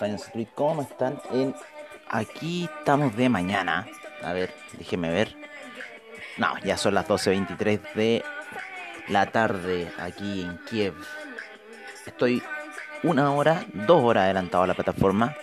Finance 0.00 0.24
Street, 0.28 0.48
¿cómo 0.54 0.82
están? 0.82 1.20
En... 1.30 1.54
Aquí 2.08 2.68
estamos 2.78 3.14
de 3.16 3.28
mañana. 3.28 3.86
A 4.24 4.32
ver, 4.32 4.52
déjenme 4.78 5.10
ver. 5.10 5.36
No, 6.38 6.58
ya 6.64 6.78
son 6.78 6.94
las 6.94 7.06
12.23 7.06 7.92
de 7.94 8.24
la 9.08 9.26
tarde 9.26 9.92
aquí 9.98 10.42
en 10.42 10.58
Kiev. 10.68 10.94
Estoy 12.06 12.42
una 13.02 13.30
hora, 13.32 13.66
dos 13.72 14.02
horas 14.02 14.24
adelantado 14.24 14.64
a 14.64 14.66
la 14.68 14.74
plataforma. 14.74 15.36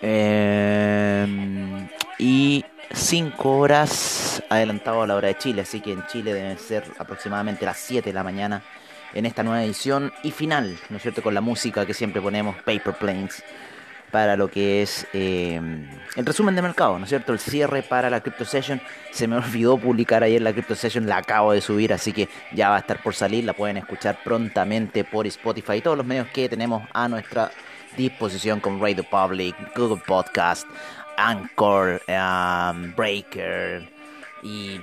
Eh, 0.00 1.88
y 2.18 2.64
cinco 2.92 3.58
horas 3.58 4.42
adelantado 4.50 5.02
a 5.02 5.06
la 5.06 5.14
hora 5.14 5.28
de 5.28 5.38
Chile. 5.38 5.62
Así 5.62 5.80
que 5.80 5.92
en 5.92 6.04
Chile 6.08 6.34
deben 6.34 6.58
ser 6.58 6.84
aproximadamente 6.98 7.64
las 7.64 7.78
7 7.78 8.10
de 8.10 8.14
la 8.14 8.24
mañana 8.24 8.62
en 9.14 9.26
esta 9.26 9.42
nueva 9.42 9.64
edición 9.64 10.12
y 10.22 10.32
final, 10.32 10.78
¿no 10.90 10.96
es 10.96 11.02
cierto? 11.02 11.22
Con 11.22 11.34
la 11.34 11.40
música 11.40 11.86
que 11.86 11.94
siempre 11.94 12.20
ponemos, 12.20 12.56
Paper 12.56 12.94
Planes, 12.94 13.42
para 14.10 14.36
lo 14.36 14.50
que 14.50 14.82
es 14.82 15.06
eh, 15.12 15.60
el 16.16 16.26
resumen 16.26 16.54
de 16.54 16.62
mercado, 16.62 16.98
¿no 16.98 17.04
es 17.04 17.08
cierto? 17.10 17.32
El 17.32 17.38
cierre 17.38 17.82
para 17.82 18.10
la 18.10 18.20
Crypto 18.20 18.44
Session. 18.44 18.80
Se 19.12 19.26
me 19.28 19.36
olvidó 19.38 19.78
publicar 19.78 20.22
ayer 20.22 20.42
la 20.42 20.52
Crypto 20.52 20.74
Session, 20.74 21.06
la 21.06 21.18
acabo 21.18 21.52
de 21.52 21.60
subir, 21.60 21.92
así 21.92 22.12
que 22.12 22.28
ya 22.52 22.70
va 22.70 22.76
a 22.76 22.80
estar 22.80 23.02
por 23.02 23.14
salir. 23.14 23.44
La 23.44 23.52
pueden 23.52 23.76
escuchar 23.76 24.18
prontamente 24.24 25.04
por 25.04 25.26
Spotify 25.26 25.74
y 25.74 25.80
todos 25.80 25.96
los 25.96 26.06
medios 26.06 26.28
que 26.28 26.48
tenemos 26.48 26.82
a 26.92 27.08
nuestra 27.08 27.50
disposición 27.96 28.60
con 28.60 28.80
Radio 28.80 29.04
Public, 29.04 29.54
Google 29.76 30.02
Podcast, 30.06 30.66
Anchor, 31.16 32.00
um, 32.08 32.94
Breaker 32.94 33.88
y 34.42 34.80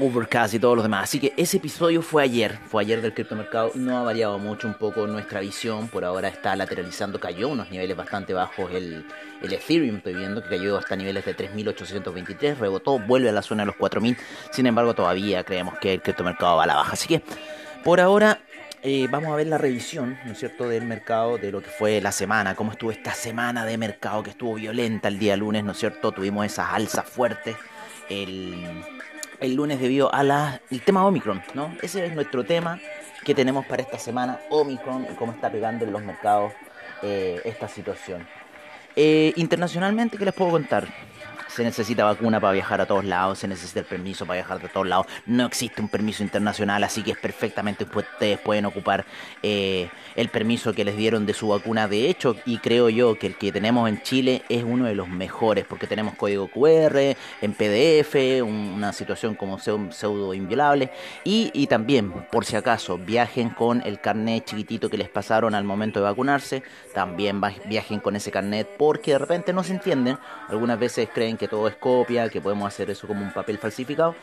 Overcast 0.00 0.54
y 0.54 0.58
todos 0.58 0.76
los 0.76 0.84
demás. 0.84 1.04
Así 1.04 1.18
que 1.18 1.32
ese 1.36 1.56
episodio 1.56 2.02
fue 2.02 2.22
ayer, 2.22 2.58
fue 2.68 2.82
ayer 2.82 3.00
del 3.00 3.14
criptomercado. 3.14 3.72
No 3.74 3.98
ha 3.98 4.02
variado 4.02 4.38
mucho 4.38 4.68
un 4.68 4.74
poco 4.74 5.06
nuestra 5.06 5.40
visión. 5.40 5.88
Por 5.88 6.04
ahora 6.04 6.28
está 6.28 6.54
lateralizando, 6.56 7.18
cayó 7.18 7.48
unos 7.48 7.70
niveles 7.70 7.96
bastante 7.96 8.34
bajos 8.34 8.70
el, 8.72 9.06
el 9.42 9.52
Ethereum. 9.52 9.96
Estoy 9.96 10.14
viendo 10.14 10.42
que 10.42 10.48
cayó 10.48 10.78
hasta 10.78 10.96
niveles 10.96 11.24
de 11.24 11.36
3.823, 11.36 12.56
rebotó, 12.56 12.98
vuelve 12.98 13.28
a 13.28 13.32
la 13.32 13.42
zona 13.42 13.62
de 13.62 13.66
los 13.66 13.76
4.000. 13.76 14.16
Sin 14.50 14.66
embargo, 14.66 14.94
todavía 14.94 15.44
creemos 15.44 15.78
que 15.78 15.94
el 15.94 16.02
criptomercado 16.02 16.56
va 16.56 16.64
a 16.64 16.66
la 16.66 16.76
baja. 16.76 16.92
Así 16.92 17.08
que 17.08 17.22
por 17.82 18.00
ahora 18.00 18.40
eh, 18.82 19.08
vamos 19.10 19.32
a 19.32 19.36
ver 19.36 19.46
la 19.46 19.58
revisión, 19.58 20.18
¿no 20.24 20.32
es 20.32 20.38
cierto?, 20.38 20.68
del 20.68 20.84
mercado, 20.84 21.38
de 21.38 21.50
lo 21.50 21.60
que 21.60 21.70
fue 21.70 22.00
la 22.00 22.12
semana, 22.12 22.54
cómo 22.54 22.72
estuvo 22.72 22.92
esta 22.92 23.14
semana 23.14 23.64
de 23.64 23.78
mercado 23.78 24.22
que 24.22 24.30
estuvo 24.30 24.54
violenta 24.54 25.08
el 25.08 25.18
día 25.18 25.36
lunes, 25.36 25.64
¿no 25.64 25.72
es 25.72 25.78
cierto? 25.78 26.12
Tuvimos 26.12 26.46
esas 26.46 26.68
alzas 26.72 27.04
fuertes. 27.04 27.56
El 28.08 28.84
el 29.40 29.54
lunes 29.54 29.80
debido 29.80 30.12
a 30.14 30.22
la, 30.22 30.60
el 30.70 30.82
tema 30.82 31.06
Omicron, 31.06 31.42
¿no? 31.54 31.74
Ese 31.82 32.04
es 32.06 32.14
nuestro 32.14 32.44
tema 32.44 32.78
que 33.24 33.34
tenemos 33.34 33.66
para 33.66 33.82
esta 33.82 33.98
semana, 33.98 34.38
Omicron 34.50 35.06
y 35.10 35.14
cómo 35.14 35.32
está 35.32 35.50
pegando 35.50 35.84
en 35.84 35.92
los 35.92 36.02
mercados 36.02 36.52
eh, 37.02 37.40
esta 37.44 37.68
situación. 37.68 38.26
Eh, 38.94 39.32
internacionalmente, 39.36 40.16
¿qué 40.16 40.24
les 40.24 40.34
puedo 40.34 40.52
contar? 40.52 40.86
Se 41.56 41.64
necesita 41.64 42.04
vacuna 42.04 42.38
para 42.38 42.52
viajar 42.52 42.82
a 42.82 42.86
todos 42.86 43.06
lados, 43.06 43.38
se 43.38 43.48
necesita 43.48 43.80
el 43.80 43.86
permiso 43.86 44.26
para 44.26 44.40
viajar 44.40 44.60
de 44.60 44.68
todos 44.68 44.86
lados. 44.86 45.06
No 45.24 45.46
existe 45.46 45.80
un 45.80 45.88
permiso 45.88 46.22
internacional, 46.22 46.84
así 46.84 47.02
que 47.02 47.12
es 47.12 47.16
perfectamente 47.16 47.86
ustedes 48.00 48.38
pueden 48.38 48.66
ocupar 48.66 49.06
eh, 49.42 49.88
el 50.16 50.28
permiso 50.28 50.74
que 50.74 50.84
les 50.84 50.98
dieron 50.98 51.24
de 51.24 51.32
su 51.32 51.48
vacuna. 51.48 51.88
De 51.88 52.10
hecho, 52.10 52.36
y 52.44 52.58
creo 52.58 52.90
yo 52.90 53.18
que 53.18 53.28
el 53.28 53.36
que 53.36 53.52
tenemos 53.52 53.88
en 53.88 54.02
Chile 54.02 54.42
es 54.50 54.64
uno 54.64 54.84
de 54.84 54.94
los 54.94 55.08
mejores, 55.08 55.64
porque 55.64 55.86
tenemos 55.86 56.14
código 56.16 56.48
QR, 56.48 57.16
en 57.40 57.54
PDF, 57.54 58.42
una 58.42 58.92
situación 58.92 59.34
como 59.34 59.58
pseudo 59.58 60.34
inviolable. 60.34 60.90
Y, 61.24 61.50
y 61.54 61.68
también, 61.68 62.12
por 62.30 62.44
si 62.44 62.56
acaso, 62.56 62.98
viajen 62.98 63.48
con 63.48 63.80
el 63.86 63.98
carnet 63.98 64.44
chiquitito 64.44 64.90
que 64.90 64.98
les 64.98 65.08
pasaron 65.08 65.54
al 65.54 65.64
momento 65.64 66.00
de 66.00 66.04
vacunarse. 66.04 66.62
También 66.92 67.40
viajen 67.64 68.00
con 68.00 68.14
ese 68.14 68.30
carnet 68.30 68.68
porque 68.76 69.12
de 69.12 69.18
repente 69.18 69.54
no 69.54 69.64
se 69.64 69.72
entienden. 69.72 70.18
Algunas 70.48 70.78
veces 70.78 71.08
creen 71.14 71.38
que 71.38 71.45
todo 71.48 71.68
es 71.68 71.76
copia, 71.76 72.28
que 72.28 72.40
podemos 72.40 72.66
hacer 72.66 72.90
eso 72.90 73.06
como 73.06 73.22
un 73.22 73.32
papel 73.32 73.58
falsificado. 73.58 74.14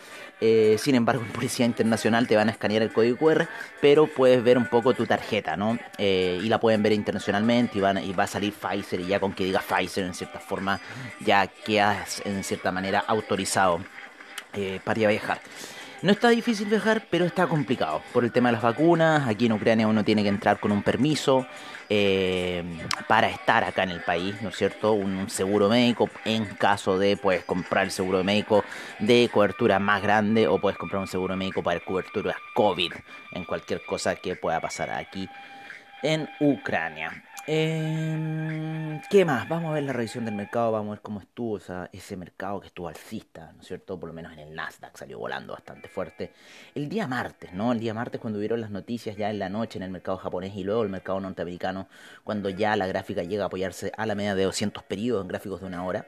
Eh, 0.41 0.77
sin 0.79 0.95
embargo, 0.95 1.23
en 1.23 1.31
Policía 1.31 1.65
Internacional 1.65 2.27
te 2.27 2.35
van 2.35 2.49
a 2.49 2.51
escanear 2.51 2.81
el 2.81 2.91
código 2.91 3.17
QR, 3.17 3.47
pero 3.81 4.07
puedes 4.07 4.43
ver 4.43 4.57
un 4.57 4.67
poco 4.67 4.93
tu 4.93 5.05
tarjeta, 5.05 5.55
¿no? 5.55 5.77
Eh, 5.97 6.39
y 6.41 6.49
la 6.49 6.59
pueden 6.59 6.83
ver 6.83 6.93
internacionalmente 6.93 7.77
y, 7.77 7.81
van, 7.81 7.97
y 8.03 8.13
va 8.13 8.23
a 8.23 8.27
salir 8.27 8.53
Pfizer 8.53 8.99
y 8.99 9.07
ya 9.07 9.19
con 9.19 9.33
que 9.33 9.45
diga 9.45 9.61
Pfizer 9.61 10.05
en 10.05 10.13
cierta 10.13 10.39
forma 10.39 10.79
ya 11.19 11.47
quedas 11.47 12.21
en 12.25 12.43
cierta 12.43 12.71
manera 12.71 13.03
autorizado 13.07 13.79
eh, 14.53 14.79
para 14.83 15.07
viajar. 15.07 15.39
No 16.03 16.11
está 16.11 16.27
difícil 16.27 16.67
viajar, 16.67 17.03
pero 17.09 17.23
está 17.23 17.47
complicado 17.47 18.01
por 18.11 18.25
el 18.25 18.33
tema 18.33 18.49
de 18.49 18.53
las 18.55 18.61
vacunas. 18.61 19.25
Aquí 19.25 19.45
en 19.45 19.53
Ucrania 19.53 19.87
uno 19.87 20.03
tiene 20.03 20.21
que 20.21 20.27
entrar 20.27 20.59
con 20.59 20.73
un 20.73 20.83
permiso 20.83 21.47
eh, 21.89 22.61
para 23.07 23.29
estar 23.29 23.63
acá 23.63 23.83
en 23.83 23.91
el 23.91 24.01
país, 24.01 24.35
¿no 24.41 24.49
es 24.49 24.57
cierto? 24.57 24.91
Un, 24.91 25.29
seguro 25.29 25.69
médico 25.69 26.09
en 26.25 26.43
caso 26.43 26.99
de 26.99 27.15
puedes 27.15 27.45
comprar 27.45 27.85
el 27.85 27.91
seguro 27.91 28.21
médico 28.21 28.65
de 28.99 29.29
cobertura 29.31 29.79
más 29.79 30.03
grande 30.03 30.45
o 30.45 30.59
puedes 30.59 30.77
comprar 30.77 30.99
un 30.99 31.07
seguro 31.07 31.37
médico 31.37 31.63
para 31.63 31.79
cobertura 31.79 32.35
COVID 32.53 32.91
en 33.31 33.45
cualquier 33.45 33.85
cosa 33.85 34.17
que 34.17 34.35
pueda 34.35 34.59
pasar 34.59 34.89
aquí 34.89 35.29
en 36.01 36.29
Ucrania. 36.41 37.23
Eh, 37.45 39.01
¿Qué 39.09 39.25
más? 39.25 39.49
Vamos 39.49 39.71
a 39.71 39.73
ver 39.73 39.83
la 39.83 39.91
revisión 39.91 40.23
del 40.23 40.33
mercado, 40.33 40.71
vamos 40.71 40.91
a 40.91 40.95
ver 40.95 41.01
cómo 41.01 41.19
estuvo 41.19 41.59
ese 41.91 42.15
mercado 42.15 42.61
que 42.61 42.67
estuvo 42.67 42.87
alcista, 42.87 43.51
¿no 43.53 43.61
es 43.61 43.67
cierto? 43.67 43.99
Por 43.99 44.07
lo 44.07 44.13
menos 44.13 44.31
en 44.31 44.39
el 44.39 44.55
Nasdaq 44.55 44.95
salió 44.95 45.19
volando 45.19 45.51
bastante 45.51 45.89
fuerte. 45.89 46.31
El 46.73 46.87
día 46.87 47.05
martes, 47.05 47.51
¿no? 47.51 47.73
El 47.73 47.79
día 47.81 47.93
martes 47.93 48.21
cuando 48.21 48.39
vieron 48.39 48.61
las 48.61 48.71
noticias 48.71 49.17
ya 49.17 49.29
en 49.29 49.39
la 49.39 49.49
noche 49.49 49.77
en 49.77 49.83
el 49.83 49.91
mercado 49.91 50.17
japonés 50.17 50.55
y 50.55 50.63
luego 50.63 50.83
el 50.83 50.89
mercado 50.89 51.19
norteamericano, 51.19 51.89
cuando 52.23 52.49
ya 52.49 52.77
la 52.77 52.87
gráfica 52.87 53.23
llega 53.23 53.43
a 53.43 53.47
apoyarse 53.47 53.91
a 53.97 54.05
la 54.05 54.15
media 54.15 54.35
de 54.35 54.43
200 54.45 54.81
periodos 54.83 55.23
en 55.23 55.27
gráficos 55.27 55.59
de 55.59 55.67
una 55.67 55.85
hora 55.85 56.07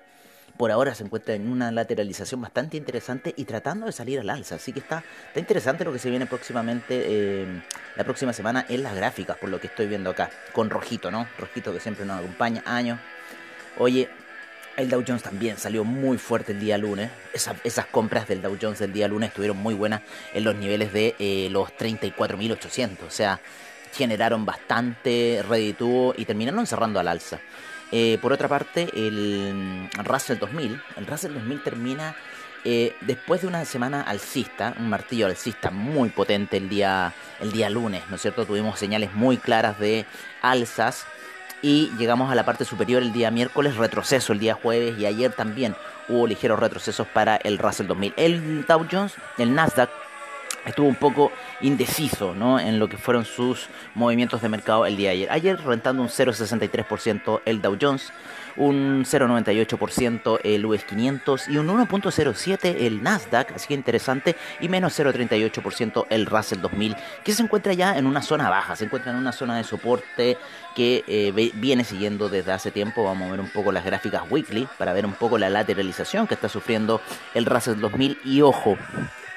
por 0.57 0.71
ahora 0.71 0.95
se 0.95 1.03
encuentra 1.03 1.35
en 1.35 1.51
una 1.51 1.71
lateralización 1.71 2.41
bastante 2.41 2.77
interesante 2.77 3.33
y 3.35 3.45
tratando 3.45 3.85
de 3.85 3.91
salir 3.91 4.19
al 4.19 4.29
alza. 4.29 4.55
Así 4.55 4.71
que 4.71 4.79
está, 4.79 5.03
está 5.27 5.39
interesante 5.39 5.83
lo 5.83 5.91
que 5.91 5.99
se 5.99 6.09
viene 6.09 6.25
próximamente, 6.25 7.03
eh, 7.05 7.61
la 7.95 8.03
próxima 8.03 8.33
semana 8.33 8.65
en 8.69 8.83
las 8.83 8.95
gráficas, 8.95 9.37
por 9.37 9.49
lo 9.49 9.59
que 9.59 9.67
estoy 9.67 9.87
viendo 9.87 10.09
acá, 10.09 10.29
con 10.53 10.69
rojito, 10.69 11.11
¿no? 11.11 11.27
Rojito 11.37 11.73
que 11.73 11.79
siempre 11.79 12.05
nos 12.05 12.19
acompaña 12.19 12.63
años. 12.65 12.99
Oye, 13.77 14.09
el 14.77 14.89
Dow 14.89 15.03
Jones 15.05 15.23
también 15.23 15.57
salió 15.57 15.83
muy 15.83 16.17
fuerte 16.17 16.51
el 16.51 16.59
día 16.59 16.77
lunes. 16.77 17.09
esas 17.33 17.85
compras 17.87 18.27
del 18.27 18.41
Dow 18.41 18.57
Jones 18.61 18.79
del 18.79 18.93
día 18.93 19.07
lunes 19.07 19.29
estuvieron 19.29 19.57
muy 19.57 19.73
buenas 19.73 20.01
en 20.33 20.43
los 20.43 20.55
niveles 20.55 20.93
de 20.93 21.15
eh, 21.19 21.47
los 21.51 21.69
34.800. 21.69 23.03
O 23.07 23.09
sea, 23.09 23.39
generaron 23.93 24.45
bastante 24.45 25.43
redituo 25.47 26.13
y 26.17 26.25
terminaron 26.25 26.67
cerrando 26.67 26.99
al 26.99 27.07
alza. 27.07 27.39
Eh, 27.91 28.17
por 28.21 28.33
otra 28.33 28.47
parte, 28.47 28.89
el 28.93 29.89
Russell 30.03 30.37
2000, 30.39 30.81
el 30.97 31.07
Russell 31.07 31.33
2000 31.33 31.63
termina 31.63 32.15
eh, 32.67 32.95
después 33.01 33.41
de 33.41 33.47
una 33.47 33.63
semana 33.63 34.01
alcista, 34.01 34.73
un 34.79 34.89
martillo 34.89 35.27
alcista 35.27 35.69
muy 35.69 36.09
potente 36.09 36.57
el 36.57 36.67
día, 36.67 37.13
el 37.39 37.51
día 37.51 37.69
lunes, 37.69 38.01
¿no 38.09 38.15
es 38.15 38.23
cierto? 38.23 38.45
Tuvimos 38.45 38.79
señales 38.79 39.13
muy 39.13 39.37
claras 39.37 39.79
de 39.79 40.07
alzas 40.41 41.05
y 41.61 41.91
llegamos 41.99 42.31
a 42.31 42.35
la 42.35 42.43
parte 42.43 42.65
superior 42.65 43.03
el 43.03 43.13
día 43.13 43.29
miércoles, 43.29 43.75
retroceso 43.75 44.33
el 44.33 44.39
día 44.39 44.55
jueves 44.55 44.97
y 44.97 45.05
ayer 45.05 45.31
también 45.31 45.75
hubo 46.09 46.25
ligeros 46.25 46.59
retrocesos 46.59 47.05
para 47.07 47.35
el 47.35 47.59
Russell 47.59 47.85
2000. 47.85 48.13
El 48.17 48.65
Dow 48.65 48.87
Jones, 48.91 49.13
el 49.37 49.53
Nasdaq 49.53 49.91
estuvo 50.65 50.87
un 50.87 50.95
poco 50.95 51.31
indeciso 51.61 52.33
¿no? 52.33 52.59
en 52.59 52.79
lo 52.79 52.89
que 52.89 52.97
fueron 52.97 53.25
sus 53.25 53.67
movimientos 53.93 54.41
de 54.41 54.49
mercado 54.49 54.85
el 54.85 54.97
día 54.97 55.09
de 55.09 55.15
ayer. 55.15 55.31
Ayer 55.31 55.59
rentando 55.61 56.01
un 56.01 56.09
0,63% 56.09 57.41
el 57.45 57.61
Dow 57.61 57.77
Jones, 57.79 58.11
un 58.57 59.05
0,98% 59.05 60.39
el 60.43 60.65
US 60.65 60.83
500 60.85 61.49
y 61.49 61.57
un 61.57 61.67
1,07% 61.67 62.75
el 62.79 63.03
Nasdaq, 63.03 63.53
así 63.53 63.67
que 63.67 63.73
interesante, 63.73 64.35
y 64.59 64.69
menos 64.69 64.97
0,38% 64.97 66.07
el 66.09 66.25
Russell 66.25 66.61
2000, 66.61 66.95
que 67.23 67.33
se 67.33 67.43
encuentra 67.43 67.73
ya 67.73 67.97
en 67.97 68.05
una 68.05 68.21
zona 68.21 68.49
baja, 68.49 68.75
se 68.75 68.85
encuentra 68.85 69.11
en 69.11 69.17
una 69.17 69.31
zona 69.31 69.57
de 69.57 69.63
soporte 69.63 70.37
que 70.75 71.03
eh, 71.07 71.51
viene 71.55 71.83
siguiendo 71.83 72.29
desde 72.29 72.51
hace 72.51 72.71
tiempo. 72.71 73.03
Vamos 73.03 73.27
a 73.27 73.31
ver 73.31 73.39
un 73.39 73.49
poco 73.49 73.71
las 73.71 73.85
gráficas 73.85 74.23
weekly 74.29 74.67
para 74.77 74.93
ver 74.93 75.05
un 75.05 75.13
poco 75.13 75.37
la 75.37 75.49
lateralización 75.49 76.27
que 76.27 76.33
está 76.33 76.49
sufriendo 76.49 77.01
el 77.33 77.45
Russell 77.45 77.79
2000 77.79 78.19
y 78.25 78.41
ojo, 78.41 78.77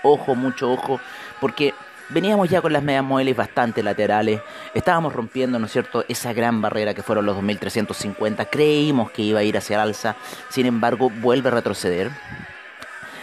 ojo, 0.03 0.35
mucho 0.35 0.73
ojo, 0.73 1.01
porque 1.41 1.75
veníamos 2.09 2.49
ya 2.49 2.61
con 2.61 2.73
las 2.73 2.83
medias 2.83 3.05
móviles 3.05 3.37
bastante 3.37 3.83
laterales, 3.83 4.41
estábamos 4.75 5.13
rompiendo, 5.13 5.59
¿no 5.59 5.67
es 5.67 5.73
cierto?, 5.73 6.05
esa 6.09 6.33
gran 6.33 6.61
barrera 6.61 6.95
que 6.95 7.03
fueron 7.03 7.27
los 7.27 7.35
2350, 7.37 8.47
creímos 8.47 9.11
que 9.11 9.23
iba 9.23 9.41
a 9.41 9.43
ir 9.43 9.57
hacia 9.57 9.77
el 9.77 9.81
alza, 9.81 10.17
sin 10.49 10.67
embargo, 10.67 11.11
vuelve 11.11 11.49
a 11.49 11.53
retroceder. 11.53 12.11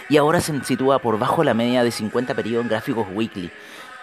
Y 0.08 0.18
ahora 0.18 0.40
se 0.40 0.58
sitúa 0.62 1.00
por 1.00 1.18
bajo 1.18 1.42
la 1.42 1.52
media 1.52 1.82
de 1.82 1.90
50 1.90 2.34
periodos 2.34 2.64
en 2.64 2.70
gráficos 2.70 3.08
weekly. 3.12 3.50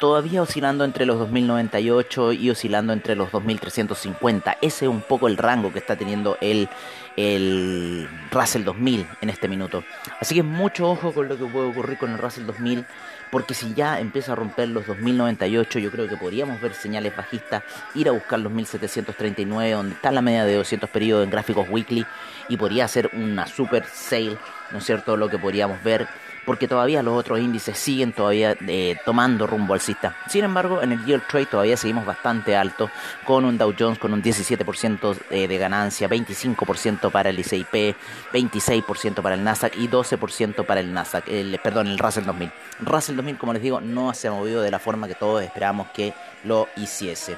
Todavía 0.03 0.41
oscilando 0.41 0.83
entre 0.83 1.05
los 1.05 1.17
2098 1.17 2.33
y 2.33 2.49
oscilando 2.49 2.91
entre 2.91 3.15
los 3.15 3.31
2350. 3.31 4.57
Ese 4.61 4.83
es 4.83 4.89
un 4.89 4.99
poco 4.99 5.29
el 5.29 5.37
rango 5.37 5.71
que 5.71 5.79
está 5.79 5.95
teniendo 5.95 6.37
el, 6.41 6.67
el 7.15 8.09
Russell 8.29 8.65
2000 8.65 9.07
en 9.21 9.29
este 9.29 9.47
minuto. 9.47 9.81
Así 10.19 10.35
que 10.35 10.43
mucho 10.43 10.89
ojo 10.89 11.13
con 11.13 11.29
lo 11.29 11.37
que 11.37 11.45
puede 11.45 11.69
ocurrir 11.69 11.97
con 11.97 12.11
el 12.11 12.17
Russell 12.17 12.45
2000, 12.45 12.85
porque 13.31 13.53
si 13.53 13.73
ya 13.75 14.01
empieza 14.01 14.33
a 14.33 14.35
romper 14.35 14.67
los 14.67 14.85
2098, 14.87 15.79
yo 15.79 15.89
creo 15.89 16.09
que 16.09 16.17
podríamos 16.17 16.59
ver 16.59 16.73
señales 16.73 17.15
bajistas, 17.15 17.63
ir 17.95 18.09
a 18.09 18.11
buscar 18.11 18.41
los 18.41 18.51
1739, 18.51 19.71
donde 19.71 19.95
está 19.95 20.11
la 20.11 20.21
media 20.21 20.43
de 20.43 20.55
200 20.55 20.89
periodos 20.89 21.23
en 21.23 21.29
gráficos 21.29 21.65
weekly, 21.69 22.05
y 22.49 22.57
podría 22.57 22.89
ser 22.89 23.09
una 23.13 23.47
super 23.47 23.85
sale, 23.85 24.37
¿no 24.71 24.79
es 24.79 24.83
cierto? 24.83 25.15
Lo 25.15 25.29
que 25.29 25.37
podríamos 25.37 25.81
ver 25.81 26.09
porque 26.45 26.67
todavía 26.67 27.03
los 27.03 27.17
otros 27.17 27.39
índices 27.39 27.77
siguen 27.77 28.13
todavía 28.13 28.55
eh, 28.67 28.97
tomando 29.05 29.47
rumbo 29.47 29.73
alcista. 29.73 30.15
Sin 30.27 30.43
embargo, 30.43 30.81
en 30.81 30.91
el 30.91 31.05
Yield 31.05 31.27
Trade 31.27 31.45
todavía 31.45 31.77
seguimos 31.77 32.05
bastante 32.05 32.55
alto, 32.55 32.89
con 33.25 33.45
un 33.45 33.57
Dow 33.57 33.73
Jones 33.77 33.99
con 33.99 34.13
un 34.13 34.21
17% 34.21 35.17
eh, 35.29 35.47
de 35.47 35.57
ganancia, 35.57 36.09
25% 36.09 37.11
para 37.11 37.29
el 37.29 37.39
ICIP, 37.39 37.95
26% 38.33 39.21
para 39.21 39.35
el 39.35 39.43
Nasdaq 39.43 39.77
y 39.77 39.87
12% 39.87 40.65
para 40.65 40.79
el 40.79 40.93
Nasdaq, 40.93 41.27
el, 41.27 41.59
perdón, 41.63 41.87
el 41.87 41.97
Russell 41.97 42.25
2000. 42.25 42.51
Russell 42.81 43.15
2000, 43.15 43.37
como 43.37 43.53
les 43.53 43.61
digo, 43.61 43.81
no 43.81 44.13
se 44.13 44.27
ha 44.27 44.31
movido 44.31 44.61
de 44.61 44.71
la 44.71 44.79
forma 44.79 45.07
que 45.07 45.15
todos 45.15 45.41
esperábamos 45.43 45.87
que 45.91 46.13
lo 46.43 46.67
hiciese. 46.75 47.37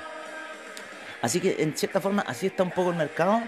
Así 1.21 1.39
que 1.39 1.55
en 1.59 1.75
cierta 1.75 1.99
forma 1.99 2.23
así 2.27 2.47
está 2.47 2.63
un 2.63 2.71
poco 2.71 2.91
el 2.91 2.97
mercado. 2.97 3.41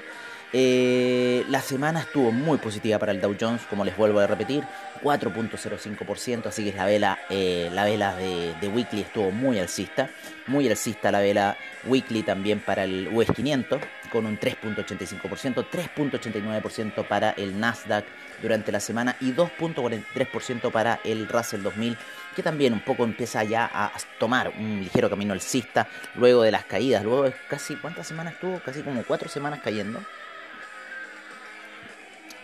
Eh, 0.53 1.45
la 1.49 1.61
semana 1.61 2.01
estuvo 2.01 2.31
muy 2.31 2.57
positiva 2.57 2.97
para 2.99 3.11
el 3.11 3.19
Dow 3.19 3.35
Jones, 3.39 3.63
como 3.69 3.83
les 3.83 3.97
vuelvo 3.97 4.19
a 4.19 4.27
repetir, 4.27 4.63
4.05%, 5.03 6.45
así 6.45 6.63
que 6.63 6.75
la 6.75 6.85
vela, 6.85 7.19
eh, 7.29 7.69
la 7.73 7.83
vela 7.83 8.15
de, 8.15 8.67
Weekly 8.67 9.01
estuvo 9.01 9.31
muy 9.31 9.59
alcista, 9.59 10.09
muy 10.47 10.69
alcista 10.69 11.11
la 11.11 11.19
vela 11.19 11.57
Weekly 11.85 12.23
también 12.23 12.61
para 12.61 12.85
el 12.85 13.09
US 13.13 13.29
500, 13.35 13.81
con 14.09 14.25
un 14.25 14.39
3.85%, 14.39 15.65
3.89% 15.69 17.05
para 17.05 17.31
el 17.31 17.59
Nasdaq 17.59 18.05
durante 18.41 18.71
la 18.71 18.79
semana 18.79 19.17
y 19.19 19.33
2.43% 19.33 20.71
para 20.71 21.01
el 21.03 21.27
Russell 21.27 21.61
2000, 21.61 21.97
que 22.37 22.43
también 22.43 22.71
un 22.71 22.81
poco 22.81 23.03
empieza 23.03 23.43
ya 23.43 23.69
a 23.73 23.91
tomar 24.17 24.53
un 24.57 24.79
ligero 24.79 25.09
camino 25.09 25.33
alcista 25.33 25.87
luego 26.15 26.43
de 26.43 26.51
las 26.51 26.63
caídas, 26.63 27.03
luego 27.03 27.23
de 27.23 27.33
casi, 27.49 27.75
¿cuántas 27.75 28.07
semanas 28.07 28.35
estuvo? 28.35 28.59
Casi 28.59 28.81
como 28.81 29.03
cuatro 29.03 29.27
semanas 29.27 29.59
cayendo 29.61 29.99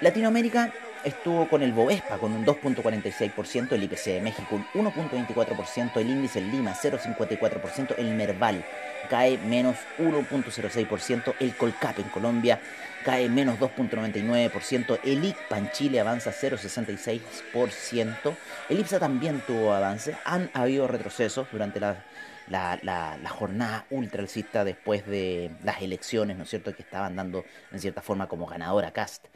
Latinoamérica 0.00 0.72
estuvo 1.04 1.48
con 1.48 1.62
el 1.62 1.72
Bovespa 1.72 2.18
con 2.18 2.32
un 2.32 2.44
2.46%, 2.44 3.72
el 3.72 3.84
IPC 3.84 4.04
de 4.04 4.20
México 4.20 4.60
un 4.74 4.86
1.24%, 4.86 5.96
el 5.96 6.10
índice 6.10 6.40
en 6.40 6.50
Lima 6.50 6.74
0.54%, 6.74 7.94
el 7.98 8.14
Merval 8.14 8.64
cae 9.08 9.38
menos 9.38 9.76
1.06%, 9.98 11.34
el 11.40 11.56
Colcap 11.56 11.98
en 11.98 12.08
Colombia 12.08 12.60
cae 13.04 13.28
menos 13.28 13.58
2.99%, 13.58 15.00
el 15.04 15.24
ICPA 15.24 15.58
en 15.58 15.70
Chile 15.70 16.00
avanza 16.00 16.32
0.66%, 16.32 18.36
el 18.68 18.80
IPSA 18.80 18.98
también 18.98 19.40
tuvo 19.46 19.72
avance, 19.72 20.16
han 20.24 20.50
habido 20.52 20.88
retrocesos 20.88 21.46
durante 21.52 21.78
la, 21.78 22.02
la, 22.48 23.30
jornada 23.30 23.86
ultra 23.90 24.22
alcista 24.22 24.64
después 24.64 25.06
de 25.06 25.50
las 25.62 25.82
elecciones, 25.82 26.36
¿no 26.36 26.44
es 26.44 26.50
cierto?, 26.50 26.74
que 26.74 26.82
estaban 26.82 27.16
dando 27.16 27.44
en 27.72 27.80
cierta 27.80 28.02
forma 28.02 28.28
como 28.28 28.46
ganadora 28.46 28.92
Cast. 28.92 29.26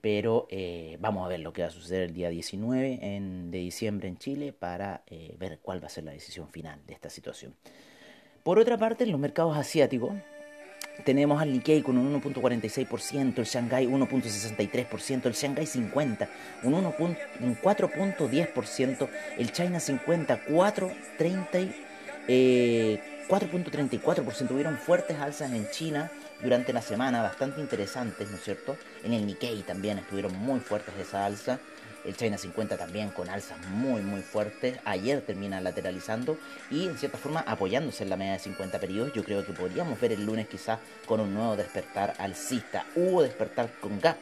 Pero 0.00 0.46
eh, 0.50 0.96
vamos 1.00 1.24
a 1.24 1.28
ver 1.28 1.40
lo 1.40 1.52
que 1.52 1.62
va 1.62 1.68
a 1.68 1.72
suceder 1.72 2.04
el 2.04 2.14
día 2.14 2.28
19 2.28 3.00
de 3.50 3.58
diciembre 3.58 4.08
en 4.08 4.18
Chile 4.18 4.52
para 4.52 5.02
eh, 5.06 5.34
ver 5.38 5.58
cuál 5.60 5.82
va 5.82 5.86
a 5.86 5.90
ser 5.90 6.04
la 6.04 6.12
decisión 6.12 6.48
final 6.48 6.80
de 6.86 6.94
esta 6.94 7.10
situación. 7.10 7.54
Por 8.42 8.58
otra 8.58 8.78
parte, 8.78 9.04
en 9.04 9.10
los 9.10 9.20
mercados 9.20 9.56
asiáticos, 9.56 10.12
tenemos 11.04 11.40
al 11.40 11.52
Nikkei 11.52 11.82
con 11.82 11.98
un 11.98 12.20
1.46%, 12.20 13.38
el 13.38 13.44
Shanghai 13.44 13.86
1.63%, 13.86 15.26
el 15.26 15.32
Shanghai 15.32 15.66
50 15.66 16.28
un, 16.64 16.74
un 16.74 16.84
4.10%, 16.84 19.08
el 19.38 19.52
China 19.52 19.80
50 19.80 20.46
4.34%. 20.46 21.72
Eh, 22.28 23.00
Hubieron 24.50 24.78
fuertes 24.78 25.18
alzas 25.18 25.52
en 25.52 25.68
China 25.70 26.10
durante 26.42 26.72
la 26.72 26.82
semana, 26.82 27.22
bastante 27.22 27.60
interesantes, 27.60 28.30
¿no 28.30 28.36
es 28.36 28.44
cierto? 28.44 28.76
En 29.04 29.12
el 29.12 29.26
Nikkei 29.26 29.62
también 29.62 29.98
estuvieron 29.98 30.36
muy 30.36 30.60
fuertes 30.60 30.94
esa 30.96 31.24
alza 31.24 31.58
el 32.04 32.16
China 32.16 32.38
50 32.38 32.76
también 32.76 33.10
con 33.10 33.28
alzas 33.28 33.58
muy 33.68 34.02
muy 34.02 34.22
fuertes. 34.22 34.78
Ayer 34.84 35.20
termina 35.20 35.60
lateralizando 35.60 36.38
y 36.70 36.86
en 36.86 36.96
cierta 36.96 37.18
forma 37.18 37.40
apoyándose 37.40 38.02
en 38.04 38.10
la 38.10 38.16
media 38.16 38.32
de 38.32 38.38
50 38.38 38.78
periodos. 38.78 39.12
Yo 39.12 39.24
creo 39.24 39.44
que 39.44 39.52
podríamos 39.52 40.00
ver 40.00 40.12
el 40.12 40.24
lunes 40.24 40.48
quizás 40.48 40.78
con 41.06 41.20
un 41.20 41.34
nuevo 41.34 41.56
despertar 41.56 42.14
alcista. 42.18 42.86
Hubo 42.94 43.22
despertar 43.22 43.70
con 43.80 44.00
gap 44.00 44.16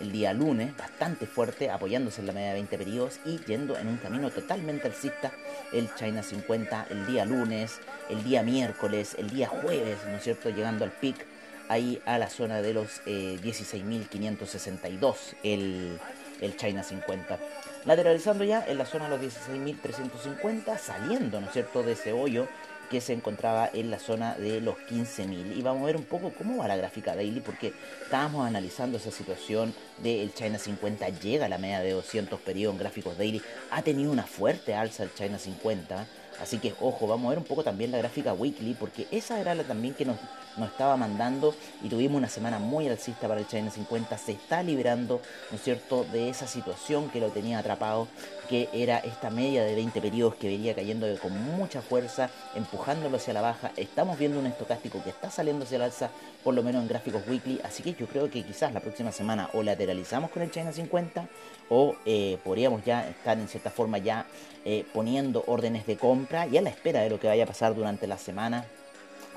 el 0.00 0.12
día 0.12 0.32
lunes, 0.32 0.76
bastante 0.76 1.26
fuerte, 1.26 1.70
apoyándose 1.70 2.20
en 2.20 2.28
la 2.28 2.32
media 2.32 2.48
de 2.48 2.54
20 2.54 2.78
periodos 2.78 3.20
y 3.24 3.38
yendo 3.46 3.76
en 3.76 3.88
un 3.88 3.96
camino 3.96 4.30
totalmente 4.30 4.86
alcista 4.86 5.32
el 5.72 5.92
China 5.96 6.22
50 6.22 6.86
el 6.90 7.06
día 7.06 7.24
lunes, 7.24 7.80
el 8.08 8.22
día 8.22 8.42
miércoles, 8.42 9.16
el 9.18 9.28
día 9.28 9.48
jueves, 9.48 9.98
¿no 10.06 10.16
es 10.16 10.22
cierto? 10.22 10.50
Llegando 10.50 10.84
al 10.84 10.92
pic 10.92 11.26
ahí 11.68 12.00
a 12.06 12.18
la 12.18 12.30
zona 12.30 12.62
de 12.62 12.74
los 12.74 13.02
16.562 13.04 15.14
eh, 15.42 15.54
el 15.54 15.98
el 16.40 16.56
China 16.56 16.82
50. 16.82 17.38
Lateralizando 17.84 18.44
ya 18.44 18.64
en 18.66 18.78
la 18.78 18.86
zona 18.86 19.08
de 19.08 19.16
los 19.16 19.48
16.350, 19.48 20.78
saliendo, 20.78 21.40
¿no 21.40 21.46
es 21.46 21.52
cierto?, 21.52 21.82
de 21.82 21.92
ese 21.92 22.12
hoyo 22.12 22.46
que 22.90 23.00
se 23.02 23.12
encontraba 23.12 23.68
en 23.72 23.90
la 23.90 23.98
zona 23.98 24.34
de 24.34 24.62
los 24.62 24.76
15.000. 24.76 25.56
Y 25.56 25.62
vamos 25.62 25.82
a 25.82 25.86
ver 25.86 25.96
un 25.96 26.04
poco 26.04 26.32
cómo 26.36 26.58
va 26.58 26.68
la 26.68 26.76
gráfica 26.76 27.14
daily, 27.14 27.40
porque 27.40 27.74
estábamos 28.02 28.46
analizando 28.46 28.96
esa 28.96 29.10
situación 29.10 29.74
del 29.98 30.32
China 30.32 30.58
50, 30.58 31.06
llega 31.10 31.46
a 31.46 31.48
la 31.50 31.58
media 31.58 31.80
de 31.80 31.92
200 31.92 32.40
periodos 32.40 32.74
en 32.74 32.80
gráficos 32.80 33.18
daily, 33.18 33.42
ha 33.70 33.82
tenido 33.82 34.10
una 34.10 34.24
fuerte 34.24 34.74
alza 34.74 35.02
el 35.02 35.12
China 35.12 35.38
50, 35.38 36.06
Así 36.40 36.58
que 36.58 36.74
ojo, 36.80 37.06
vamos 37.06 37.26
a 37.26 37.28
ver 37.30 37.38
un 37.38 37.44
poco 37.44 37.64
también 37.64 37.90
la 37.90 37.98
gráfica 37.98 38.32
weekly, 38.32 38.74
porque 38.74 39.06
esa 39.10 39.40
era 39.40 39.54
la 39.54 39.64
también 39.64 39.94
que 39.94 40.04
nos, 40.04 40.16
estaba 40.64 40.96
mandando 40.96 41.54
y 41.82 41.88
tuvimos 41.88 42.18
una 42.18 42.28
semana 42.28 42.58
muy 42.58 42.88
alcista 42.88 43.28
para 43.28 43.40
el 43.40 43.46
China 43.46 43.70
50. 43.70 44.18
Se 44.18 44.32
está 44.32 44.62
liberando, 44.62 45.20
¿no 45.50 45.56
es 45.56 45.62
cierto?, 45.62 46.04
de 46.12 46.28
esa 46.28 46.46
situación 46.46 47.10
que 47.10 47.20
lo 47.20 47.30
tenía 47.30 47.58
atrapado, 47.58 48.08
que 48.48 48.68
era 48.72 48.98
esta 48.98 49.30
media 49.30 49.62
de 49.64 49.74
20 49.74 50.00
periodos 50.00 50.34
que 50.34 50.48
venía 50.48 50.74
cayendo 50.74 51.06
con 51.20 51.32
mucha 51.56 51.82
fuerza, 51.82 52.30
empujándolo 52.54 53.16
hacia 53.16 53.34
la 53.34 53.42
baja. 53.42 53.72
Estamos 53.76 54.18
viendo 54.18 54.38
un 54.38 54.46
estocástico 54.46 55.02
que 55.04 55.10
está 55.10 55.30
saliendo 55.30 55.64
hacia 55.64 55.76
el 55.76 55.82
alza, 55.82 56.10
por 56.42 56.54
lo 56.54 56.62
menos 56.62 56.82
en 56.82 56.88
gráficos 56.88 57.22
weekly. 57.28 57.60
Así 57.62 57.82
que 57.82 57.94
yo 57.94 58.06
creo 58.06 58.30
que 58.30 58.42
quizás 58.42 58.72
la 58.72 58.80
próxima 58.80 59.12
semana 59.12 59.50
o 59.52 59.62
lateralizamos 59.62 60.30
con 60.30 60.42
el 60.42 60.50
China 60.50 60.72
50 60.72 61.28
o 61.68 61.94
eh, 62.06 62.38
podríamos 62.42 62.84
ya 62.84 63.08
estar 63.08 63.38
en 63.38 63.48
cierta 63.48 63.70
forma 63.70 63.98
ya 63.98 64.26
eh, 64.64 64.84
poniendo 64.92 65.44
órdenes 65.46 65.86
de 65.86 65.96
compra 65.96 66.46
y 66.46 66.56
a 66.56 66.62
la 66.62 66.70
espera 66.70 67.00
de 67.00 67.10
lo 67.10 67.20
que 67.20 67.26
vaya 67.26 67.44
a 67.44 67.46
pasar 67.46 67.74
durante 67.74 68.06
la 68.06 68.18
semana. 68.18 68.64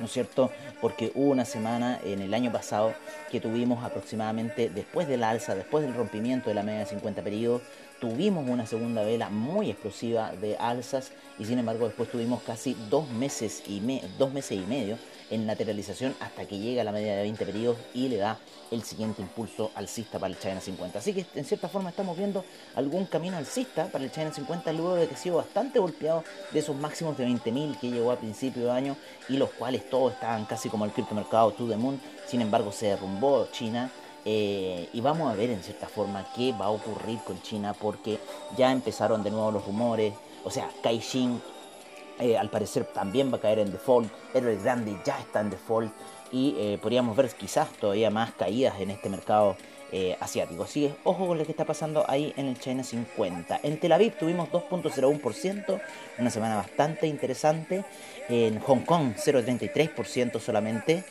¿No 0.02 0.08
es 0.08 0.14
cierto? 0.14 0.50
Porque 0.82 1.12
hubo 1.14 1.30
una 1.30 1.46
semana 1.46 2.00
en 2.04 2.24
el 2.24 2.34
año 2.34 2.52
pasado 2.52 2.96
que 3.30 3.40
tuvimos 3.40 3.86
aproximadamente 3.86 4.68
después 4.68 5.08
del 5.08 5.24
alza, 5.24 5.54
después 5.54 5.86
del 5.86 5.94
rompimiento 5.94 6.50
de 6.50 6.56
la 6.56 6.64
media 6.64 6.80
de 6.80 6.86
50 6.88 7.22
periodos, 7.22 7.62
tuvimos 8.00 8.50
una 8.50 8.66
segunda 8.66 9.04
vela 9.04 9.30
muy 9.30 9.70
explosiva 9.70 10.32
de 10.32 10.58
alzas 10.58 11.12
y 11.38 11.46
sin 11.46 11.60
embargo 11.60 11.86
después 11.86 12.10
tuvimos 12.10 12.42
casi 12.42 12.76
dos 12.90 13.08
meses 13.12 13.62
y, 13.68 14.02
dos 14.18 14.34
meses 14.34 14.58
y 14.58 14.66
medio 14.66 14.98
en 15.32 15.48
lateralización 15.48 16.16
hasta 16.20 16.46
que 16.46 16.60
llega 16.60 16.82
a 16.82 16.86
la 16.86 16.92
media 16.92 17.16
de 17.16 17.24
20 17.24 17.46
periodos 17.46 17.78
y 17.94 18.10
le 18.10 18.18
da 18.18 18.38
el 18.70 18.84
siguiente 18.84 19.22
impulso 19.22 19.72
alcista 19.76 20.20
para 20.20 20.34
el 20.34 20.40
China 20.40 20.62
50. 20.62 21.00
Así 21.00 21.14
que 21.14 21.26
en 21.36 21.46
cierta 21.46 21.68
forma 21.68 21.90
estamos 21.90 22.18
viendo 22.18 22.46
algún 22.76 23.06
camino 23.06 23.38
alcista 23.38 23.88
para 23.88 24.04
el 24.04 24.12
China 24.12 24.32
50 24.32 24.72
luego 24.74 24.96
de 24.96 25.08
que 25.08 25.16
ha 25.16 25.18
sido 25.18 25.38
bastante 25.38 25.80
golpeado 25.80 26.24
de 26.52 26.60
esos 26.60 26.76
máximos 26.76 27.18
de 27.18 27.28
20.000 27.28 27.80
que 27.80 27.90
llegó 27.90 28.12
a 28.12 28.18
principio 28.18 28.66
de 28.66 28.72
año 28.72 28.96
y 29.28 29.38
los 29.38 29.50
cuales 29.52 29.90
todos 29.90 30.14
estaban 30.14 30.46
casi 30.46 30.70
como 30.70 30.86
el 30.86 30.92
criptomercado 30.92 31.52
to 31.52 31.68
the 31.68 31.76
moon. 31.76 32.00
Sin 32.28 32.42
embargo 32.42 32.72
se 32.72 32.88
derrumbó 32.88 33.48
China 33.52 33.90
eh, 34.24 34.90
y 34.94 35.02
vamos 35.02 35.32
a 35.32 35.36
ver 35.36 35.50
en 35.50 35.64
cierta 35.64 35.88
forma 35.88 36.26
qué 36.36 36.52
va 36.54 36.66
a 36.66 36.70
ocurrir 36.70 37.20
con 37.20 37.42
China 37.42 37.74
porque 37.74 38.20
ya 38.58 38.72
empezaron 38.72 39.24
de 39.24 39.32
nuevo 39.32 39.52
los 39.52 39.66
rumores. 39.66 40.14
O 40.44 40.52
sea, 40.52 40.70
Caixin 40.84 41.42
eh, 42.22 42.38
al 42.38 42.50
parecer 42.50 42.86
también 42.86 43.32
va 43.34 43.38
a 43.38 43.42
caer 43.42 43.60
en 43.60 43.72
default. 43.72 44.12
el 44.36 44.62
Grande 44.62 44.96
ya 45.04 45.20
está 45.20 45.42
en 45.42 45.50
default. 45.50 45.92
Y 46.32 46.56
eh, 46.58 46.80
podríamos 46.82 47.18
ver 47.18 47.30
quizás 47.32 47.70
todavía 47.74 48.10
más 48.10 48.32
caídas 48.34 48.80
en 48.80 48.92
este 48.92 49.10
mercado 49.10 49.58
eh, 49.92 50.16
asiático. 50.20 50.64
Así 50.64 50.88
que 50.88 50.96
ojo 51.04 51.28
con 51.28 51.38
lo 51.38 51.46
que 51.46 51.52
está 51.52 51.66
pasando 51.66 52.06
ahí 52.08 52.32
en 52.38 52.46
el 52.46 52.60
China 52.60 52.84
50. 52.84 53.60
En 53.64 53.80
Tel 53.80 53.92
Aviv 53.92 54.14
tuvimos 54.18 54.50
2.01%, 54.50 55.82
una 56.20 56.30
semana 56.30 56.56
bastante 56.56 57.08
interesante. 57.08 57.84
En 58.30 58.60
Hong 58.60 58.82
Kong 58.86 59.16
0.33% 59.18 60.40
solamente. 60.40 61.04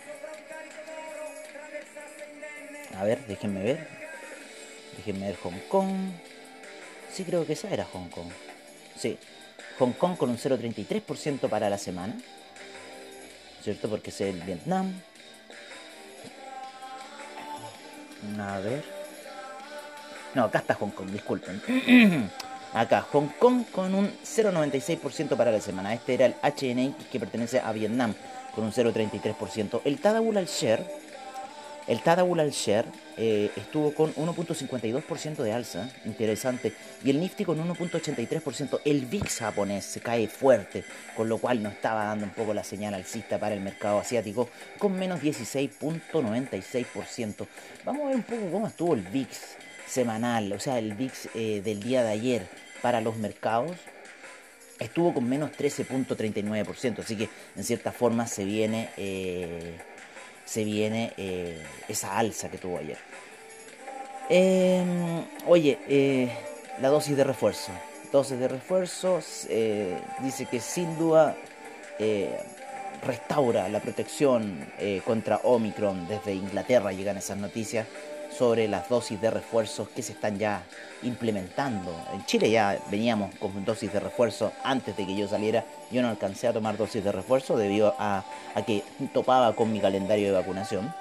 A 2.97 3.05
ver, 3.05 3.19
déjenme 3.27 3.63
ver. 3.63 3.89
Déjenme 4.97 5.27
ver 5.27 5.37
Hong 5.43 5.59
Kong. 5.69 6.13
Sí, 7.13 7.25
creo 7.25 7.45
que 7.45 7.55
esa 7.55 7.69
era 7.69 7.85
Hong 7.85 8.09
Kong. 8.09 8.31
Sí, 8.97 9.19
Hong 9.81 9.93
Kong 9.95 10.17
con 10.19 10.29
un 10.29 10.37
0,33% 10.37 11.49
para 11.49 11.71
la 11.71 11.79
semana, 11.79 12.15
¿cierto? 13.63 13.89
Porque 13.89 14.11
es 14.11 14.21
el 14.21 14.39
Vietnam. 14.43 14.93
A 18.39 18.59
ver. 18.59 18.85
No, 20.35 20.45
acá 20.45 20.59
está 20.59 20.75
Hong 20.75 20.91
Kong, 20.91 21.11
disculpen. 21.11 21.63
Acá, 22.73 23.05
Hong 23.11 23.27
Kong 23.41 23.65
con 23.73 23.95
un 23.97 24.13
0,96% 24.23 25.37
para 25.37 25.51
la 25.51 25.61
semana. 25.61 25.93
Este 25.93 26.15
era 26.15 26.27
el 26.27 26.35
HNX 26.35 27.07
que 27.11 27.19
pertenece 27.19 27.59
a 27.59 27.73
Vietnam 27.73 28.15
con 28.55 28.63
un 28.63 28.73
0,33%. 28.73 29.81
El 29.85 29.99
Tadawul 29.99 30.37
Share 30.47 30.87
el 31.87 32.03
Tadawul 32.03 32.41
al 32.41 32.51
Share 32.51 32.87
eh, 33.17 33.51
estuvo 33.57 33.95
con 33.95 34.13
1.52% 34.15 35.43
de 35.43 35.53
alza, 35.53 35.89
interesante, 36.05 36.75
y 37.05 37.11
el 37.11 37.21
Nifty 37.21 37.45
con 37.45 37.59
1.83%. 37.59 38.81
El 38.85 39.07
VIX 39.07 39.39
japonés 39.39 39.85
se 39.85 40.01
cae 40.01 40.27
fuerte, 40.29 40.85
con 41.17 41.29
lo 41.29 41.39
cual 41.39 41.63
nos 41.63 41.75
estaba 41.75 42.05
dando 42.05 42.25
un 42.25 42.33
poco 42.33 42.55
la 42.55 42.65
señal 42.65 42.95
alcista 42.95 43.39
para 43.39 43.55
el 43.55 43.61
mercado 43.61 43.99
asiático, 43.99 44.49
con 44.79 44.99
menos 44.99 45.21
16.96%. 45.21 47.47
Vamos 47.85 48.03
a 48.03 48.07
ver 48.09 48.17
un 48.17 48.23
poco 48.23 48.51
cómo 48.51 48.67
estuvo 48.67 48.95
el 48.95 49.03
VIX 49.03 49.39
semanal, 49.87 50.51
o 50.53 50.61
sea, 50.61 50.79
el 50.79 50.95
VIX 50.95 51.29
eh, 51.35 51.61
del 51.65 51.83
día 51.83 52.05
de 52.05 52.11
ayer 52.11 52.47
para 52.81 53.01
los 53.01 53.17
mercados 53.17 53.73
estuvo 54.79 55.13
con 55.13 55.29
menos 55.29 55.51
13.39%, 55.53 57.01
así 57.01 57.17
que 57.17 57.29
en 57.55 57.65
cierta 57.65 57.93
forma 57.93 58.27
se 58.27 58.45
viene 58.45 58.89
eh, 58.97 59.79
se 60.51 60.65
viene 60.65 61.13
eh, 61.17 61.63
esa 61.87 62.19
alza 62.19 62.49
que 62.49 62.59
tuvo 62.59 62.79
ayer. 62.79 62.99
Em, 64.29 65.25
oye, 65.47 65.79
eh, 65.89 66.29
la 66.81 66.89
dosis 66.89 67.17
de 67.17 67.23
refuerzo. 67.23 67.71
Dosis 68.11 68.37
de 68.37 68.49
refuerzo 68.49 69.21
eh, 69.49 69.97
dice 70.19 70.47
que 70.47 70.59
sin 70.59 70.99
duda 70.99 71.37
restaura 73.03 73.69
la 73.69 73.79
protección 73.79 74.67
contra 75.05 75.37
Omicron. 75.45 76.09
Desde 76.09 76.33
Inglaterra 76.33 76.93
llegan 76.93 77.19
esas 77.19 77.37
noticias 77.37 77.87
sobre 78.37 78.69
las 78.69 78.89
dosis 78.89 79.21
de 79.21 79.31
refuerzos 79.31 79.89
que 79.89 80.03
se 80.03 80.13
están 80.13 80.39
ya 80.39 80.63
implementando. 81.03 81.95
En 82.13 82.25
Chile 82.27 82.51
ya 82.51 82.79
veníamos 82.91 83.35
con 83.37 83.65
dosis 83.65 83.93
de 83.93 84.01
refuerzo 84.01 84.53
antes 84.65 84.97
de 84.97 85.07
que 85.07 85.17
yo 85.17 85.29
saliera. 85.29 85.65
Yo 85.91 86.03
no 86.03 86.09
alcancé 86.09 86.49
a 86.49 86.53
tomar 86.53 86.77
dosis 86.77 87.03
de 87.03 87.13
refuerzo 87.13 87.57
debido 87.57 87.95
a, 87.99 88.25
que 88.67 88.83
topaba 89.13 89.55
con 89.55 89.73
mi 89.73 89.81
calendario 89.81 90.27
de 90.29 90.33
vacunación. 90.33 90.93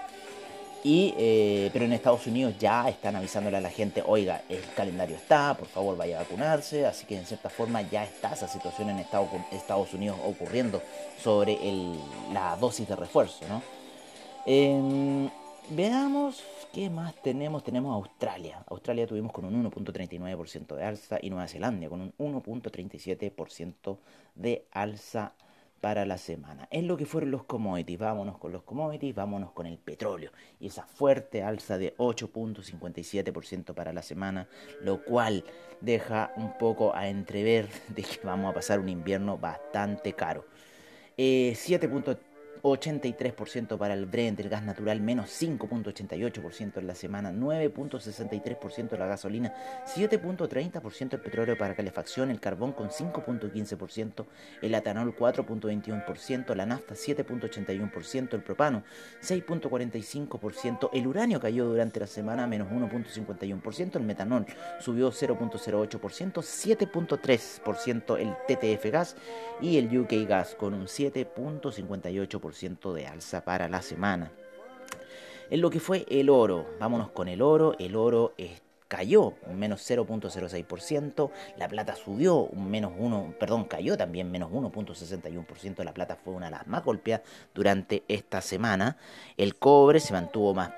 Y, 0.81 1.13
eh, 1.17 1.69
pero 1.73 1.83
en 1.83 1.91
Estados 1.91 2.25
Unidos 2.25 2.53
ya 2.57 2.87
están 2.87 3.17
avisándole 3.17 3.57
a 3.57 3.61
la 3.61 3.69
gente, 3.69 4.01
oiga, 4.05 4.43
el 4.47 4.63
calendario 4.77 5.17
está, 5.17 5.53
por 5.53 5.67
favor 5.67 5.97
vaya 5.97 6.17
a 6.17 6.23
vacunarse. 6.23 6.85
Así 6.85 7.05
que 7.05 7.17
en 7.17 7.25
cierta 7.25 7.49
forma 7.49 7.81
ya 7.81 8.05
está 8.05 8.33
esa 8.33 8.47
situación 8.47 8.89
en 8.89 8.99
Estados 8.99 9.93
Unidos 9.93 10.17
ocurriendo 10.25 10.81
sobre 11.21 11.57
la 12.33 12.55
dosis 12.55 12.87
de 12.87 12.95
refuerzo. 12.95 13.45
¿no? 13.49 13.61
Em, 14.45 15.29
veamos 15.69 16.43
¿Qué 16.73 16.87
más 16.87 17.15
tenemos? 17.23 17.63
Tenemos 17.63 17.95
Australia. 17.95 18.63
Australia 18.67 19.07
tuvimos 19.07 19.31
con 19.31 19.43
un 19.43 19.71
1.39% 19.71 20.75
de 20.75 20.83
alza 20.83 21.17
y 21.19 21.31
Nueva 21.31 21.47
Zelanda 21.47 21.89
con 21.89 21.99
un 22.01 22.13
1.37% 22.17 23.97
de 24.35 24.67
alza 24.71 25.33
para 25.81 26.05
la 26.05 26.19
semana. 26.19 26.67
Es 26.69 26.83
lo 26.83 26.95
que 26.95 27.07
fueron 27.07 27.31
los 27.31 27.43
commodities. 27.45 27.97
Vámonos 27.97 28.37
con 28.37 28.51
los 28.51 28.61
commodities, 28.61 29.15
vámonos 29.15 29.51
con 29.51 29.65
el 29.65 29.79
petróleo. 29.79 30.31
Y 30.59 30.67
esa 30.67 30.83
fuerte 30.85 31.41
alza 31.41 31.79
de 31.79 31.97
8.57% 31.97 33.73
para 33.73 33.91
la 33.91 34.03
semana, 34.03 34.47
lo 34.81 35.03
cual 35.03 35.45
deja 35.81 36.31
un 36.35 36.55
poco 36.59 36.93
a 36.95 37.09
entrever 37.09 37.67
de 37.87 38.03
que 38.03 38.19
vamos 38.23 38.51
a 38.51 38.53
pasar 38.53 38.79
un 38.79 38.89
invierno 38.89 39.39
bastante 39.39 40.13
caro. 40.13 40.45
Eh, 41.17 41.53
83% 42.61 43.77
para 43.77 43.93
el 43.93 44.05
Brent, 44.05 44.39
el 44.39 44.49
gas 44.49 44.63
natural 44.63 45.01
menos 45.01 45.29
5.88% 45.41 46.77
en 46.77 46.87
la 46.87 46.95
semana, 46.95 47.31
9.63% 47.31 48.97
la 48.97 49.07
gasolina, 49.07 49.53
7.30% 49.85 51.13
el 51.13 51.21
petróleo 51.21 51.57
para 51.57 51.75
calefacción, 51.75 52.31
el 52.31 52.39
carbón 52.39 52.73
con 52.73 52.89
5.15%, 52.89 54.25
el 54.61 54.73
etanol 54.73 55.15
4.21%, 55.15 56.55
la 56.55 56.65
nafta 56.65 56.95
7.81%, 56.95 58.33
el 58.33 58.41
propano 58.41 58.83
6.45%, 59.21 60.89
el 60.93 61.07
uranio 61.07 61.39
cayó 61.39 61.65
durante 61.65 61.99
la 61.99 62.07
semana 62.07 62.47
menos 62.47 62.69
1.51%, 62.69 63.95
el 63.95 64.03
metanol 64.03 64.45
subió 64.79 65.11
0.08%, 65.11 65.99
7.3% 65.99 68.17
el 68.17 68.35
TTF 68.47 68.91
gas 68.91 69.15
y 69.61 69.77
el 69.77 69.97
UK 69.97 70.27
gas 70.27 70.55
con 70.55 70.73
un 70.73 70.85
7.58% 70.85 72.48
de 72.51 73.07
alza 73.07 73.41
para 73.41 73.67
la 73.67 73.81
semana. 73.81 74.31
En 75.49 75.61
lo 75.61 75.69
que 75.69 75.79
fue 75.79 76.05
el 76.09 76.29
oro, 76.29 76.65
vámonos 76.79 77.09
con 77.11 77.27
el 77.27 77.41
oro, 77.41 77.75
el 77.79 77.95
oro 77.95 78.33
cayó 78.87 79.35
un 79.45 79.57
menos 79.57 79.87
0.06%, 79.89 81.31
la 81.57 81.67
plata 81.67 81.95
subió 81.95 82.37
un 82.37 82.69
menos 82.69 82.93
1, 82.97 83.35
perdón, 83.39 83.65
cayó 83.65 83.95
también 83.95 84.31
menos 84.31 84.51
1.61%, 84.51 85.83
la 85.83 85.93
plata 85.93 86.17
fue 86.23 86.33
una 86.33 86.47
de 86.47 86.51
las 86.51 86.67
más 86.67 86.83
golpeadas 86.83 87.25
durante 87.53 88.03
esta 88.07 88.41
semana, 88.41 88.97
el 89.37 89.55
cobre 89.55 89.99
se 89.99 90.13
mantuvo 90.13 90.53
más 90.53 90.71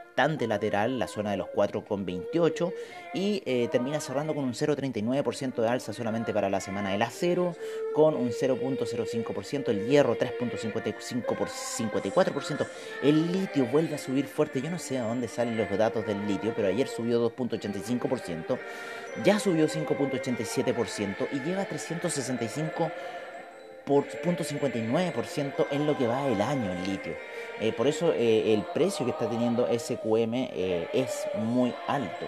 lateral, 0.47 0.99
la 0.99 1.07
zona 1.07 1.31
de 1.31 1.37
los 1.37 1.47
4,28 1.47 2.71
y 3.13 3.43
eh, 3.45 3.67
termina 3.71 3.99
cerrando 3.99 4.33
con 4.33 4.45
un 4.45 4.53
0,39% 4.53 5.61
de 5.61 5.67
alza 5.67 5.91
solamente 5.93 6.33
para 6.33 6.49
la 6.49 6.61
semana 6.61 6.91
del 6.91 7.01
acero, 7.01 7.57
con 7.93 8.15
un 8.15 8.29
0,05%, 8.29 9.67
el 9.69 9.85
hierro 9.87 10.17
3,54%, 10.17 12.67
el 13.03 13.31
litio 13.31 13.65
vuelve 13.65 13.95
a 13.95 13.97
subir 13.97 14.27
fuerte, 14.27 14.61
yo 14.61 14.69
no 14.69 14.79
sé 14.79 14.97
a 14.97 15.03
dónde 15.03 15.27
salen 15.27 15.57
los 15.57 15.69
datos 15.77 16.05
del 16.05 16.25
litio, 16.27 16.53
pero 16.55 16.69
ayer 16.69 16.87
subió 16.87 17.29
2,85%, 17.35 18.57
ya 19.25 19.39
subió 19.39 19.67
5,87% 19.67 21.27
y 21.33 21.39
llega 21.39 21.63
a 21.63 21.65
365 21.65 22.89
por 23.85 24.05
0.59% 24.05 25.67
en 25.71 25.85
lo 25.85 25.97
que 25.97 26.07
va 26.07 26.27
el 26.27 26.41
año 26.41 26.71
el 26.71 26.83
litio. 26.83 27.13
Eh, 27.61 27.71
por 27.73 27.85
eso 27.85 28.11
eh, 28.11 28.55
el 28.55 28.63
precio 28.63 29.05
que 29.05 29.11
está 29.11 29.29
teniendo 29.29 29.67
SQM 29.67 30.33
eh, 30.33 30.89
es 30.93 31.27
muy 31.37 31.71
alto. 31.87 32.25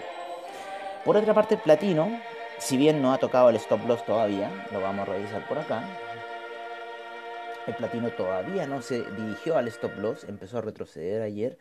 Por 1.04 1.16
otra 1.16 1.34
parte, 1.34 1.56
el 1.56 1.60
platino, 1.60 2.20
si 2.58 2.76
bien 2.76 3.02
no 3.02 3.12
ha 3.12 3.18
tocado 3.18 3.50
el 3.50 3.56
stop 3.56 3.84
loss 3.88 4.06
todavía, 4.06 4.48
lo 4.72 4.80
vamos 4.80 5.08
a 5.08 5.12
revisar 5.12 5.46
por 5.48 5.58
acá. 5.58 5.82
El 7.66 7.74
platino 7.74 8.10
todavía 8.10 8.64
no 8.68 8.80
se 8.80 9.02
dirigió 9.10 9.58
al 9.58 9.66
stop 9.68 9.98
loss, 9.98 10.22
empezó 10.22 10.58
a 10.58 10.60
retroceder 10.60 11.22
ayer 11.22 11.58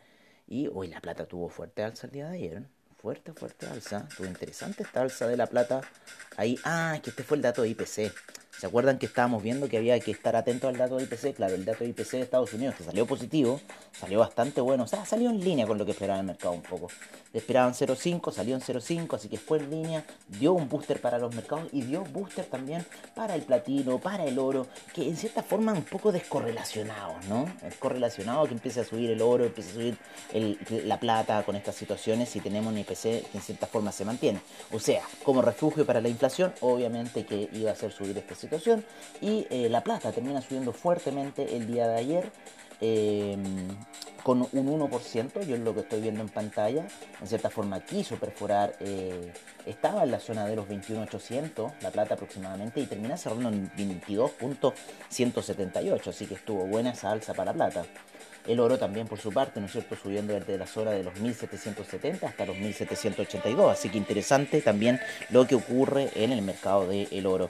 y 0.48 0.70
hoy 0.72 0.88
la 0.90 1.02
plata 1.02 1.26
tuvo 1.26 1.50
fuerte 1.50 1.82
alza 1.84 2.06
el 2.06 2.14
día 2.14 2.30
de 2.30 2.38
ayer. 2.38 2.64
Fuerte, 3.02 3.34
fuerte 3.34 3.66
alza. 3.66 4.08
Tuvo 4.16 4.28
interesante 4.28 4.84
esta 4.84 5.02
alza 5.02 5.28
de 5.28 5.36
la 5.36 5.48
plata. 5.48 5.82
Ahí, 6.38 6.58
ah, 6.64 7.00
que 7.04 7.10
este 7.10 7.24
fue 7.24 7.38
el 7.38 7.44
dato 7.44 7.64
de 7.64 7.70
IPC. 7.70 8.14
¿Se 8.58 8.68
acuerdan 8.68 8.98
que 8.98 9.06
estábamos 9.08 9.44
viendo 9.44 9.68
que 9.68 9.78
había 9.78 10.00
que 10.00 10.12
estar 10.12 10.36
atento 10.36 10.68
al 10.68 10.78
dato 10.78 10.98
de 10.98 11.04
IPC? 11.04 11.36
Claro, 11.36 11.56
el 11.56 11.66
dato 11.66 11.84
de 11.84 11.90
IPC 11.90 12.12
de 12.12 12.22
Estados 12.22 12.54
Unidos, 12.54 12.76
que 12.76 12.84
salió 12.84 13.06
positivo, 13.06 13.60
salió 13.92 14.20
bastante 14.20 14.62
bueno, 14.62 14.84
o 14.84 14.88
sea, 14.88 15.06
salió 15.06 15.30
en 15.30 15.44
línea 15.44 15.68
con 15.68 15.78
lo 15.78 15.86
que 15.86 15.92
esperaba 15.92 16.20
el 16.20 16.26
mercado 16.26 16.54
un 16.54 16.62
poco. 16.62 16.88
Esperaban 17.34 17.74
0.5, 17.74 18.32
salió 18.32 18.56
en 18.56 18.62
0.5, 18.62 19.16
así 19.16 19.28
que 19.28 19.38
fue 19.38 19.58
en 19.58 19.70
línea, 19.70 20.06
dio 20.28 20.54
un 20.54 20.70
booster 20.70 21.02
para 21.02 21.18
los 21.18 21.34
mercados 21.34 21.68
y 21.72 21.82
dio 21.82 22.04
booster 22.04 22.46
también 22.46 22.86
para 23.16 23.36
el 23.36 23.42
platino, 23.42 23.98
para 23.98 24.24
el 24.24 24.38
oro, 24.38 24.68
que 24.94 25.08
en 25.08 25.18
cierta 25.18 25.42
forma 25.42 25.74
un 25.74 25.84
poco 25.84 26.12
descorrelacionados, 26.12 27.26
¿no? 27.26 27.52
Es 27.68 27.76
correlacionado 27.76 28.46
que 28.46 28.54
empiece 28.54 28.82
a 28.82 28.84
subir 28.84 29.10
el 29.10 29.22
oro, 29.22 29.46
empiece 29.46 29.72
a 29.72 29.74
subir 29.74 29.98
la 30.86 31.00
plata 31.00 31.44
con 31.44 31.56
estas 31.56 31.76
situaciones 31.76 32.36
y 32.36 32.40
tenemos 32.40 32.72
un 32.72 32.78
IPC 32.80 33.02
que 33.02 33.30
en 33.34 33.42
cierta 33.42 33.68
forma 33.68 33.92
se 33.92 34.06
mantiene. 34.06 34.40
O 34.72 34.80
sea, 34.80 35.02
como 35.24 35.42
refugio 35.42 35.86
para 35.86 36.02
la 36.02 36.10
inflación, 36.10 36.54
obviamente 36.62 37.26
que 37.26 37.50
iba 37.54 37.72
a 37.72 37.74
hacer 37.74 37.92
subir 37.92 38.16
este 38.18 38.36
situación 38.44 38.86
y 39.22 39.48
eh, 39.50 39.70
la 39.70 39.84
plata 39.84 40.12
termina 40.12 40.42
subiendo 40.42 40.74
fuertemente 40.74 41.56
el 41.56 41.68
día 41.68 41.88
de 41.88 41.98
ayer. 41.98 42.32
Eh, 42.82 43.38
con 44.24 44.42
un 44.42 44.80
1%, 44.80 45.46
yo 45.46 45.56
es 45.56 45.62
lo 45.62 45.74
que 45.74 45.80
estoy 45.82 46.00
viendo 46.02 46.22
en 46.22 46.30
pantalla, 46.30 46.88
en 47.22 47.28
cierta 47.28 47.50
forma 47.50 47.82
quiso 47.82 48.16
perforar, 48.16 48.74
eh, 48.80 49.34
estaba 49.66 50.04
en 50.04 50.12
la 50.12 50.20
zona 50.20 50.46
de 50.46 50.56
los 50.56 50.66
21.800, 50.68 51.74
la 51.82 51.92
plata 51.92 52.14
aproximadamente, 52.14 52.80
y 52.80 52.86
termina 52.86 53.18
cerrando 53.18 53.50
en 53.50 53.70
22.178, 53.72 56.08
así 56.08 56.26
que 56.26 56.36
estuvo 56.36 56.66
buena 56.66 56.92
esa 56.92 57.12
alza 57.12 57.34
para 57.34 57.52
la 57.52 57.58
plata. 57.58 57.84
El 58.48 58.60
oro 58.60 58.78
también 58.78 59.08
por 59.08 59.20
su 59.20 59.32
parte, 59.32 59.60
¿no 59.60 59.68
es 59.68 59.74
cierto?, 59.74 59.96
subiendo 59.96 60.34
desde 60.34 60.58
la 60.58 60.68
zona 60.68 60.92
de 60.92 61.04
los 61.04 61.16
1770 61.20 62.28
hasta 62.28 62.46
los 62.46 62.58
1782, 62.58 63.72
así 63.72 63.90
que 63.90 63.98
interesante 63.98 64.62
también 64.62 65.00
lo 65.30 65.48
que 65.48 65.56
ocurre 65.56 66.10
en 66.16 66.32
el 66.32 66.42
mercado 66.42 66.88
del 66.88 67.26
oro. 67.26 67.50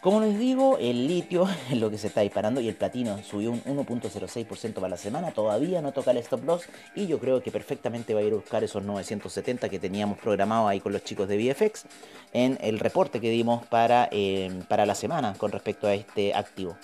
Como 0.00 0.22
les 0.22 0.38
digo, 0.38 0.78
el 0.78 1.06
litio 1.06 1.46
es 1.70 1.78
lo 1.78 1.90
que 1.90 1.98
se 1.98 2.06
está 2.06 2.22
disparando 2.22 2.60
y 2.62 2.68
el 2.68 2.74
platino 2.74 3.22
subió 3.22 3.50
un 3.50 3.62
1.06% 3.64 4.74
para 4.74 4.88
la 4.88 4.96
semana. 4.96 5.30
Todavía 5.32 5.82
no 5.82 5.92
toca 5.92 6.12
el 6.12 6.16
stop 6.18 6.44
loss 6.44 6.62
y 6.94 7.06
yo 7.06 7.18
creo 7.18 7.42
que 7.42 7.50
perfectamente 7.50 8.14
va 8.14 8.20
a 8.20 8.22
ir 8.22 8.32
a 8.32 8.36
buscar 8.36 8.64
esos 8.64 8.82
970 8.82 9.68
que 9.68 9.78
teníamos 9.78 10.18
programado 10.18 10.68
ahí 10.68 10.80
con 10.80 10.92
los 10.92 11.04
chicos 11.04 11.28
de 11.28 11.36
VFX 11.36 11.84
en 12.32 12.56
el 12.62 12.78
reporte 12.78 13.20
que 13.20 13.30
dimos 13.30 13.66
para, 13.66 14.08
eh, 14.10 14.50
para 14.68 14.86
la 14.86 14.94
semana 14.94 15.34
con 15.34 15.52
respecto 15.52 15.86
a 15.86 15.92
este 15.92 16.32
activo. 16.34 16.76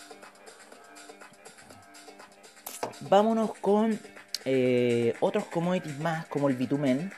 Vámonos 3.09 3.55
con 3.61 3.99
eh, 4.45 5.15
otros 5.21 5.45
commodities 5.47 5.99
más 6.01 6.27
como 6.27 6.49
el 6.49 6.57
bitumen 6.57 7.11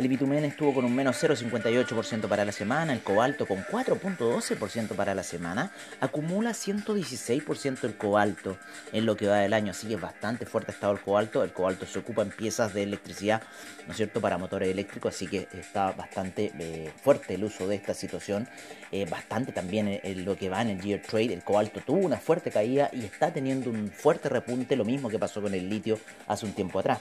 el 0.00 0.08
bitumen 0.08 0.46
estuvo 0.46 0.72
con 0.72 0.86
un 0.86 0.96
menos 0.96 1.22
0,58% 1.22 2.26
para 2.26 2.46
la 2.46 2.52
semana, 2.52 2.94
el 2.94 3.02
cobalto 3.02 3.44
con 3.44 3.58
4,12% 3.58 4.96
para 4.96 5.14
la 5.14 5.22
semana, 5.22 5.72
acumula 6.00 6.52
116% 6.52 7.84
el 7.84 7.94
cobalto 7.96 8.56
en 8.94 9.04
lo 9.04 9.14
que 9.14 9.26
va 9.26 9.40
del 9.40 9.52
año, 9.52 9.72
así 9.72 9.88
que 9.88 9.94
es 9.96 10.00
bastante 10.00 10.46
fuerte 10.46 10.72
estado 10.72 10.94
el 10.94 11.00
cobalto, 11.00 11.44
el 11.44 11.52
cobalto 11.52 11.84
se 11.84 11.98
ocupa 11.98 12.22
en 12.22 12.30
piezas 12.30 12.72
de 12.72 12.82
electricidad, 12.82 13.42
¿no 13.86 13.90
es 13.90 13.98
cierto?, 13.98 14.22
para 14.22 14.38
motores 14.38 14.70
eléctricos, 14.70 15.14
así 15.14 15.26
que 15.26 15.48
está 15.52 15.92
bastante 15.92 16.50
eh, 16.58 16.90
fuerte 17.02 17.34
el 17.34 17.44
uso 17.44 17.68
de 17.68 17.76
esta 17.76 17.92
situación, 17.92 18.48
eh, 18.92 19.04
bastante 19.04 19.52
también 19.52 20.00
en, 20.02 20.24
lo 20.24 20.34
que 20.34 20.48
va 20.48 20.62
en 20.62 20.70
el 20.70 20.80
Year 20.80 21.02
Trade, 21.02 21.34
el 21.34 21.44
cobalto 21.44 21.80
tuvo 21.80 21.98
una 21.98 22.16
fuerte 22.16 22.50
caída 22.50 22.88
y 22.94 23.04
está 23.04 23.34
teniendo 23.34 23.68
un 23.68 23.90
fuerte 23.90 24.30
repunte, 24.30 24.76
lo 24.76 24.86
mismo 24.86 25.10
que 25.10 25.18
pasó 25.18 25.42
con 25.42 25.52
el 25.52 25.68
litio 25.68 26.00
hace 26.26 26.46
un 26.46 26.52
tiempo 26.52 26.78
atrás. 26.78 27.00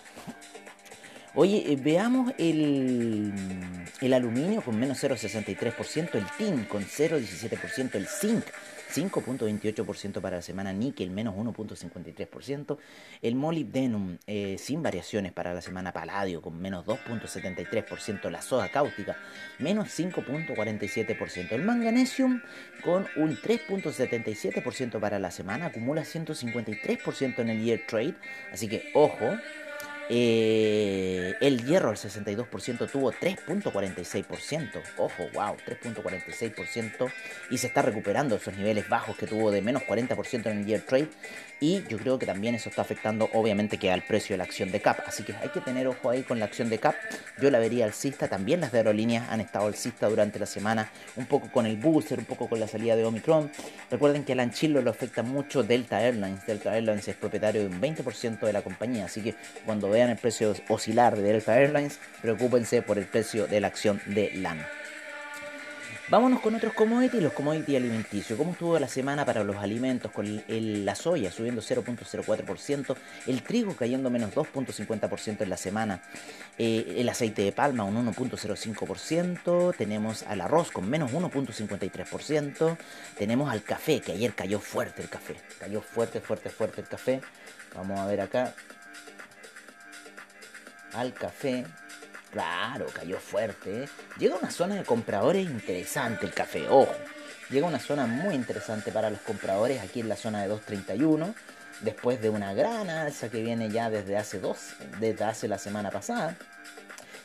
Oye, 1.35 1.71
eh, 1.71 1.75
veamos 1.75 2.33
el, 2.37 3.31
el 4.01 4.13
aluminio 4.13 4.61
con 4.61 4.79
menos 4.79 5.03
0,63%, 5.03 6.15
el 6.15 6.25
tin 6.37 6.63
con 6.65 6.83
0,17%, 6.83 7.95
el 7.95 8.07
zinc 8.07 8.45
5.28% 8.89 10.21
para 10.21 10.37
la 10.37 10.41
semana, 10.41 10.73
níquel 10.73 11.11
menos 11.11 11.35
1.53%, 11.35 12.77
el 13.21 13.35
molibdenum 13.35 14.17
eh, 14.25 14.57
sin 14.57 14.81
variaciones 14.81 15.31
para 15.31 15.53
la 15.53 15.61
semana, 15.61 15.93
paladio 15.93 16.41
con 16.41 16.59
menos 16.59 16.85
2.73%, 16.85 18.29
la 18.29 18.41
soda 18.41 18.69
cáustica 18.69 19.17
menos 19.59 19.87
5.47%, 19.89 21.51
el 21.51 21.63
manganesium 21.63 22.41
con 22.83 23.05
un 23.15 23.37
3.77% 23.37 24.99
para 24.99 25.19
la 25.19 25.29
semana, 25.29 25.67
acumula 25.67 26.01
153% 26.01 27.39
en 27.39 27.49
el 27.49 27.63
year 27.63 27.81
trade, 27.87 28.15
así 28.51 28.67
que 28.67 28.89
ojo, 28.95 29.37
eh, 30.09 31.35
el 31.39 31.63
hierro 31.65 31.89
al 31.89 31.95
62% 31.95 32.89
tuvo 32.91 33.11
3.46%. 33.13 34.81
Ojo, 34.97 35.29
wow, 35.33 35.55
3.46%. 35.65 37.11
Y 37.51 37.59
se 37.59 37.67
está 37.67 37.83
recuperando 37.83 38.35
esos 38.35 38.57
niveles 38.57 38.89
bajos 38.89 39.15
que 39.15 39.27
tuvo 39.27 39.51
de 39.51 39.61
menos 39.61 39.83
40% 39.83 40.47
en 40.47 40.59
el 40.59 40.65
year 40.65 40.81
trade. 40.81 41.09
Y 41.61 41.83
yo 41.87 41.97
creo 41.97 42.17
que 42.17 42.25
también 42.25 42.55
eso 42.55 42.69
está 42.69 42.81
afectando 42.81 43.29
obviamente 43.33 43.77
que 43.77 43.91
al 43.91 44.01
precio 44.03 44.33
de 44.33 44.37
la 44.37 44.45
acción 44.45 44.71
de 44.71 44.79
CAP. 44.79 44.99
Así 45.05 45.23
que 45.23 45.35
hay 45.35 45.49
que 45.49 45.59
tener 45.59 45.87
ojo 45.87 46.09
ahí 46.09 46.23
con 46.23 46.39
la 46.39 46.45
acción 46.45 46.69
de 46.69 46.79
CAP. 46.79 46.95
Yo 47.41 47.51
la 47.51 47.59
vería 47.59 47.85
alcista. 47.85 48.27
También 48.27 48.61
las 48.61 48.71
de 48.71 48.79
aerolíneas 48.79 49.29
han 49.29 49.41
estado 49.41 49.67
alcista 49.67 50.07
durante 50.07 50.39
la 50.39 50.45
semana. 50.45 50.89
Un 51.17 51.25
poco 51.25 51.51
con 51.51 51.65
el 51.65 51.75
booster, 51.75 52.19
un 52.19 52.25
poco 52.25 52.47
con 52.47 52.59
la 52.59 52.67
salida 52.67 52.95
de 52.95 53.03
Omicron. 53.03 53.51
Recuerden 53.91 54.23
que 54.23 54.33
a 54.33 54.35
Lanchilo 54.35 54.81
lo 54.81 54.91
afecta 54.91 55.21
mucho 55.21 55.63
Delta 55.63 56.01
Airlines. 56.01 56.45
Delta 56.45 56.75
Airlines 56.75 57.07
es 57.07 57.15
propietario 57.15 57.61
de 57.61 57.67
un 57.67 57.81
20% 57.81 58.39
de 58.39 58.53
la 58.53 58.61
compañía. 58.61 59.05
Así 59.05 59.21
que 59.21 59.35
cuando 59.65 59.89
vean 59.89 60.09
el 60.09 60.17
precio 60.17 60.55
oscilar 60.69 61.17
de 61.17 61.23
Delta 61.23 61.59
Airlines, 61.59 61.99
preocúpense 62.21 62.81
por 62.81 62.97
el 62.97 63.05
precio 63.05 63.47
de 63.47 63.59
la 63.59 63.67
acción 63.67 64.01
de 64.05 64.31
LAN. 64.35 64.65
Vámonos 66.09 66.39
con 66.39 66.55
otros 66.55 66.73
commodities, 66.73 67.21
los 67.21 67.33
commodities 67.33 67.77
alimenticios. 67.77 68.35
¿Cómo 68.35 68.53
estuvo 68.53 68.79
la 68.79 68.87
semana 68.87 69.25
para 69.25 69.43
los 69.43 69.57
alimentos? 69.57 70.11
Con 70.11 70.41
la 70.47 70.95
soya 70.95 71.31
subiendo 71.31 71.61
0.04%, 71.61 72.95
el 73.27 73.43
trigo 73.43 73.75
cayendo 73.75 74.09
menos 74.09 74.33
2.50% 74.33 75.41
en 75.41 75.49
la 75.51 75.57
semana, 75.57 76.01
eh, 76.57 76.95
el 76.97 77.09
aceite 77.09 77.43
de 77.43 77.51
palma 77.51 77.83
un 77.83 78.11
1.05%, 78.11 79.75
tenemos 79.77 80.23
al 80.23 80.41
arroz 80.41 80.71
con 80.71 80.89
menos 80.89 81.11
1.53%, 81.11 82.75
tenemos 83.15 83.51
al 83.51 83.61
café, 83.61 84.01
que 84.01 84.13
ayer 84.13 84.33
cayó 84.33 84.59
fuerte 84.59 85.03
el 85.03 85.09
café, 85.09 85.35
cayó 85.59 85.79
fuerte, 85.79 86.21
fuerte, 86.21 86.49
fuerte 86.49 86.81
el 86.81 86.87
café. 86.87 87.21
Vamos 87.75 87.99
a 87.99 88.07
ver 88.07 88.21
acá, 88.21 88.55
al 90.93 91.13
café. 91.13 91.65
Claro, 92.31 92.85
cayó 92.93 93.19
fuerte. 93.19 93.89
Llega 94.17 94.35
una 94.35 94.51
zona 94.51 94.75
de 94.75 94.83
compradores 94.83 95.45
interesante 95.45 96.25
el 96.25 96.33
café, 96.33 96.67
ojo. 96.69 96.93
Llega 97.49 97.65
una 97.65 97.79
zona 97.79 98.05
muy 98.05 98.35
interesante 98.35 98.91
para 98.91 99.09
los 99.09 99.19
compradores 99.21 99.81
aquí 99.81 100.01
en 100.01 100.09
la 100.09 100.15
zona 100.15 100.41
de 100.41 100.47
231. 100.49 101.33
Después 101.81 102.21
de 102.21 102.29
una 102.29 102.53
gran 102.53 102.89
alza 102.89 103.29
que 103.29 103.41
viene 103.41 103.69
ya 103.69 103.89
desde 103.89 104.17
hace 104.17 104.39
dos, 104.39 104.73
desde 104.99 105.23
hace 105.23 105.47
la 105.47 105.57
semana 105.57 105.89
pasada. 105.89 106.37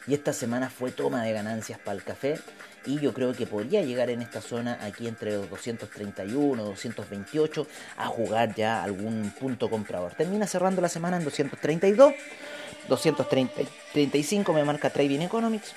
Y 0.07 0.15
esta 0.15 0.33
semana 0.33 0.71
fue 0.71 0.91
toma 0.93 1.23
de 1.25 1.33
ganancias 1.33 1.79
para 1.79 1.97
el 1.97 2.05
café. 2.05 2.39
Y 2.87 3.01
yo 3.01 3.13
creo 3.13 3.35
que 3.35 3.47
podría 3.47 3.83
llegar 3.83 4.11
en 4.11 4.23
esta 4.23 4.41
zona 4.41 4.79
aquí 4.83 5.09
entre 5.09 5.33
los 5.33 5.49
231, 5.51 6.63
228 6.63 7.67
a 7.97 8.07
jugar 8.07 8.55
ya 8.55 8.83
algún 8.83 9.31
punto 9.39 9.69
comprador. 9.69 10.15
Termina 10.15 10.47
cerrando 10.47 10.83
la 10.83 10.89
semana 10.89 11.17
en 11.17 11.25
232 11.25 12.15
235 12.89 14.53
me 14.53 14.65
marca 14.65 14.91
Trading 14.91 15.21
Economics 15.21 15.75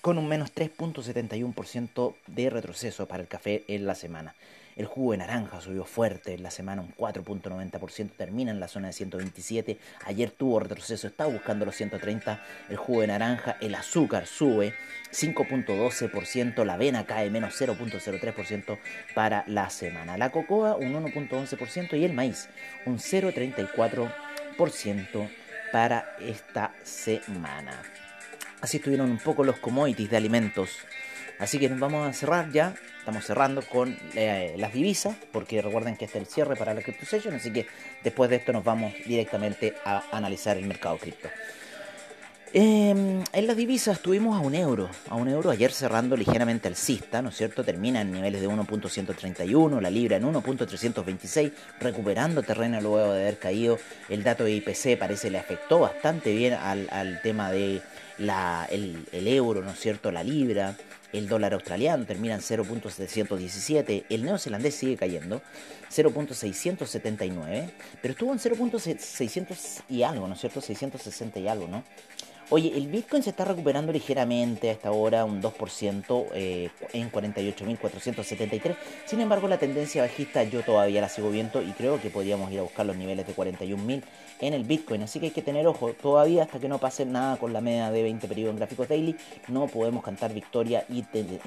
con 0.00 0.16
un 0.16 0.28
menos 0.28 0.54
3.71% 0.54 2.14
de 2.26 2.50
retroceso 2.50 3.06
para 3.06 3.22
el 3.22 3.28
café 3.28 3.64
en 3.68 3.86
la 3.86 3.94
semana. 3.94 4.34
El 4.76 4.86
jugo 4.86 5.12
de 5.12 5.18
naranja 5.18 5.60
subió 5.60 5.84
fuerte 5.84 6.32
en 6.32 6.42
la 6.42 6.50
semana, 6.50 6.80
un 6.80 6.94
4.90%, 6.96 8.12
termina 8.16 8.50
en 8.50 8.60
la 8.60 8.68
zona 8.68 8.86
de 8.86 8.94
127. 8.94 9.78
Ayer 10.06 10.30
tuvo 10.30 10.60
retroceso, 10.60 11.06
está 11.06 11.26
buscando 11.26 11.66
los 11.66 11.76
130. 11.76 12.42
El 12.70 12.78
jugo 12.78 13.02
de 13.02 13.08
naranja, 13.08 13.58
el 13.60 13.74
azúcar 13.74 14.26
sube 14.26 14.72
5.12%, 15.12 16.64
la 16.64 16.72
avena 16.74 17.04
cae 17.04 17.28
menos 17.28 17.60
0.03% 17.60 18.78
para 19.14 19.44
la 19.48 19.68
semana. 19.68 20.16
La 20.16 20.30
cocoa 20.30 20.76
un 20.76 20.94
1.11% 20.94 21.98
y 21.98 22.04
el 22.04 22.14
maíz 22.14 22.48
un 22.86 22.98
0.34% 22.98 25.28
para 25.72 26.16
esta 26.20 26.72
semana. 26.82 27.82
Así 28.60 28.78
estuvieron 28.78 29.10
un 29.10 29.18
poco 29.18 29.44
los 29.44 29.58
commodities 29.58 30.10
de 30.10 30.16
alimentos. 30.16 30.70
Así 31.38 31.58
que 31.58 31.68
nos 31.68 31.80
vamos 31.80 32.08
a 32.08 32.12
cerrar 32.12 32.50
ya 32.50 32.74
Estamos 33.00 33.24
cerrando 33.24 33.62
con 33.62 33.96
eh, 34.14 34.54
las 34.58 34.74
divisas, 34.74 35.16
porque 35.32 35.62
recuerden 35.62 35.96
que 35.96 36.04
este 36.04 36.18
es 36.18 36.26
el 36.26 36.30
cierre 36.30 36.54
para 36.54 36.74
la 36.74 36.82
Crypto 36.82 37.06
Session, 37.06 37.34
así 37.34 37.50
que 37.50 37.66
después 38.04 38.28
de 38.28 38.36
esto 38.36 38.52
nos 38.52 38.62
vamos 38.62 38.92
directamente 39.06 39.74
a 39.86 40.04
analizar 40.12 40.58
el 40.58 40.66
mercado 40.66 40.98
cripto. 40.98 41.30
Em, 42.52 43.22
en 43.32 43.46
las 43.46 43.56
divisas 43.56 44.00
tuvimos 44.00 44.36
a 44.36 44.40
un 44.40 44.56
euro, 44.56 44.90
a 45.08 45.14
un 45.14 45.28
euro 45.28 45.50
ayer 45.50 45.70
cerrando 45.70 46.16
ligeramente 46.16 46.66
alcista, 46.66 47.22
¿no 47.22 47.28
es 47.28 47.36
cierto? 47.36 47.62
Termina 47.62 48.00
en 48.00 48.10
niveles 48.10 48.40
de 48.40 48.48
1.131, 48.48 49.80
la 49.80 49.88
libra 49.88 50.16
en 50.16 50.24
1.326, 50.24 51.52
recuperando 51.78 52.42
terreno 52.42 52.80
luego 52.80 53.12
de 53.12 53.20
haber 53.20 53.38
caído. 53.38 53.78
El 54.08 54.24
dato 54.24 54.42
de 54.42 54.50
IPC 54.54 54.98
parece 54.98 55.30
le 55.30 55.38
afectó 55.38 55.78
bastante 55.78 56.34
bien 56.34 56.54
al, 56.54 57.20
tema 57.22 57.52
de 57.52 57.82
la, 58.18 58.66
el 58.68 59.28
euro, 59.28 59.62
¿no 59.62 59.70
es 59.70 59.78
cierto? 59.78 60.10
La 60.10 60.24
libra. 60.24 60.74
El 61.12 61.28
dólar 61.28 61.54
australiano 61.54 62.04
termina 62.04 62.34
en 62.34 62.40
0.717, 62.40 64.04
el 64.08 64.24
neozelandés 64.24 64.76
sigue 64.76 64.96
cayendo, 64.96 65.42
0.679, 65.90 67.70
pero 68.00 68.12
estuvo 68.12 68.32
en 68.32 68.38
0.600 68.38 69.82
y 69.88 70.04
algo, 70.04 70.28
¿no 70.28 70.34
es 70.34 70.40
cierto? 70.40 70.60
660 70.60 71.40
y 71.40 71.48
algo, 71.48 71.66
¿no? 71.66 71.82
Oye, 72.52 72.76
el 72.76 72.88
Bitcoin 72.88 73.22
se 73.22 73.30
está 73.30 73.44
recuperando 73.44 73.92
ligeramente 73.92 74.70
a 74.70 74.72
esta 74.72 74.90
hora, 74.90 75.24
un 75.24 75.40
2% 75.40 76.26
eh, 76.34 76.68
en 76.92 77.12
48.473. 77.12 78.74
Sin 79.06 79.20
embargo, 79.20 79.46
la 79.46 79.56
tendencia 79.56 80.02
bajista 80.02 80.42
yo 80.42 80.62
todavía 80.62 81.00
la 81.00 81.08
sigo 81.08 81.30
viendo 81.30 81.62
y 81.62 81.70
creo 81.70 82.00
que 82.00 82.10
podríamos 82.10 82.50
ir 82.50 82.58
a 82.58 82.62
buscar 82.62 82.86
los 82.86 82.96
niveles 82.96 83.24
de 83.24 83.36
41.000 83.36 84.02
en 84.40 84.54
el 84.54 84.64
Bitcoin. 84.64 85.04
Así 85.04 85.20
que 85.20 85.26
hay 85.26 85.32
que 85.32 85.42
tener 85.42 85.64
ojo, 85.68 85.92
todavía 85.92 86.42
hasta 86.42 86.58
que 86.58 86.68
no 86.68 86.78
pase 86.78 87.06
nada 87.06 87.36
con 87.36 87.52
la 87.52 87.60
media 87.60 87.92
de 87.92 88.02
20 88.02 88.26
periodos 88.26 88.54
en 88.54 88.56
gráficos 88.56 88.88
daily, 88.88 89.14
no 89.46 89.68
podemos 89.68 90.02
cantar 90.02 90.34
victoria 90.34 90.84
y, 90.88 91.04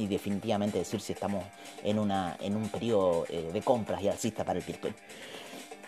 definitivamente 0.07 0.77
decir 0.77 1.01
si 1.01 1.11
estamos 1.11 1.43
en, 1.83 1.99
una, 1.99 2.37
en 2.39 2.55
un 2.55 2.69
periodo 2.69 3.25
eh, 3.27 3.49
de 3.51 3.61
compras 3.61 4.01
y 4.01 4.07
alcista 4.07 4.45
para 4.45 4.59
el 4.59 4.65
Bitcoin. 4.65 4.95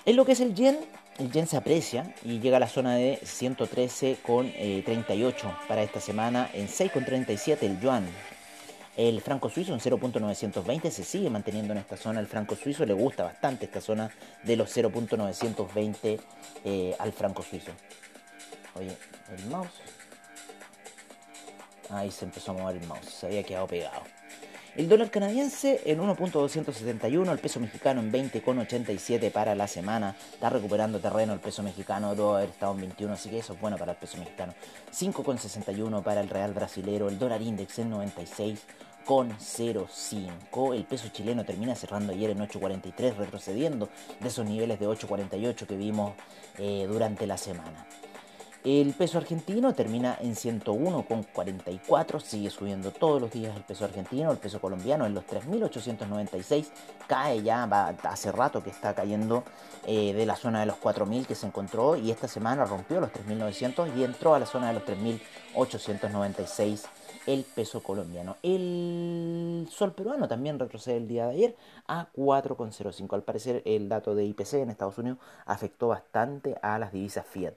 En 0.06 0.18
lo 0.18 0.26
que 0.26 0.34
es 0.34 0.42
el 0.42 0.54
yen, 0.54 0.78
el 1.18 1.32
yen 1.32 1.48
se 1.48 1.58
aprecia 1.58 2.14
y 2.24 2.40
llega 2.40 2.58
a 2.58 2.60
la 2.60 2.68
zona 2.68 2.96
de 2.96 3.20
113,38 3.22 4.24
eh, 4.58 5.54
para 5.68 5.84
esta 5.84 6.00
semana, 6.02 6.50
en 6.54 6.68
6,37 6.68 7.64
el 7.64 7.80
yuan. 7.80 8.06
El 8.98 9.22
franco 9.22 9.50
suizo 9.50 9.74
en 9.74 9.80
0.920 9.80 10.90
se 10.90 11.04
sigue 11.04 11.30
manteniendo 11.30 11.74
en 11.74 11.80
esta 11.80 11.98
zona. 11.98 12.22
El 12.22 12.28
franco 12.28 12.56
suizo 12.56 12.86
le 12.86 12.94
gusta 12.94 13.24
bastante 13.24 13.66
esta 13.66 13.82
zona 13.82 14.10
de 14.44 14.56
los 14.56 14.76
0.920 14.76 16.20
eh, 16.64 16.96
al 16.98 17.12
franco 17.12 17.44
suizo. 17.44 17.72
Oye, 18.76 18.96
el 19.38 19.46
mouse. 19.48 19.82
Ahí 21.90 22.10
se 22.10 22.26
empezó 22.26 22.52
a 22.52 22.56
mover 22.56 22.78
el 22.78 22.88
mouse, 22.88 23.06
se 23.06 23.26
había 23.28 23.44
quedado 23.44 23.68
pegado. 23.68 24.02
El 24.76 24.90
dólar 24.90 25.10
canadiense 25.10 25.82
en 25.86 26.02
1.271, 26.02 27.32
el 27.32 27.40
peso 27.40 27.62
mexicano 27.62 28.02
en 28.02 28.12
20,87 28.12 29.32
para 29.32 29.56
la 29.56 29.70
semana. 29.70 30.18
Está 30.34 30.50
recuperando 30.50 31.00
terreno 31.00 31.32
el 31.32 31.40
peso 31.40 31.64
mexicano, 31.64 32.14
debe 32.14 32.30
haber 32.30 32.50
estado 32.50 32.74
en 32.74 32.82
21, 32.82 33.14
así 33.14 33.30
que 33.30 33.38
eso 33.38 33.54
es 33.54 33.62
bueno 33.62 33.78
para 33.78 33.94
el 33.94 33.98
peso 33.98 34.18
mexicano. 34.18 34.54
5,61 34.94 36.04
para 36.04 36.20
el 36.20 36.28
real 36.28 36.54
brasilero, 36.54 37.08
el 37.08 37.18
dólar 37.18 37.42
index 37.42 37.80
en 37.80 37.94
96,05. 37.94 40.76
El 40.76 40.84
peso 40.84 41.08
chileno 41.08 41.46
termina 41.46 41.74
cerrando 41.74 42.12
ayer 42.12 42.32
en 42.32 42.40
8.43, 42.40 43.16
retrocediendo 43.16 43.88
de 44.20 44.28
esos 44.28 44.46
niveles 44.46 44.78
de 44.78 44.90
8.48 44.90 45.68
que 45.68 45.78
vimos 45.78 46.16
eh, 46.58 46.86
durante 46.86 47.26
la 47.26 47.38
semana. 47.38 47.88
El 48.66 48.94
peso 48.96 49.20
argentino 49.20 49.76
termina 49.76 50.18
en 50.20 50.34
101,44, 50.34 52.20
sigue 52.20 52.50
subiendo 52.50 52.90
todos 52.90 53.22
los 53.22 53.30
días 53.30 53.56
el 53.56 53.62
peso 53.62 53.86
argentino, 53.86 54.32
el 54.32 54.40
peso 54.40 54.60
colombiano 54.60 55.06
en 55.06 55.14
los 55.14 55.24
3.896, 55.28 56.72
cae 57.06 57.44
ya, 57.44 57.68
va, 57.68 57.90
hace 57.90 58.32
rato 58.32 58.64
que 58.64 58.72
está 58.72 58.96
cayendo 58.96 59.44
eh, 59.86 60.14
de 60.14 60.26
la 60.26 60.36
zona 60.36 60.62
de 60.62 60.66
los 60.66 60.78
4.000 60.78 61.28
que 61.28 61.36
se 61.36 61.46
encontró 61.46 61.96
y 61.96 62.10
esta 62.10 62.28
semana 62.28 62.66
rompió 62.66 63.00
los 63.00 63.12
3.900 63.12 63.96
y 63.96 64.04
entró 64.04 64.34
a 64.34 64.40
la 64.40 64.48
zona 64.48 64.70
de 64.70 64.74
los 64.74 64.84
3.896 64.84 66.88
el 67.28 67.44
peso 67.44 67.84
colombiano. 67.84 68.38
El 68.42 69.68
sol 69.70 69.94
peruano 69.94 70.28
también 70.28 70.58
retrocede 70.58 70.98
el 70.98 71.08
día 71.08 71.28
de 71.28 71.34
ayer 71.34 71.56
a 71.88 72.08
4,05. 72.16 73.14
Al 73.14 73.22
parecer 73.22 73.62
el 73.66 73.90
dato 73.90 74.16
de 74.16 74.26
IPC 74.26 74.56
en 74.56 74.72
Estados 74.72 74.98
Unidos 74.98 75.20
afectó 75.46 75.90
bastante 75.90 76.58
a 76.64 76.80
las 76.80 76.92
divisas 76.92 77.28
fiat 77.28 77.54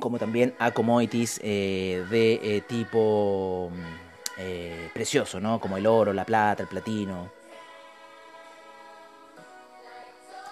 como 0.00 0.18
también 0.18 0.54
a 0.58 0.70
commodities 0.70 1.40
eh, 1.42 2.04
de 2.10 2.34
eh, 2.42 2.60
tipo 2.62 3.70
mm, 3.72 4.38
eh, 4.38 4.90
precioso, 4.92 5.40
¿no? 5.40 5.60
Como 5.60 5.76
el 5.76 5.86
oro, 5.86 6.12
la 6.12 6.24
plata, 6.24 6.62
el 6.62 6.68
platino. 6.68 7.30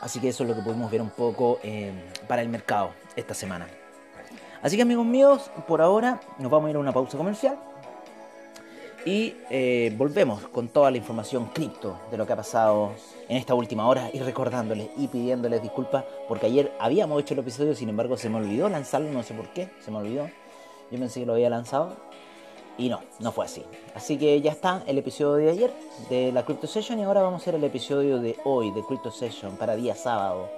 Así 0.00 0.20
que 0.20 0.28
eso 0.28 0.44
es 0.44 0.50
lo 0.50 0.56
que 0.56 0.62
pudimos 0.62 0.90
ver 0.90 1.00
un 1.00 1.10
poco 1.10 1.58
para 2.28 2.42
el 2.42 2.50
mercado 2.50 2.92
esta 3.16 3.32
semana. 3.32 3.66
Así 4.62 4.76
que 4.76 4.82
amigos 4.82 5.06
míos, 5.06 5.50
por 5.66 5.80
ahora 5.80 6.20
nos 6.38 6.50
vamos 6.50 6.68
a 6.68 6.70
ir 6.70 6.76
a 6.76 6.78
una 6.78 6.92
pausa 6.92 7.16
comercial. 7.16 7.58
Y 9.06 9.34
eh, 9.50 9.94
volvemos 9.98 10.48
con 10.48 10.68
toda 10.68 10.90
la 10.90 10.96
información 10.96 11.46
cripto 11.52 11.98
de 12.10 12.16
lo 12.16 12.26
que 12.26 12.32
ha 12.32 12.36
pasado 12.36 12.92
en 13.28 13.36
esta 13.36 13.54
última 13.54 13.86
hora 13.86 14.08
y 14.12 14.20
recordándoles 14.20 14.88
y 14.96 15.08
pidiéndoles 15.08 15.60
disculpas 15.60 16.04
porque 16.26 16.46
ayer 16.46 16.72
habíamos 16.78 17.20
hecho 17.20 17.34
el 17.34 17.40
episodio, 17.40 17.74
sin 17.74 17.90
embargo 17.90 18.16
se 18.16 18.30
me 18.30 18.38
olvidó 18.38 18.68
lanzarlo, 18.70 19.10
no 19.10 19.22
sé 19.22 19.34
por 19.34 19.48
qué, 19.52 19.68
se 19.84 19.90
me 19.90 19.98
olvidó. 19.98 20.30
Yo 20.90 20.98
pensé 20.98 21.20
que 21.20 21.26
lo 21.26 21.34
había 21.34 21.50
lanzado 21.50 21.96
y 22.78 22.88
no, 22.88 23.02
no 23.20 23.30
fue 23.30 23.44
así. 23.44 23.62
Así 23.94 24.16
que 24.16 24.40
ya 24.40 24.52
está 24.52 24.82
el 24.86 24.96
episodio 24.96 25.34
de 25.34 25.50
ayer 25.50 25.70
de 26.08 26.32
la 26.32 26.46
Crypto 26.46 26.66
Session 26.66 26.98
y 26.98 27.02
ahora 27.02 27.20
vamos 27.20 27.40
a 27.40 27.42
hacer 27.42 27.56
el 27.56 27.64
episodio 27.64 28.20
de 28.20 28.36
hoy 28.44 28.70
de 28.70 28.82
Crypto 28.86 29.10
Session 29.10 29.56
para 29.56 29.76
día 29.76 29.94
sábado. 29.94 30.48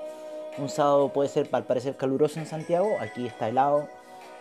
Un 0.58 0.68
sábado 0.68 1.08
puede 1.12 1.28
ser 1.28 1.48
al 1.50 1.64
parecer 1.64 1.96
caluroso 1.96 2.38
en 2.38 2.46
Santiago, 2.46 2.96
aquí 3.00 3.26
está 3.26 3.48
helado 3.48 3.88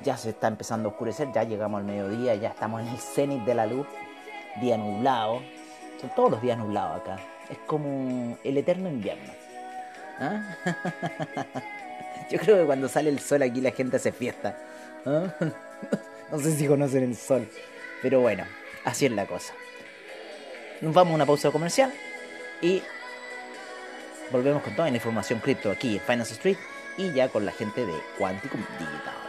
ya 0.02 0.18
se 0.18 0.30
está 0.30 0.48
empezando 0.48 0.90
a 0.90 0.92
oscurecer, 0.92 1.32
ya 1.34 1.44
llegamos 1.44 1.80
al 1.80 1.86
mediodía, 1.86 2.36
ya 2.36 2.50
estamos 2.50 2.82
en 2.82 2.88
el 2.90 2.98
cenit 2.98 3.44
de 3.44 3.56
la 3.56 3.66
luz, 3.66 3.88
día 4.62 4.78
nublado, 4.78 5.42
son 6.00 6.10
todos 6.16 6.32
los 6.32 6.42
días 6.42 6.58
nublados 6.58 7.02
acá, 7.02 7.18
es 7.50 7.58
como 7.66 8.38
el 8.44 8.58
eterno 8.58 8.90
invierno. 8.90 9.34
¿Ah? 10.20 10.42
Yo 12.30 12.40
creo 12.40 12.58
que 12.58 12.66
cuando 12.66 12.88
sale 12.88 13.10
el 13.10 13.20
sol 13.20 13.42
aquí 13.44 13.62
la 13.62 13.72
gente 13.72 13.98
hace 13.98 14.12
fiesta. 14.12 14.58
¿Ah? 15.06 15.34
No 16.32 16.40
sé 16.40 16.56
si 16.56 16.68
conocen 16.68 17.04
el 17.04 17.16
sol, 17.16 17.48
pero 18.02 18.20
bueno, 18.20 18.46
así 18.84 19.06
es 19.06 19.12
la 19.12 19.28
cosa. 19.28 19.54
Nos 20.82 20.92
vamos 20.92 21.12
a 21.12 21.16
una 21.16 21.26
pausa 21.28 21.52
comercial 21.52 21.94
y 22.62 22.82
volvemos 24.32 24.64
con 24.64 24.76
toda 24.76 24.90
la 24.90 24.96
información 24.96 25.40
cripto 25.40 25.70
aquí 25.70 25.98
en 25.98 26.02
Finance 26.02 26.34
Street 26.34 26.58
y 26.98 27.14
ya 27.14 27.30
con 27.30 27.46
la 27.46 27.52
gente 27.52 27.86
de 27.86 27.94
Quanticum 28.18 28.60
Digital. 28.80 29.25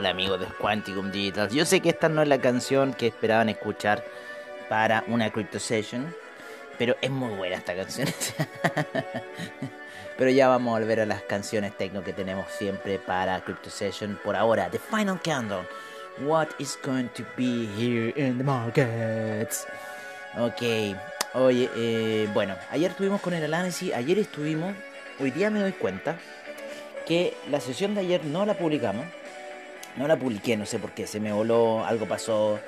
Hola, 0.00 0.08
amigos 0.08 0.40
de 0.40 0.46
Quanticum 0.46 1.12
Digital. 1.12 1.50
Yo 1.50 1.66
sé 1.66 1.80
que 1.80 1.90
esta 1.90 2.08
no 2.08 2.22
es 2.22 2.28
la 2.28 2.40
canción 2.40 2.94
que 2.94 3.08
esperaban 3.08 3.50
escuchar 3.50 4.02
para 4.70 5.04
una 5.08 5.30
Crypto 5.30 5.58
Session, 5.58 6.16
pero 6.78 6.96
es 7.02 7.10
muy 7.10 7.34
buena 7.34 7.56
esta 7.56 7.76
canción. 7.76 8.08
pero 10.16 10.30
ya 10.30 10.48
vamos 10.48 10.74
a 10.74 10.80
volver 10.80 11.00
a 11.00 11.04
las 11.04 11.20
canciones 11.24 11.76
techno 11.76 12.02
que 12.02 12.14
tenemos 12.14 12.50
siempre 12.50 12.98
para 12.98 13.44
Crypto 13.44 13.68
Session. 13.68 14.18
Por 14.24 14.36
ahora, 14.36 14.70
The 14.70 14.78
Final 14.78 15.20
Countdown. 15.22 15.66
What 16.20 16.48
is 16.58 16.78
going 16.82 17.08
to 17.08 17.22
be 17.36 17.68
here 17.76 18.14
in 18.16 18.38
the 18.38 18.44
markets? 18.44 19.66
Ok, 20.38 20.62
oye, 21.34 21.68
eh, 21.76 22.26
bueno, 22.32 22.56
ayer 22.70 22.92
estuvimos 22.92 23.20
con 23.20 23.34
el 23.34 23.44
análisis, 23.44 23.92
ayer 23.92 24.18
estuvimos, 24.18 24.74
hoy 25.18 25.30
día 25.30 25.50
me 25.50 25.60
doy 25.60 25.72
cuenta 25.72 26.16
que 27.06 27.36
la 27.50 27.60
sesión 27.60 27.94
de 27.94 28.00
ayer 28.00 28.24
no 28.24 28.46
la 28.46 28.54
publicamos. 28.54 29.04
No 29.96 30.06
la 30.06 30.16
publiqué, 30.16 30.56
no 30.56 30.66
sé 30.66 30.78
por 30.78 30.92
qué, 30.92 31.06
se 31.06 31.20
me 31.20 31.32
voló, 31.32 31.84
algo 31.84 32.06
pasó. 32.06 32.58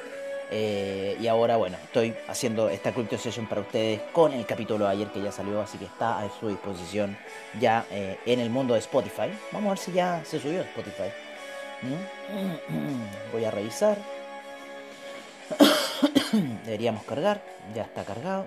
eh, 0.50 1.16
y 1.20 1.26
ahora, 1.28 1.56
bueno, 1.56 1.78
estoy 1.82 2.14
haciendo 2.28 2.68
esta 2.68 2.92
Crypto 2.92 3.16
Session 3.16 3.46
para 3.46 3.62
ustedes 3.62 4.00
con 4.12 4.32
el 4.32 4.44
capítulo 4.44 4.84
de 4.84 4.90
ayer 4.90 5.08
que 5.08 5.22
ya 5.22 5.32
salió, 5.32 5.60
así 5.62 5.78
que 5.78 5.86
está 5.86 6.18
a 6.18 6.28
su 6.38 6.48
disposición 6.48 7.16
ya 7.58 7.86
eh, 7.90 8.18
en 8.26 8.38
el 8.40 8.50
mundo 8.50 8.74
de 8.74 8.80
Spotify. 8.80 9.30
Vamos 9.52 9.68
a 9.68 9.70
ver 9.70 9.78
si 9.78 9.92
ya 9.92 10.22
se 10.24 10.38
subió 10.38 10.60
a 10.60 10.64
Spotify. 10.64 11.10
Voy 13.32 13.44
a 13.44 13.50
revisar. 13.50 13.96
Deberíamos 16.64 17.04
cargar, 17.04 17.42
ya 17.74 17.82
está 17.82 18.04
cargado. 18.04 18.46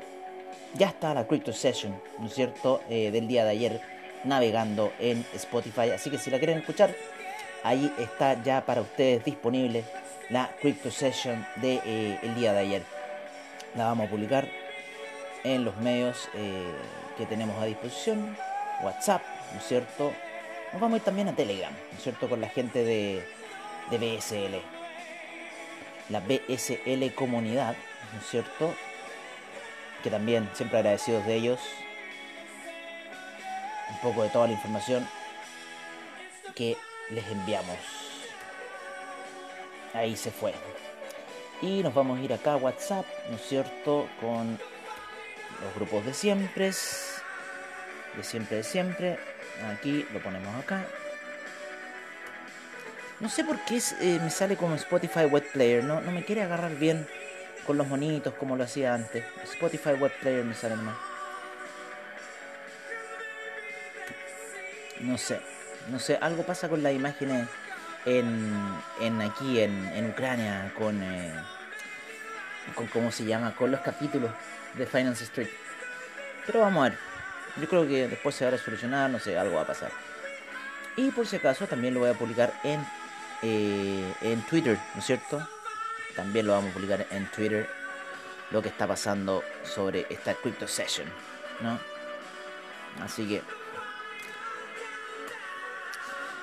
Ya 0.75 0.88
está 0.89 1.13
la 1.13 1.25
Crypto 1.25 1.53
Session, 1.53 1.99
¿no 2.19 2.27
es 2.27 2.33
cierto? 2.33 2.81
Eh, 2.89 3.09
del 3.11 3.27
día 3.27 3.45
de 3.45 3.51
ayer 3.51 3.81
navegando 4.25 4.91
en 4.99 5.25
Spotify. 5.33 5.91
Así 5.91 6.09
que 6.09 6.17
si 6.17 6.29
la 6.29 6.38
quieren 6.38 6.57
escuchar, 6.57 6.93
ahí 7.65 7.91
está 7.97 8.41
ya 8.43 8.63
para 8.63 8.82
ustedes 8.82 9.25
disponible 9.25 9.84
la 10.30 10.56
Crypto 10.62 10.91
Session 10.91 11.45
del 11.56 11.82
de, 11.82 12.19
eh, 12.21 12.34
día 12.36 12.54
de 12.54 12.60
ayer. 12.60 12.84
La 13.75 13.86
vamos 13.86 14.08
a 14.08 14.10
publicar 14.10 14.47
en 15.43 15.65
los 15.65 15.75
medios 15.78 16.30
eh, 16.36 16.71
que 17.17 17.25
tenemos 17.25 17.60
a 17.62 17.65
disposición. 17.65 18.38
WhatsApp, 18.84 19.23
¿no 19.51 19.60
es 19.60 19.65
cierto? 19.65 20.13
Nos 20.71 20.82
vamos 20.82 20.95
a 20.95 20.97
ir 20.97 21.04
también 21.04 21.28
a 21.28 21.36
Telegram, 21.36 21.73
¿no 21.73 21.97
es 21.97 22.04
cierto? 22.04 22.30
Con 22.30 22.39
la 22.39 22.49
gente 22.49 22.84
de, 22.84 23.28
de 23.89 23.97
BSL. 23.97 24.62
La 26.10 26.19
BSL 26.19 27.15
comunidad, 27.15 27.75
¿no 28.13 28.19
es 28.19 28.28
cierto? 28.30 28.75
Que 30.04 30.12
también 30.12 30.47
siempre 30.54 30.78
agradecidos 30.78 31.25
de 31.25 31.34
ellos. 31.34 31.60
Un 33.89 33.97
poco 34.01 34.21
de 34.21 34.30
toda 34.30 34.47
la 34.47 34.54
información 34.54 35.08
que 36.54 36.78
les 37.09 37.27
enviamos. 37.27 37.77
Ahí 39.93 40.15
se 40.15 40.31
fue. 40.31 40.53
Y 41.61 41.81
nos 41.83 41.93
vamos 41.93 42.19
a 42.19 42.21
ir 42.21 42.33
acá 42.33 42.53
a 42.53 42.57
WhatsApp, 42.57 43.05
¿no 43.29 43.37
es 43.37 43.41
cierto? 43.47 44.09
Con 44.19 44.59
los 45.63 45.75
grupos 45.75 46.05
de 46.05 46.13
siempre. 46.13 46.65
De 46.65 48.23
siempre, 48.23 48.57
de 48.57 48.63
siempre. 48.63 49.19
Aquí 49.73 50.05
lo 50.13 50.21
ponemos 50.21 50.53
acá. 50.55 50.85
No 53.19 53.29
sé 53.29 53.45
por 53.45 53.57
qué 53.61 53.81
eh, 54.01 54.19
me 54.21 54.29
sale 54.29 54.57
como 54.57 54.75
Spotify 54.75 55.25
Web 55.25 55.49
Player. 55.53 55.83
No, 55.83 56.01
no 56.01 56.11
me 56.11 56.25
quiere 56.25 56.43
agarrar 56.43 56.75
bien 56.75 57.07
con 57.65 57.77
los 57.77 57.87
monitos 57.87 58.33
como 58.33 58.57
lo 58.57 58.65
hacía 58.65 58.93
antes. 58.93 59.23
Spotify 59.43 59.91
Web 59.91 60.11
Player 60.19 60.43
me 60.43 60.53
sale 60.53 60.75
nomás. 60.75 60.97
No 64.99 65.17
sé. 65.17 65.54
No 65.89 66.00
sé, 66.00 66.17
algo 66.21 66.43
pasa 66.43 66.67
con 66.67 66.82
las 66.82 66.93
imágenes 66.93 67.48
en, 68.06 68.54
en 69.00 69.21
aquí 69.21 69.60
en, 69.60 69.86
en 69.93 70.10
Ucrania 70.10 70.71
con, 70.78 71.02
eh, 71.02 71.34
con 72.74 72.88
cómo 72.88 73.12
se 73.12 73.26
llama, 73.26 73.56
con 73.56 73.71
los 73.71 73.82
capítulos 73.82 74.32
de 74.74 74.86
Finance 74.86 75.24
Street. 75.26 75.50
Pero 76.45 76.62
vamos 76.62 76.86
a 76.86 76.89
ver. 76.89 77.00
Yo 77.58 77.69
creo 77.69 77.88
que 77.88 78.08
después 78.08 78.36
se 78.36 78.45
va 78.45 78.56
a 78.56 78.58
solucionar, 78.58 79.10
no 79.10 79.19
sé, 79.19 79.38
algo 79.38 79.56
va 79.56 79.62
a 79.62 79.67
pasar. 79.67 79.91
Y 80.98 81.12
por 81.12 81.28
si 81.28 81.38
acaso 81.38 81.67
también 81.67 81.93
lo 81.93 82.02
voy 82.02 82.10
a 82.10 82.13
publicar 82.13 82.54
en, 82.63 82.86
eh, 83.41 84.13
en 84.21 84.41
Twitter, 84.43 84.78
¿no 84.93 85.00
es 85.00 85.06
cierto? 85.06 85.48
También 86.15 86.48
lo 86.48 86.54
vamos 86.54 86.71
a 86.71 86.74
publicar 86.74 87.06
en 87.12 87.26
Twitter 87.28 87.69
lo 88.52 88.62
que 88.62 88.69
está 88.69 88.88
pasando 88.88 89.43
sobre 89.63 90.06
esta 90.10 90.34
Crypto 90.36 90.67
Session, 90.67 91.08
¿no? 91.62 91.80
Así 93.04 93.28
que 93.28 93.41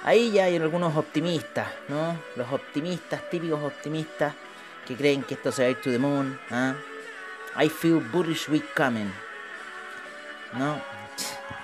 ahí 0.05 0.33
ya 0.33 0.45
hay 0.45 0.57
algunos 0.57 0.97
optimistas, 0.97 1.69
¿no? 1.89 2.19
Los 2.37 2.51
optimistas, 2.53 3.29
típicos 3.31 3.63
optimistas 3.63 4.35
que 4.87 4.97
creen 4.97 5.23
que 5.23 5.35
esto 5.35 5.53
se 5.53 5.63
va 5.63 5.69
a 5.69 5.71
ir 5.71 5.81
to 5.81 5.91
the 5.91 5.99
moon, 5.99 6.39
¿ah? 6.51 6.75
I 7.61 7.69
feel 7.69 8.01
bullish 8.01 8.49
week 8.49 8.75
coming. 8.75 9.13
¿No? 10.55 10.81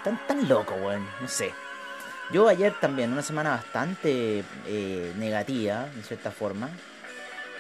Tan, 0.05 0.27
tan 0.27 0.49
loco, 0.49 0.75
weón. 0.75 1.07
No 1.21 1.29
sé. 1.29 1.53
Yo 2.31 2.49
ayer 2.49 2.75
también, 2.79 3.13
una 3.13 3.23
semana 3.23 3.51
bastante 3.51 4.45
eh, 4.67 5.13
negativa, 5.17 5.87
de 5.95 6.03
cierta 6.03 6.31
forma. 6.31 6.69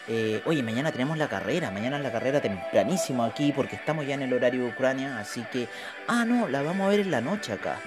Eh, 0.07 0.43
oye, 0.47 0.62
mañana 0.62 0.93
tenemos 0.93 1.19
la 1.19 1.29
carrera, 1.29 1.71
mañana 1.71 1.99
es 1.99 2.03
la 2.03 2.12
carrera 2.12 2.41
tempranísimo 2.41 3.25
aquí 3.25 3.53
porque 3.53 3.77
estamos 3.77 4.07
ya 4.07 4.14
en 4.14 4.23
el 4.23 4.33
horario 4.33 4.62
de 4.62 4.69
Ucrania, 4.69 5.19
así 5.19 5.43
que... 5.53 5.69
Ah, 6.07 6.25
no, 6.25 6.49
la 6.49 6.62
vamos 6.62 6.87
a 6.87 6.91
ver 6.91 7.01
en 7.01 7.11
la 7.11 7.21
noche 7.21 7.53
acá. 7.53 7.79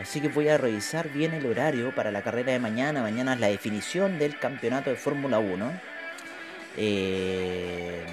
Así 0.00 0.20
que 0.20 0.28
voy 0.28 0.48
a 0.48 0.58
revisar 0.58 1.08
bien 1.08 1.34
el 1.34 1.46
horario 1.46 1.94
para 1.94 2.10
la 2.10 2.22
carrera 2.22 2.52
de 2.52 2.58
mañana. 2.58 3.02
Mañana 3.02 3.34
es 3.34 3.40
la 3.40 3.46
definición 3.46 4.18
del 4.18 4.38
campeonato 4.38 4.90
de 4.90 4.96
Fórmula 4.96 5.38
1. 5.38 5.72
Eh, 6.76 8.04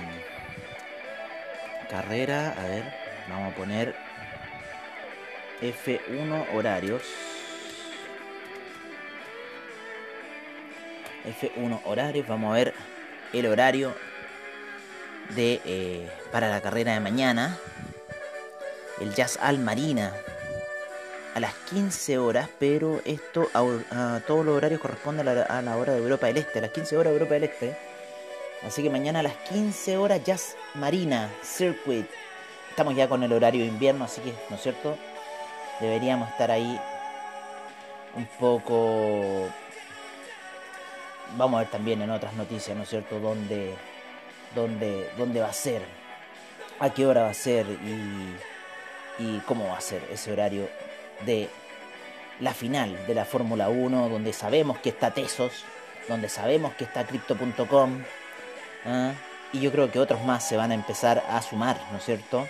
carrera, 1.90 2.52
a 2.52 2.68
ver, 2.68 2.84
vamos 3.28 3.54
a 3.54 3.56
poner 3.56 3.96
F1 5.62 6.54
horarios. 6.54 7.02
F1 11.26 11.82
horarios, 11.86 12.28
vamos 12.28 12.52
a 12.52 12.56
ver 12.56 12.74
el 13.34 13.48
horario 13.48 13.96
de 15.36 15.62
eh, 15.66 16.10
para 16.32 16.50
la 16.50 16.62
carrera 16.62 16.94
de 16.94 17.00
mañana. 17.00 17.58
El 19.00 19.16
Jazz 19.16 19.40
Al 19.42 19.58
Marina 19.58 20.14
a 21.34 21.40
las 21.40 21.54
15 21.70 22.18
horas, 22.18 22.50
pero 22.60 23.02
esto 23.06 23.50
a, 23.54 24.20
todos 24.28 24.46
los 24.46 24.58
horarios 24.58 24.82
corresponde 24.82 25.22
a 25.22 25.26
la, 25.26 25.42
a 25.44 25.62
la, 25.62 25.78
hora 25.78 25.94
de 25.94 26.00
Europa 26.00 26.28
del 26.28 26.38
Este, 26.38 26.60
a 26.60 26.62
las 26.64 26.72
15 26.72 26.98
horas 26.98 27.12
de 27.12 27.18
Europa 27.18 27.34
del 27.36 27.44
Este. 27.46 27.78
Así 28.66 28.84
que 28.84 28.90
mañana 28.90 29.20
a 29.20 29.24
las 29.24 29.36
15 29.50 29.98
horas 29.98 30.24
Jazz 30.24 30.56
Marina 30.76 31.30
Circuit. 31.42 32.06
Estamos 32.70 32.96
ya 32.96 33.08
con 33.08 33.24
el 33.24 33.34
horario 33.34 33.62
de 33.62 33.68
invierno, 33.68 34.06
así 34.06 34.22
que, 34.22 34.34
¿no 34.50 34.56
es 34.56 34.62
cierto? 34.62 34.98
Deberíamos 35.80 36.30
estar 36.30 36.52
ahí 36.52 36.80
un 38.16 38.26
poco... 38.40 39.50
Vamos 41.38 41.58
a 41.58 41.64
ver 41.64 41.72
también 41.72 42.02
en 42.02 42.12
otras 42.12 42.34
noticias, 42.34 42.76
¿no 42.76 42.84
es 42.84 42.90
cierto? 42.90 43.20
Dónde, 43.20 43.74
dónde, 44.54 45.10
dónde 45.18 45.40
va 45.40 45.48
a 45.48 45.54
ser, 45.54 45.82
a 46.80 46.90
qué 46.90 47.06
hora 47.06 47.24
va 47.24 47.30
a 47.30 47.34
ser 47.34 47.66
y, 47.68 48.36
y 49.18 49.40
cómo 49.46 49.68
va 49.68 49.78
a 49.78 49.82
ser 49.82 50.04
ese 50.12 50.32
horario 50.32 50.68
de 51.26 51.50
la 52.40 52.54
final 52.54 53.06
de 53.08 53.14
la 53.14 53.26
Fórmula 53.26 53.70
1, 53.70 54.10
donde 54.10 54.34
sabemos 54.34 54.80
que 54.80 54.90
está 54.90 55.12
Tesos, 55.12 55.64
donde 56.08 56.30
sabemos 56.30 56.74
que 56.74 56.84
está 56.84 57.06
Crypto.com, 57.06 58.02
¿eh? 58.86 59.14
y 59.54 59.60
yo 59.60 59.72
creo 59.72 59.92
que 59.92 60.00
otros 60.00 60.24
más 60.24 60.48
se 60.48 60.58
van 60.58 60.72
a 60.72 60.74
empezar 60.74 61.24
a 61.30 61.42
sumar, 61.42 61.78
¿no 61.92 61.98
es 61.98 62.06
cierto? 62.06 62.48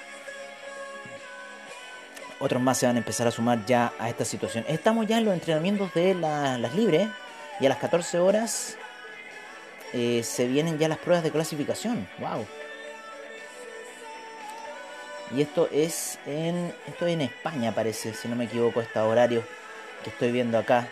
Otros 2.40 2.62
más 2.62 2.78
se 2.78 2.88
van 2.88 2.96
a 2.96 3.00
empezar 3.00 3.28
a 3.28 3.32
sumar 3.32 3.66
ya 3.66 3.94
a 4.00 4.10
esta 4.10 4.26
situación. 4.26 4.66
Estamos 4.68 5.06
ya 5.06 5.20
en 5.20 5.26
los 5.26 5.34
entrenamientos 5.34 5.94
de 5.94 6.16
la, 6.16 6.58
las 6.58 6.74
libres 6.74 7.08
y 7.60 7.66
a 7.66 7.70
las 7.70 7.78
14 7.78 8.20
horas 8.20 8.78
eh, 9.94 10.24
se 10.24 10.48
vienen 10.48 10.80
ya 10.80 10.88
las 10.88 10.98
pruebas 10.98 11.24
de 11.24 11.32
clasificación. 11.32 12.08
¡Wow! 12.18 12.46
Y 15.34 15.42
esto 15.42 15.70
es 15.72 16.20
en 16.26 16.74
esto 16.88 17.06
es 17.08 17.14
en 17.14 17.22
España, 17.22 17.74
parece, 17.74 18.14
si 18.14 18.28
no 18.28 18.36
me 18.36 18.46
equivoco, 18.46 18.82
estos 18.82 19.04
horarios 19.04 19.46
que 20.04 20.10
estoy 20.10 20.32
viendo 20.32 20.58
acá. 20.58 20.90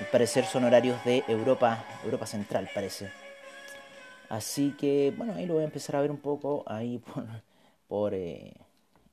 Al 0.00 0.06
parecer 0.08 0.44
son 0.44 0.64
horarios 0.64 1.02
de 1.04 1.24
Europa, 1.28 1.84
Europa 2.04 2.26
Central, 2.26 2.68
parece. 2.74 3.10
Así 4.28 4.74
que, 4.78 5.14
bueno, 5.16 5.34
ahí 5.34 5.46
lo 5.46 5.54
voy 5.54 5.62
a 5.62 5.66
empezar 5.66 5.96
a 5.96 6.00
ver 6.00 6.10
un 6.10 6.18
poco 6.18 6.64
ahí 6.66 7.00
por, 7.88 8.12
eh, 8.12 8.52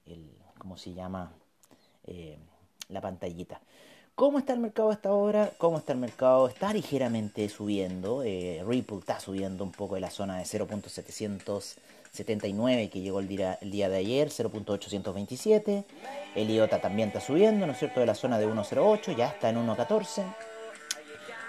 el, 0.06 0.32
¿cómo 0.58 0.76
se 0.78 0.94
llama? 0.94 1.32
Eh, 2.06 2.38
la 2.90 3.00
pantallita. 3.00 3.62
¿Cómo 4.16 4.40
está 4.40 4.54
el 4.54 4.60
mercado 4.60 4.90
hasta 4.92 5.10
ahora? 5.10 5.52
¿Cómo 5.58 5.78
está 5.78 5.94
el 5.94 6.00
mercado? 6.00 6.48
Está 6.48 6.74
ligeramente 6.74 7.48
subiendo. 7.48 8.24
Eh, 8.24 8.64
Ripple 8.68 8.98
está 8.98 9.20
subiendo 9.20 9.64
un 9.64 9.72
poco 9.72 9.96
de 9.96 10.02
la 10.02 10.10
zona 10.10 10.38
de 10.38 10.46
0.779 12.14 12.90
que 12.90 13.02
llegó 13.02 13.20
el 13.20 13.28
día, 13.28 13.58
el 13.62 13.72
día 13.72 13.90
de 13.90 13.98
ayer, 13.98 14.30
0.827. 14.30 15.86
El 16.36 16.50
IOTA 16.50 16.80
también 16.80 17.10
está 17.10 17.22
subiendo, 17.22 17.66
¿no 17.66 17.74
es 17.74 17.80
cierto? 17.80 18.00
De 18.00 18.06
la 18.06 18.16
zona 18.16 18.38
de 18.38 18.48
1.08, 18.48 19.16
ya 19.16 19.28
está 19.28 19.50
en 19.50 19.66
1.14. 19.66 20.24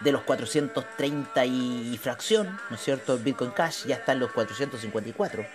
De 0.03 0.13
los 0.13 0.23
430 0.23 1.47
y 1.47 1.99
fracción, 2.01 2.59
¿no 2.71 2.77
es 2.77 2.83
cierto? 2.83 3.19
Bitcoin 3.19 3.53
Cash 3.53 3.87
ya 3.87 3.97
está 3.97 4.13
en 4.13 4.21
los 4.21 4.33
454. 4.33 5.47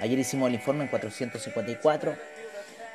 Ayer 0.00 0.18
hicimos 0.18 0.48
el 0.48 0.54
informe 0.54 0.84
en 0.84 0.90
454 0.90 2.16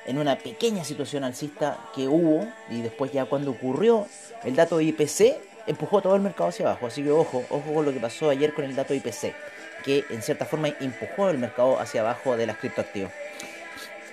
en 0.05 0.17
una 0.17 0.37
pequeña 0.37 0.83
situación 0.83 1.23
alcista 1.23 1.77
que 1.93 2.07
hubo 2.07 2.47
y 2.69 2.81
después 2.81 3.11
ya 3.11 3.25
cuando 3.25 3.51
ocurrió 3.51 4.07
el 4.43 4.55
dato 4.55 4.81
IPC 4.81 5.35
empujó 5.67 6.01
todo 6.01 6.15
el 6.15 6.21
mercado 6.21 6.49
hacia 6.49 6.67
abajo. 6.67 6.87
Así 6.87 7.03
que 7.03 7.11
ojo, 7.11 7.43
ojo 7.49 7.73
con 7.73 7.85
lo 7.85 7.93
que 7.93 7.99
pasó 7.99 8.29
ayer 8.29 8.53
con 8.53 8.65
el 8.65 8.75
dato 8.75 8.93
de 8.93 8.97
IPC, 8.97 9.33
que 9.81 10.05
en 10.09 10.21
cierta 10.21 10.45
forma 10.45 10.69
empujó 10.79 11.29
el 11.29 11.37
mercado 11.37 11.79
hacia 11.79 12.01
abajo 12.01 12.37
de 12.37 12.45
las 12.47 12.57
criptoactivos. 12.57 13.11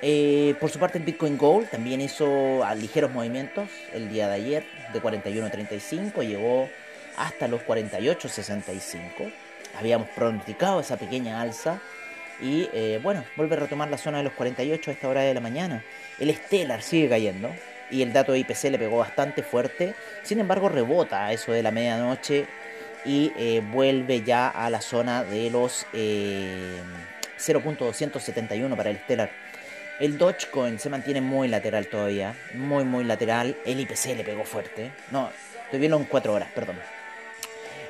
Eh, 0.00 0.54
por 0.60 0.70
su 0.70 0.78
parte 0.78 0.98
el 0.98 1.04
Bitcoin 1.04 1.36
Gold 1.36 1.70
también 1.70 2.00
hizo 2.00 2.64
ligeros 2.76 3.10
movimientos 3.10 3.68
el 3.92 4.08
día 4.08 4.28
de 4.28 4.34
ayer 4.34 4.64
de 4.92 5.02
41.35 5.02 6.24
llegó 6.24 6.68
hasta 7.16 7.48
los 7.48 7.62
48.65 7.62 9.32
habíamos 9.76 10.08
pronosticado 10.10 10.80
esa 10.80 10.96
pequeña 10.96 11.40
alza 11.40 11.80
y 12.40 12.68
eh, 12.72 13.00
bueno, 13.02 13.24
vuelve 13.36 13.56
a 13.56 13.60
retomar 13.60 13.90
la 13.90 13.98
zona 13.98 14.18
de 14.18 14.24
los 14.24 14.32
48 14.34 14.90
a 14.90 14.94
esta 14.94 15.08
hora 15.08 15.22
de 15.22 15.34
la 15.34 15.40
mañana. 15.40 15.82
El 16.18 16.34
Stellar 16.34 16.82
sigue 16.82 17.08
cayendo 17.08 17.50
y 17.90 18.02
el 18.02 18.12
dato 18.12 18.32
de 18.32 18.40
IPC 18.40 18.64
le 18.64 18.78
pegó 18.78 18.98
bastante 18.98 19.42
fuerte. 19.42 19.94
Sin 20.22 20.38
embargo, 20.38 20.68
rebota 20.68 21.26
a 21.26 21.32
eso 21.32 21.52
de 21.52 21.62
la 21.62 21.70
medianoche 21.70 22.46
y 23.08 23.32
eh, 23.38 23.62
vuelve 23.72 24.22
ya 24.22 24.48
a 24.48 24.68
la 24.68 24.82
zona 24.82 25.24
de 25.24 25.48
los 25.50 25.86
0.271 25.92 28.76
para 28.76 28.90
el 28.90 28.98
Stellar. 28.98 29.30
El 29.98 30.18
Dogecoin 30.18 30.78
se 30.78 30.90
mantiene 30.90 31.22
muy 31.22 31.48
lateral 31.48 31.88
todavía, 31.88 32.34
muy 32.54 32.84
muy 32.84 33.02
lateral. 33.04 33.56
El 33.64 33.80
IPC 33.80 34.14
le 34.16 34.24
pegó 34.24 34.44
fuerte. 34.44 34.92
No, 35.10 35.30
estoy 35.64 35.80
viendo 35.80 35.96
en 35.96 36.04
4 36.04 36.34
horas, 36.34 36.50
perdón. 36.54 36.76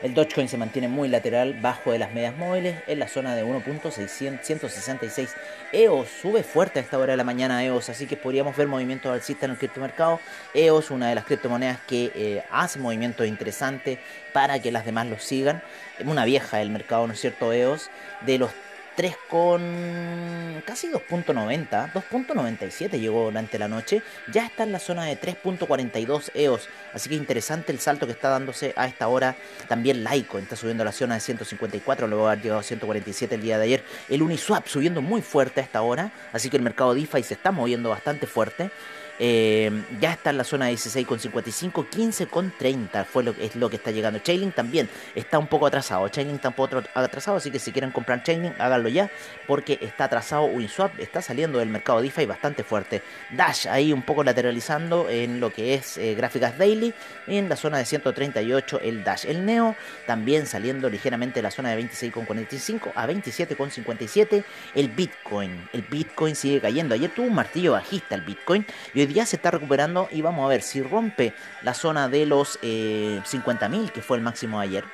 El 0.01 0.15
Dogecoin 0.15 0.49
se 0.49 0.57
mantiene 0.57 0.87
muy 0.87 1.09
lateral, 1.09 1.55
bajo 1.61 1.91
de 1.91 1.99
las 1.99 2.13
medias 2.13 2.37
móviles, 2.37 2.77
en 2.87 3.01
la 3.01 3.09
zona 3.09 3.35
de 3.35 3.45
1.166. 3.45 5.31
EOS 5.73 6.09
sube 6.09 6.45
fuerte 6.45 6.79
a 6.79 6.83
esta 6.83 6.99
hora 6.99 7.15
de 7.15 7.17
la 7.17 7.25
mañana, 7.25 7.65
EOS, 7.65 7.89
así 7.89 8.07
que 8.07 8.17
podríamos 8.17 8.57
ver 8.57 8.69
movimientos 8.69 9.13
alcistas 9.13 9.45
en 9.45 9.51
el 9.51 9.59
criptomercado. 9.59 10.21
EOS, 10.55 10.93
una 10.93 11.09
de 11.09 11.17
las 11.17 11.25
criptomonedas 11.25 11.81
que 11.89 12.13
eh, 12.15 12.45
hace 12.49 12.79
movimientos 12.79 13.27
interesantes 13.27 13.99
para 14.33 14.61
que 14.61 14.71
las 14.71 14.85
demás 14.85 15.09
lo 15.09 15.19
sigan. 15.19 15.63
Una 16.05 16.25
vieja 16.25 16.59
del 16.59 16.71
mercado, 16.71 17.09
¿no 17.09 17.15
es 17.15 17.21
cierto? 17.21 17.53
EOS, 17.53 17.91
de 18.21 18.39
los 18.39 18.53
3 18.99 19.17
con 19.31 20.61
casi 20.67 20.89
2.90, 20.91 21.93
2.97 21.93 22.99
llegó 22.99 23.27
durante 23.27 23.57
la 23.57 23.69
noche, 23.69 24.03
ya 24.33 24.45
está 24.45 24.65
en 24.65 24.73
la 24.73 24.81
zona 24.81 25.05
de 25.05 25.17
3.42 25.17 26.33
EOS, 26.35 26.69
así 26.93 27.09
que 27.09 27.15
interesante 27.15 27.71
el 27.71 27.79
salto 27.79 28.07
que 28.07 28.13
está 28.13 28.29
dándose 28.29 28.75
a 28.77 28.89
esta 28.89 29.07
hora. 29.07 29.37
También 29.69 30.03
Laico 30.03 30.41
está 30.41 30.57
subiendo 30.57 30.83
a 30.83 30.87
la 30.87 30.91
zona 30.91 31.15
de 31.15 31.21
154, 31.21 32.09
luego 32.09 32.27
haber 32.27 32.43
llegado 32.43 32.59
a 32.59 32.65
147 32.65 33.37
el 33.37 33.41
día 33.41 33.57
de 33.57 33.65
ayer. 33.67 33.85
El 34.09 34.21
Uniswap 34.21 34.67
subiendo 34.67 35.01
muy 35.01 35.23
fuerte 35.23 35.61
a 35.61 35.63
esta 35.63 35.81
hora, 35.83 36.11
así 36.33 36.51
que 36.51 36.57
el 36.57 36.65
mercado 36.65 36.93
DeFi 36.93 37.23
se 37.23 37.35
está 37.35 37.53
moviendo 37.53 37.91
bastante 37.91 38.27
fuerte. 38.27 38.73
Eh, 39.19 39.71
ya 40.01 40.13
está 40.13 40.31
en 40.31 40.39
la 40.39 40.45
zona 40.45 40.67
de 40.67 40.75
16,55, 40.75 41.89
15,30 41.89 43.05
fue 43.05 43.25
lo, 43.25 43.33
es 43.33 43.57
lo 43.57 43.69
que 43.69 43.77
está 43.77 43.91
llegando. 43.91 44.19
Chainlink 44.21 44.55
también 44.55 44.89
está 45.15 45.39
un 45.39 45.47
poco 45.47 45.67
atrasado. 45.67 46.09
Chainlink 46.09 46.37
está 46.37 46.49
un 46.49 46.55
poco 46.55 46.83
atrasado, 46.95 47.37
así 47.37 47.51
que 47.51 47.59
si 47.59 47.73
quieren 47.73 47.91
comprar 47.91 48.23
Chainlink, 48.23 48.61
háganlo 48.61 48.89
ya, 48.89 49.11
porque 49.47 49.79
está 49.81 50.05
atrasado. 50.05 50.45
Uniswap 50.45 50.99
está 50.99 51.23
saliendo 51.23 51.59
del 51.59 51.69
mercado 51.69 52.01
DeFi 52.01 52.27
bastante 52.27 52.63
fuerte. 52.65 53.03
Dash 53.31 53.67
ahí 53.67 53.93
un 53.93 54.03
poco 54.03 54.23
lateralizando 54.23 55.09
en 55.09 55.41
lo 55.41 55.53
que 55.53 55.75
es 55.75 55.99
eh, 55.99 56.15
gráficas 56.15 56.57
daily, 56.59 56.95
en 57.27 57.49
la 57.49 57.57
zona 57.57 57.79
de 57.79 57.85
138 57.85 58.81
el 58.83 59.05
Dash. 59.05 59.27
El 59.27 59.45
Neo 59.45 59.75
también 60.07 60.47
saliendo 60.47 60.89
ligeramente 60.89 61.37
de 61.37 61.43
la 61.43 61.51
zona 61.51 61.71
de 61.71 61.83
26,45 61.83 62.93
a 62.95 63.07
27,57. 63.07 64.45
El 64.75 64.89
Bitcoin, 64.89 65.69
el 65.73 65.83
Bitcoin 65.83 66.37
sigue 66.37 66.61
cayendo. 66.61 66.95
Ayer 66.95 67.11
tuvo 67.11 67.27
un 67.27 67.35
martillo 67.35 67.73
bajista 67.73 68.15
el 68.15 68.23
Bitcoin 68.23 68.65
y 68.95 69.01
hoy 69.01 69.08
ya 69.15 69.27
se 69.27 69.37
está 69.37 69.51
recuperando 69.51 70.09
y 70.11 70.23
vamos 70.23 70.45
a 70.45 70.49
ver 70.49 70.63
si 70.63 70.83
rompe 70.83 71.35
la 71.63 71.75
zona 71.75 72.09
de 72.09 72.27
los 72.27 72.59
eh, 72.63 73.21
50.000 73.25 73.91
que 73.91 74.03
fue 74.03 74.17
el 74.17 74.23
máximo 74.23 74.61
de 74.61 74.67
ayer 74.67 74.85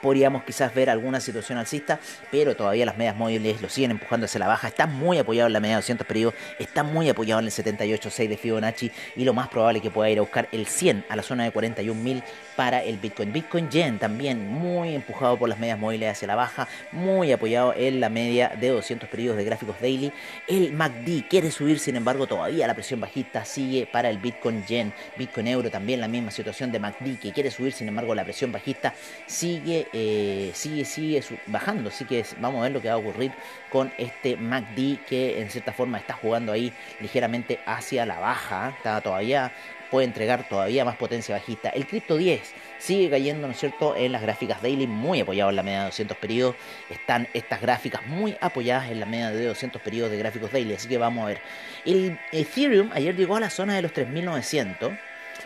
podríamos 0.00 0.44
quizás 0.44 0.74
ver 0.74 0.90
alguna 0.90 1.20
situación 1.20 1.58
alcista, 1.58 1.98
pero 2.30 2.56
todavía 2.56 2.86
las 2.86 2.96
medias 2.96 3.16
móviles 3.16 3.60
lo 3.60 3.68
siguen 3.68 3.92
empujando 3.92 4.26
hacia 4.26 4.38
la 4.40 4.46
baja. 4.46 4.68
Está 4.68 4.86
muy 4.86 5.18
apoyado 5.18 5.46
en 5.48 5.52
la 5.52 5.60
media 5.60 5.76
de 5.76 5.82
200 5.82 6.06
periodos, 6.06 6.34
está 6.58 6.82
muy 6.82 7.08
apoyado 7.08 7.40
en 7.40 7.46
el 7.46 7.52
78.6 7.52 8.28
de 8.28 8.36
Fibonacci 8.36 8.90
y 9.16 9.24
lo 9.24 9.34
más 9.34 9.48
probable 9.48 9.80
que 9.80 9.90
pueda 9.90 10.10
ir 10.10 10.18
a 10.18 10.22
buscar 10.22 10.48
el 10.52 10.66
100 10.66 11.06
a 11.08 11.16
la 11.16 11.22
zona 11.22 11.44
de 11.44 11.52
41.000 11.52 12.22
para 12.58 12.82
el 12.82 12.96
Bitcoin. 12.96 13.32
Bitcoin 13.32 13.70
Yen 13.70 14.00
también 14.00 14.50
muy 14.50 14.96
empujado 14.96 15.38
por 15.38 15.48
las 15.48 15.60
medias 15.60 15.78
móviles 15.78 16.10
hacia 16.10 16.26
la 16.26 16.34
baja, 16.34 16.66
muy 16.90 17.30
apoyado 17.30 17.72
en 17.76 18.00
la 18.00 18.08
media 18.08 18.48
de 18.60 18.70
200 18.70 19.08
periodos 19.08 19.36
de 19.36 19.44
gráficos 19.44 19.80
daily. 19.80 20.12
El 20.48 20.72
MACD 20.72 21.28
quiere 21.30 21.52
subir, 21.52 21.78
sin 21.78 21.94
embargo, 21.94 22.26
todavía 22.26 22.66
la 22.66 22.74
presión 22.74 23.00
bajista 23.00 23.44
sigue 23.44 23.86
para 23.86 24.10
el 24.10 24.18
Bitcoin 24.18 24.66
Yen. 24.66 24.92
Bitcoin 25.16 25.46
Euro 25.46 25.70
también 25.70 26.00
la 26.00 26.08
misma 26.08 26.32
situación 26.32 26.72
de 26.72 26.80
MACD 26.80 27.20
que 27.20 27.32
quiere 27.32 27.52
subir, 27.52 27.72
sin 27.72 27.86
embargo, 27.86 28.12
la 28.12 28.24
presión 28.24 28.50
bajista 28.50 28.92
sigue 29.26 29.86
eh, 29.92 30.50
sigue, 30.52 30.84
sigue 30.84 31.22
bajando. 31.46 31.90
Así 31.90 32.06
que 32.06 32.24
vamos 32.40 32.58
a 32.58 32.62
ver 32.64 32.72
lo 32.72 32.82
que 32.82 32.88
va 32.88 32.94
a 32.94 32.98
ocurrir 32.98 33.30
con 33.70 33.92
este 33.98 34.36
MACD 34.36 34.98
que 35.08 35.40
en 35.40 35.48
cierta 35.48 35.72
forma 35.72 35.98
está 35.98 36.14
jugando 36.14 36.50
ahí 36.50 36.72
ligeramente 36.98 37.60
hacia 37.66 38.04
la 38.04 38.18
baja. 38.18 38.74
Está 38.76 39.00
todavía 39.00 39.52
puede 39.90 40.06
entregar 40.06 40.48
todavía 40.48 40.84
más 40.84 40.96
potencia 40.96 41.34
bajista. 41.34 41.70
El 41.70 41.86
Crypto 41.86 42.16
10 42.16 42.40
sigue 42.78 43.10
cayendo, 43.10 43.46
¿no 43.46 43.52
es 43.52 43.58
cierto?, 43.58 43.96
en 43.96 44.12
las 44.12 44.22
gráficas 44.22 44.62
daily, 44.62 44.86
muy 44.86 45.20
apoyado 45.20 45.50
en 45.50 45.56
la 45.56 45.62
media 45.62 45.80
de 45.80 45.84
200 45.86 46.16
periodos. 46.16 46.56
Están 46.90 47.28
estas 47.34 47.60
gráficas 47.60 48.06
muy 48.06 48.36
apoyadas 48.40 48.90
en 48.90 49.00
la 49.00 49.06
media 49.06 49.30
de 49.30 49.46
200 49.46 49.80
periodos 49.82 50.10
de 50.10 50.18
gráficos 50.18 50.52
daily, 50.52 50.74
así 50.74 50.88
que 50.88 50.98
vamos 50.98 51.24
a 51.24 51.28
ver. 51.28 51.40
El 51.84 52.18
Ethereum 52.32 52.90
ayer 52.92 53.16
llegó 53.16 53.36
a 53.36 53.40
la 53.40 53.50
zona 53.50 53.74
de 53.74 53.82
los 53.82 53.92
3900 53.92 54.92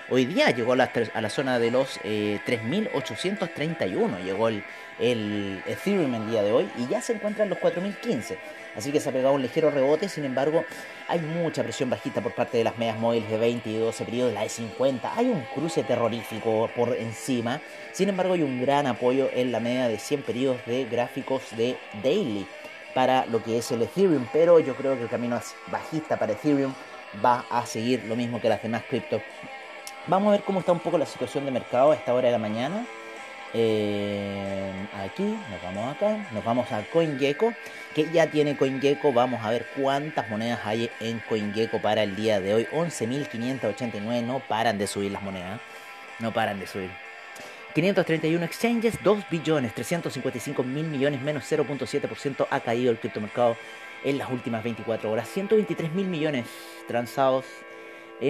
Hoy 0.09 0.27
día 0.27 0.51
llegó 0.51 0.73
a 0.73 0.77
la, 0.77 0.91
a 1.15 1.21
la 1.21 1.31
zona 1.31 1.59
de 1.59 1.71
los 1.71 2.01
3.831, 2.01 4.19
eh, 4.19 4.25
llegó 4.25 4.49
el, 4.49 4.65
el 4.99 5.63
Ethereum 5.67 6.15
el 6.15 6.31
día 6.31 6.43
de 6.43 6.53
hoy 6.53 6.71
y 6.77 6.87
ya 6.89 7.01
se 7.01 7.15
encuentra 7.15 7.45
en 7.45 7.51
los 7.51 7.59
4.015. 7.59 8.37
Así 8.77 8.91
que 8.91 9.01
se 9.01 9.09
ha 9.09 9.13
pegado 9.13 9.35
un 9.35 9.43
ligero 9.43 9.71
rebote, 9.71 10.09
sin 10.09 10.25
embargo 10.25 10.65
hay 11.09 11.21
mucha 11.21 11.63
presión 11.63 11.91
bajista 11.91 12.21
por 12.21 12.35
parte 12.35 12.59
de 12.59 12.65
las 12.65 12.79
medias 12.79 12.99
móviles 12.99 13.29
de 13.31 13.37
20 13.37 13.69
y 13.71 13.77
12 13.79 14.05
periodos, 14.05 14.35
la 14.35 14.43
de 14.43 14.49
50. 14.49 15.13
Hay 15.17 15.29
un 15.29 15.43
cruce 15.55 15.83
terrorífico 15.83 16.71
por 16.75 16.97
encima, 16.97 17.61
sin 17.93 18.09
embargo 18.09 18.35
hay 18.35 18.43
un 18.43 18.61
gran 18.61 18.87
apoyo 18.87 19.29
en 19.33 19.53
la 19.53 19.61
media 19.61 19.89
de 19.89 19.99
100 19.99 20.23
periodos 20.23 20.67
de 20.67 20.85
gráficos 20.85 21.43
de 21.57 21.77
daily 22.03 22.47
para 22.95 23.27
lo 23.27 23.43
que 23.43 23.59
es 23.59 23.71
el 23.73 23.83
Ethereum, 23.83 24.27
pero 24.33 24.59
yo 24.61 24.75
creo 24.75 24.97
que 24.97 25.03
el 25.03 25.09
camino 25.09 25.41
bajista 25.69 26.19
para 26.19 26.33
Ethereum 26.33 26.73
va 27.25 27.45
a 27.51 27.67
seguir 27.67 28.05
lo 28.05 28.17
mismo 28.17 28.41
que 28.41 28.49
las 28.49 28.63
demás 28.63 28.83
cripto 28.89 29.21
Vamos 30.09 30.29
a 30.29 30.31
ver 30.33 30.43
cómo 30.43 30.59
está 30.59 30.73
un 30.73 30.81
poco 30.81 30.99
la 30.99 31.07
situación 31.07 31.45
de 31.45 31.53
mercado 31.53 31.93
a 31.93 31.95
esta 31.95 32.13
hora 32.13 32.27
de 32.27 32.33
la 32.33 32.39
mañana. 32.39 32.85
Eh, 33.55 34.73
aquí, 35.05 35.23
nos 35.23 35.63
vamos 35.63 35.95
acá, 35.95 36.27
nos 36.33 36.45
vamos 36.45 36.73
a 36.73 36.83
CoinGecko, 36.91 37.53
que 37.95 38.11
ya 38.11 38.27
tiene 38.27 38.57
CoinGecko. 38.57 39.13
Vamos 39.13 39.45
a 39.45 39.51
ver 39.51 39.67
cuántas 39.77 40.29
monedas 40.31 40.61
hay 40.65 40.91
en 41.01 41.21
CoinGecko 41.29 41.81
para 41.81 42.03
el 42.03 42.17
día 42.17 42.41
de 42.41 42.55
hoy. 42.55 42.67
11.589, 42.73 44.23
no 44.23 44.41
paran 44.41 44.79
de 44.79 44.87
subir 44.87 45.13
las 45.13 45.23
monedas, 45.23 45.61
no 46.19 46.33
paran 46.33 46.59
de 46.61 46.67
subir. 46.67 46.91
531 47.75 48.45
exchanges, 48.45 49.03
2 49.03 49.25
billones, 49.31 49.75
355 49.75 50.63
mil 50.63 50.87
millones, 50.87 51.23
menos 51.23 51.51
0.7% 51.51 52.47
ha 52.51 52.61
caído 52.61 52.91
el 52.91 52.99
criptomercado 52.99 53.57
en 54.05 54.19
las 54.19 54.31
últimas 54.31 54.63
24 54.63 55.11
horas. 55.11 55.29
123 55.29 55.93
mil 55.93 56.07
millones 56.07 56.47
transados 56.87 57.45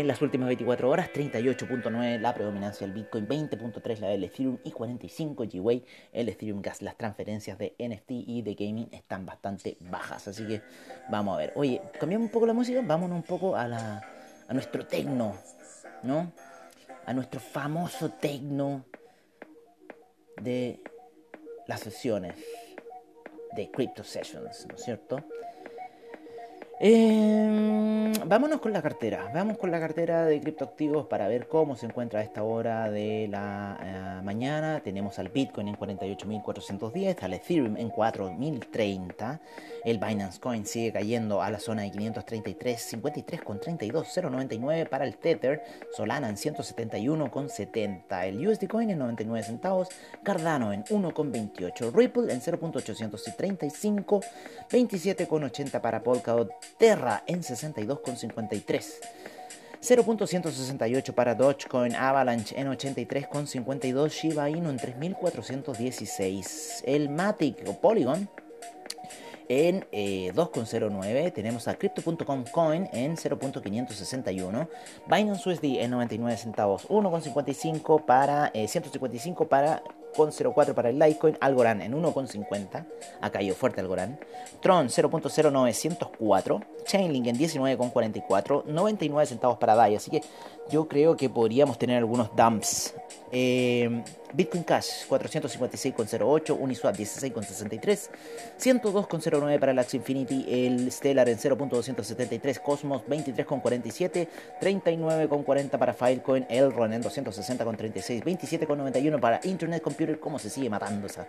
en 0.01 0.07
las 0.07 0.23
últimas 0.23 0.47
24 0.47 0.89
horas, 0.89 1.11
38.9 1.13 2.19
la 2.19 2.33
predominancia 2.33 2.87
del 2.87 2.95
Bitcoin, 2.95 3.29
20.3 3.29 3.99
la 3.99 4.09
del 4.09 4.25
Ethereum 4.25 4.59
y 4.65 4.71
45 4.71 5.45
G-Way 5.45 5.85
el 6.13 6.29
Ethereum 6.31 6.63
Gas. 6.63 6.81
Las 6.81 6.97
transferencias 6.97 7.59
de 7.59 7.75
NFT 7.79 8.11
y 8.11 8.41
de 8.41 8.55
gaming 8.55 8.89
están 8.91 9.27
bastante 9.27 9.77
bajas, 9.81 10.29
así 10.29 10.47
que 10.47 10.63
vamos 11.11 11.35
a 11.35 11.39
ver. 11.39 11.53
Oye, 11.57 11.83
cambiamos 12.01 12.27
un 12.27 12.33
poco 12.33 12.47
la 12.47 12.55
música, 12.55 12.81
vámonos 12.83 13.17
un 13.17 13.23
poco 13.23 13.55
a, 13.55 13.69
la, 13.69 14.03
a 14.49 14.55
nuestro 14.55 14.87
tecno, 14.87 15.37
¿no? 16.03 16.33
A 17.05 17.13
nuestro 17.13 17.39
famoso 17.39 18.13
tecno 18.13 18.87
de 20.41 20.81
las 21.67 21.81
sesiones 21.81 22.37
de 23.55 23.71
Crypto 23.71 24.05
Sessions, 24.05 24.67
¿no 24.69 24.75
es 24.75 24.83
cierto? 24.83 25.23
Eh, 26.85 28.13
vámonos 28.27 28.61
con 28.61 28.73
la 28.73 28.83
cartera. 28.83 29.31
Vamos 29.33 29.57
con 29.57 29.71
la 29.71 29.79
cartera 29.79 30.27
de 30.27 30.41
criptoactivos 30.41 31.07
para 31.07 31.29
ver 31.29 31.47
cómo 31.47 31.77
se 31.77 31.87
encuentra 31.87 32.19
a 32.19 32.25
esta 32.25 32.43
hora 32.43 32.91
de 32.91 33.29
la 33.31 33.79
eh, 33.81 34.23
mañana. 34.25 34.81
Tenemos 34.81 35.17
al 35.21 35.29
Bitcoin 35.29 35.69
en 35.69 35.77
48.410, 35.77 37.23
al 37.23 37.35
Ethereum 37.35 37.77
en 37.77 37.89
4.030. 37.89 39.39
El 39.85 39.99
Binance 39.99 40.41
Coin 40.41 40.67
sigue 40.67 40.93
cayendo 40.93 41.41
a 41.41 41.53
la 41.53 41.61
zona 41.61 41.83
de 41.83 41.93
533, 41.93 42.95
53,32, 42.95 44.05
0.99 44.05 44.89
para 44.89 45.05
el 45.05 45.19
Tether. 45.19 45.63
Solana 45.97 46.29
en 46.29 46.35
171,70. 46.35 48.27
El 48.27 48.45
USD 48.45 48.67
Coin 48.67 48.91
en 48.91 48.99
99 48.99 49.47
centavos. 49.47 49.89
Cardano 50.25 50.73
en 50.73 50.83
1,28. 50.87 51.93
Ripple 51.95 52.33
en 52.33 52.41
0.835, 52.41 54.25
27,80 54.69 55.81
para 55.81 56.03
Polkadot. 56.03 56.51
Terra 56.79 57.25
en 57.27 57.43
62,53. 57.43 59.01
0.168 59.83 61.13
para 61.13 61.35
Dogecoin, 61.35 61.95
Avalanche 61.97 62.59
en 62.59 62.69
83,52, 62.69 64.11
Shiba 64.11 64.49
Inu 64.49 64.71
en 64.71 64.79
3.416. 64.79 66.83
El 66.85 67.09
Matic 67.09 67.69
o 67.69 67.81
Polygon 67.81 68.29
en 69.49 69.81
2,09. 69.91 71.05
Eh, 71.05 71.33
tenemos 71.33 71.67
a 71.67 71.75
Crypto.com 71.75 72.45
Coin 72.53 72.89
en 72.93 73.17
0.561. 73.17 74.69
Binance 75.09 75.51
USD 75.51 75.65
en 75.81 75.91
99 75.91 76.37
centavos, 76.37 76.89
1,55 76.89 78.05
para 78.05 78.53
155 78.55 79.49
para 79.49 79.83
con 80.17 80.31
0.4 80.31 80.75
para 80.75 80.91
el 80.91 80.99
Litecoin, 80.99 81.37
Algorand 81.41 81.83
en 81.83 81.93
1.50, 81.93 82.87
ha 83.21 83.31
caído 83.31 83.55
fuerte 83.55 83.81
Algorand, 83.81 84.19
Tron 84.61 84.89
0.0904, 84.89 86.65
Chainlink 86.85 87.27
en 87.27 87.39
19.44, 87.39 88.65
99 88.65 89.27
centavos 89.27 89.59
para 89.59 89.75
DAI, 89.75 89.97
así 89.97 90.11
que 90.11 90.23
yo 90.71 90.89
creo 90.89 91.17
que 91.17 91.29
podríamos 91.29 91.79
tener 91.79 91.99
algunos 91.99 92.35
dumps. 92.35 92.95
Eh, 93.35 94.03
Bitcoin 94.35 94.63
Cash 94.63 95.07
456,08, 95.09 96.57
Uniswap 96.59 96.97
16,63, 96.97 98.11
102,09 98.59 99.59
para 99.59 99.73
el 99.73 99.79
Axie 99.79 99.99
Infinity, 99.99 100.47
el 100.49 100.91
Stellar 100.91 101.29
en 101.29 101.39
0.273, 101.39 102.61
Cosmos 102.61 103.03
23,47, 103.07 104.29
39,40 104.61 105.79
para 105.79 105.95
Filecoin, 105.95 106.47
Elrond 106.49 106.95
en 106.95 107.03
260,36, 107.03 108.23
27,91 108.23 109.21
para 109.21 109.41
Internet 109.45 109.83
Computer, 109.83 110.19
cómo 110.19 110.39
se 110.39 110.51
sigue 110.51 110.71
matando 110.71 111.07
esa... 111.07 111.27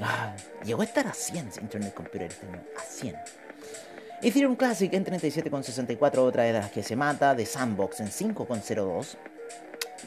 Ah, 0.00 0.34
llegó 0.64 0.82
a 0.82 0.84
estar 0.84 1.06
a 1.06 1.12
100 1.12 1.50
Internet 1.60 1.94
Computer, 1.94 2.30
este 2.30 2.46
a 2.46 2.80
100. 2.80 3.16
Ethereum 4.22 4.54
Classic 4.54 4.92
en 4.92 5.06
37,64, 5.06 6.18
otra 6.18 6.42
de 6.42 6.52
las 6.52 6.70
que 6.70 6.82
se 6.82 6.94
mata, 6.94 7.34
de 7.34 7.46
Sandbox 7.46 8.00
en 8.00 8.08
5,02. 8.08 9.16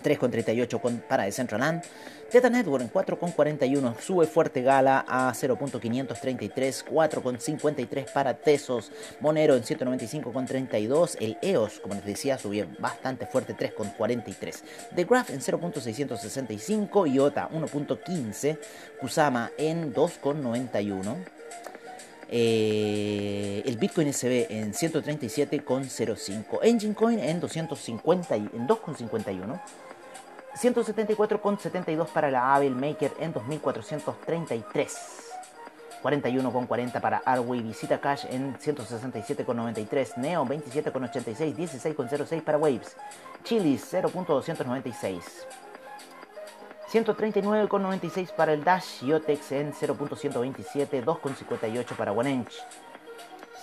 3,38 0.04 1.02
para 1.08 1.24
Decentraland. 1.24 1.82
Teta 2.30 2.50
Network 2.50 2.84
en 2.84 2.92
4,41 2.92 4.00
sube 4.00 4.28
fuerte 4.28 4.62
Gala 4.62 5.04
a 5.08 5.32
0.533, 5.34 6.86
4,53 6.86 8.12
para 8.12 8.36
Tesos, 8.36 8.92
Monero 9.20 9.56
en 9.56 9.64
195,32, 9.64 11.18
el 11.20 11.38
EOS, 11.42 11.80
como 11.80 11.96
les 11.96 12.06
decía, 12.06 12.38
subió 12.38 12.68
bastante 12.80 13.26
fuerte, 13.26 13.56
3,43, 13.56 14.62
The 14.96 15.06
Graph 15.06 15.30
en 15.32 15.42
0.665, 15.42 17.12
IOTA 17.12 17.50
1.15, 17.50 18.60
Kusama 19.00 19.52
en 19.58 19.94
2,91. 19.94 21.16
Eh, 22.36 23.62
el 23.64 23.78
Bitcoin 23.78 24.12
SB 24.12 24.48
en 24.50 24.74
137,05, 24.74 26.60
Engine 26.64 26.96
Coin 26.96 27.20
en 27.20 27.40
250 27.40 28.36
en 28.36 28.68
2,51, 28.68 29.62
174,72 30.56 32.08
para 32.08 32.32
la 32.32 32.56
Abel 32.56 32.74
Maker 32.74 33.12
en 33.20 33.34
2433. 33.34 34.98
41,40 36.02 37.00
para 37.00 37.22
Arway 37.24 37.62
Visita 37.62 38.02
Cash 38.02 38.26
en 38.28 38.58
167,93. 38.58 40.18
Neo 40.18 40.44
27,86. 40.44 41.56
16,06 41.56 42.42
para 42.42 42.58
Waves. 42.58 42.96
Chilis 43.44 43.94
0.296. 43.94 45.22
139,96 46.94 48.32
para 48.34 48.54
el 48.54 48.64
Dash. 48.64 49.04
Yotex 49.04 49.52
en 49.52 49.74
0.127. 49.74 51.04
2,58 51.04 51.86
para 51.96 52.12
OneEnch. 52.12 52.54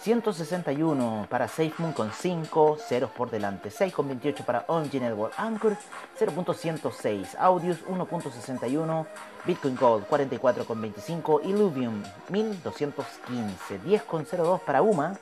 161 0.02 1.26
para 1.28 1.46
SafeMoon 1.46 1.92
con 1.92 2.10
5 2.10 2.78
ceros 2.78 3.10
por 3.10 3.30
delante, 3.30 3.68
6,28 3.68 4.44
para 4.46 4.64
OMG 4.66 4.94
Network 4.94 5.34
Anchor, 5.36 5.76
0.106, 6.18 7.36
Audius 7.38 7.84
1.61, 7.84 9.06
Bitcoin 9.44 9.76
Gold 9.76 10.06
44,25, 10.08 11.44
Illuvium 11.44 12.02
1215, 12.30 13.80
10,02 13.82 14.60
para 14.60 14.80
UMA, 14.80 15.18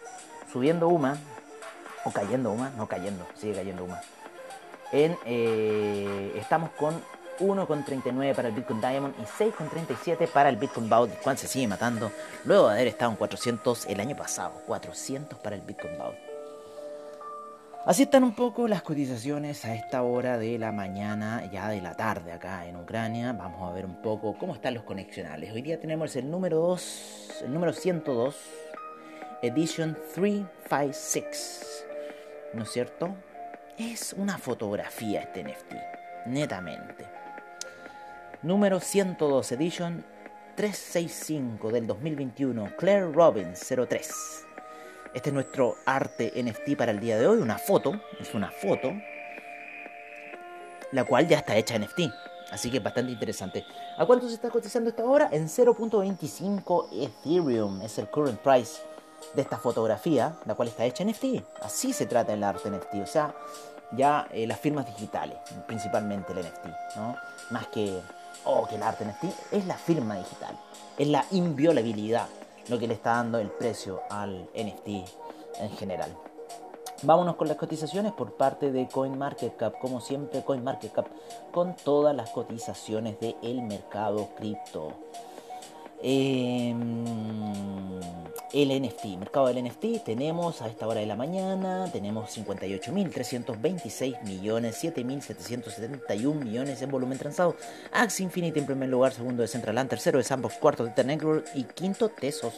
subiendo 0.52 0.86
UMA, 0.86 1.16
o 2.04 2.12
cayendo 2.12 2.52
UMA, 2.52 2.70
no 2.76 2.86
cayendo, 2.86 3.26
sigue 3.34 3.54
cayendo 3.54 3.82
UMA. 3.82 4.00
En, 4.92 5.18
eh, 5.24 6.34
estamos 6.36 6.70
con 6.70 7.02
1,39 7.38 8.34
para 8.34 8.48
el 8.48 8.54
Bitcoin 8.54 8.80
Diamond 8.80 9.14
y 9.18 9.22
6,37 9.22 10.28
para 10.28 10.48
el 10.48 10.56
Bitcoin 10.56 10.88
Vault, 10.88 11.12
el 11.12 11.18
cual 11.18 11.38
se 11.38 11.46
sigue 11.46 11.68
matando 11.68 12.10
luego 12.44 12.68
de 12.68 12.74
haber 12.74 12.88
estado 12.88 13.12
en 13.12 13.16
400 13.16 13.86
el 13.86 14.00
año 14.00 14.16
pasado. 14.16 14.52
400 14.66 15.38
para 15.38 15.56
el 15.56 15.62
Bitcoin 15.62 15.98
Vault. 15.98 16.16
Así 17.86 18.02
están 18.02 18.22
un 18.22 18.34
poco 18.34 18.68
las 18.68 18.82
cotizaciones 18.82 19.64
a 19.64 19.74
esta 19.74 20.02
hora 20.02 20.36
de 20.36 20.58
la 20.58 20.72
mañana, 20.72 21.48
ya 21.50 21.70
de 21.70 21.80
la 21.80 21.94
tarde 21.94 22.32
acá 22.32 22.66
en 22.66 22.76
Ucrania. 22.76 23.32
Vamos 23.32 23.62
a 23.62 23.72
ver 23.72 23.86
un 23.86 24.02
poco 24.02 24.36
cómo 24.36 24.54
están 24.54 24.74
los 24.74 24.82
conexionales. 24.82 25.52
Hoy 25.52 25.62
día 25.62 25.80
tenemos 25.80 26.14
el 26.16 26.30
número 26.30 26.58
2, 26.58 27.42
el 27.44 27.54
número 27.54 27.72
102, 27.72 28.36
Edition 29.40 29.96
356. 30.14 31.86
¿No 32.52 32.64
es 32.64 32.70
cierto? 32.70 33.14
Es 33.78 34.12
una 34.12 34.36
fotografía 34.36 35.22
este 35.22 35.44
NFT, 35.44 36.26
netamente 36.26 37.06
número 38.42 38.80
102, 38.80 39.52
edition 39.52 40.04
365 40.56 41.70
del 41.70 41.86
2021, 41.86 42.76
Claire 42.76 43.12
Robbins 43.12 43.60
03. 43.60 44.44
Este 45.14 45.30
es 45.30 45.34
nuestro 45.34 45.76
arte 45.86 46.32
NFT 46.36 46.76
para 46.76 46.92
el 46.92 47.00
día 47.00 47.18
de 47.18 47.26
hoy, 47.26 47.38
una 47.38 47.58
foto, 47.58 48.00
es 48.20 48.34
una 48.34 48.50
foto, 48.50 48.92
la 50.92 51.04
cual 51.04 51.26
ya 51.26 51.38
está 51.38 51.56
hecha 51.56 51.78
NFT. 51.78 52.00
Así 52.50 52.70
que 52.70 52.78
es 52.78 52.82
bastante 52.82 53.12
interesante. 53.12 53.64
¿A 53.96 54.06
cuánto 54.06 54.28
se 54.28 54.34
está 54.34 54.50
cotizando 54.50 54.90
esta 54.90 55.04
hora? 55.04 55.28
En 55.32 55.48
0.25 55.48 56.88
Ethereum 56.92 57.82
es 57.82 57.98
el 57.98 58.08
current 58.08 58.40
price 58.40 58.80
de 59.34 59.42
esta 59.42 59.58
fotografía, 59.58 60.36
la 60.46 60.54
cual 60.54 60.68
está 60.68 60.84
hecha 60.84 61.04
NFT. 61.04 61.42
Así 61.62 61.92
se 61.92 62.06
trata 62.06 62.32
el 62.32 62.42
arte 62.42 62.70
NFT, 62.70 62.94
o 63.02 63.06
sea, 63.06 63.34
ya 63.92 64.28
eh, 64.32 64.46
las 64.46 64.60
firmas 64.60 64.86
digitales, 64.86 65.36
principalmente 65.66 66.32
el 66.32 66.40
NFT, 66.40 66.96
¿no? 66.96 67.16
Más 67.50 67.66
que 67.68 68.00
o 68.44 68.66
que 68.66 68.76
el 68.76 68.82
arte 68.82 69.04
NFT 69.04 69.52
es 69.52 69.66
la 69.66 69.74
firma 69.74 70.16
digital, 70.16 70.58
es 70.96 71.08
la 71.08 71.24
inviolabilidad 71.30 72.26
lo 72.68 72.78
que 72.78 72.86
le 72.86 72.94
está 72.94 73.12
dando 73.12 73.38
el 73.38 73.50
precio 73.50 74.02
al 74.10 74.48
NFT 74.54 74.88
en 75.60 75.70
general. 75.76 76.14
Vámonos 77.02 77.36
con 77.36 77.46
las 77.46 77.56
cotizaciones 77.56 78.12
por 78.12 78.36
parte 78.36 78.72
de 78.72 78.88
CoinMarketCap, 78.88 79.78
como 79.78 80.00
siempre 80.00 80.42
CoinMarketCap 80.42 81.06
con 81.52 81.76
todas 81.76 82.14
las 82.14 82.30
cotizaciones 82.30 83.20
del 83.20 83.62
mercado 83.62 84.30
cripto. 84.36 84.94
Eh, 86.02 86.74
el 88.52 88.82
NFT, 88.82 89.18
mercado 89.18 89.48
del 89.48 89.62
NFT, 89.62 90.04
tenemos 90.04 90.62
a 90.62 90.68
esta 90.68 90.86
hora 90.86 91.00
de 91.00 91.06
la 91.06 91.16
mañana, 91.16 91.90
tenemos 91.92 92.34
58.326 92.36 94.22
millones, 94.22 94.82
7.771 94.82 96.34
millones 96.34 96.80
en 96.80 96.90
volumen 96.90 97.18
transado. 97.18 97.56
Axie 97.92 98.24
Infinity 98.24 98.60
en 98.60 98.66
primer 98.66 98.88
lugar, 98.88 99.12
segundo 99.12 99.42
de 99.42 99.48
Centraland, 99.48 99.90
tercero 99.90 100.16
de 100.16 100.24
Sandbox, 100.24 100.54
cuarto 100.54 100.86
de 100.86 101.04
Network 101.04 101.46
y 101.54 101.64
quinto 101.64 102.08
Tesos. 102.08 102.54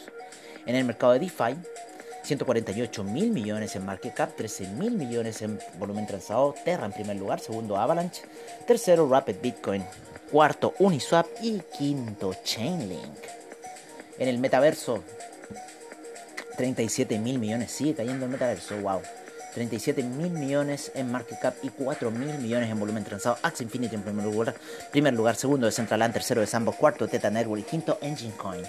En 0.65 0.77
el 0.77 0.85
mercado 0.85 1.15
de 1.15 1.21
DeFi, 1.21 1.57
148 2.23 3.05
mil 3.05 3.31
millones 3.31 3.77
en 3.77 3.85
market 3.85 4.15
cap, 4.15 4.37
13 4.37 4.69
mil 4.69 4.93
millones 4.93 5.43
en 5.43 5.59
volumen 5.79 6.07
transado. 6.07 6.55
Terra 6.65 6.87
en 6.87 6.93
primer 6.93 7.17
lugar, 7.17 7.41
segundo 7.41 7.77
Avalanche, 7.77 8.23
tercero 8.67 9.09
Rapid 9.09 9.37
Bitcoin, 9.43 9.85
cuarto 10.31 10.75
Uniswap 10.79 11.27
y 11.43 11.61
quinto 11.77 12.35
Chainlink. 12.45 13.19
En 14.19 14.29
el 14.29 14.39
metaverso, 14.39 15.03
37 16.57 17.19
mil 17.19 17.39
millones, 17.39 17.71
sigue 17.71 17.95
cayendo 17.95 18.27
el 18.27 18.31
metaverso, 18.31 18.77
wow. 18.81 19.01
37 19.55 20.03
mil 20.03 20.31
millones 20.31 20.93
en 20.95 21.11
market 21.11 21.41
cap 21.41 21.55
y 21.63 21.71
4 21.71 22.11
mil 22.11 22.39
millones 22.39 22.71
en 22.71 22.79
volumen 22.79 23.03
transado. 23.03 23.39
Axie 23.43 23.65
Infinity 23.65 23.97
en 23.97 24.03
primer 24.03 24.25
lugar, 24.25 24.55
primer 24.93 25.15
lugar, 25.15 25.37
segundo 25.37 25.67
de 25.67 25.73
Central 25.73 26.13
tercero 26.13 26.41
de 26.41 26.47
Sambo, 26.47 26.73
cuarto 26.73 27.09
Teta 27.09 27.31
Network 27.31 27.63
y 27.63 27.65
quinto 27.65 27.99
Engine 28.01 28.35
Coin. 28.37 28.63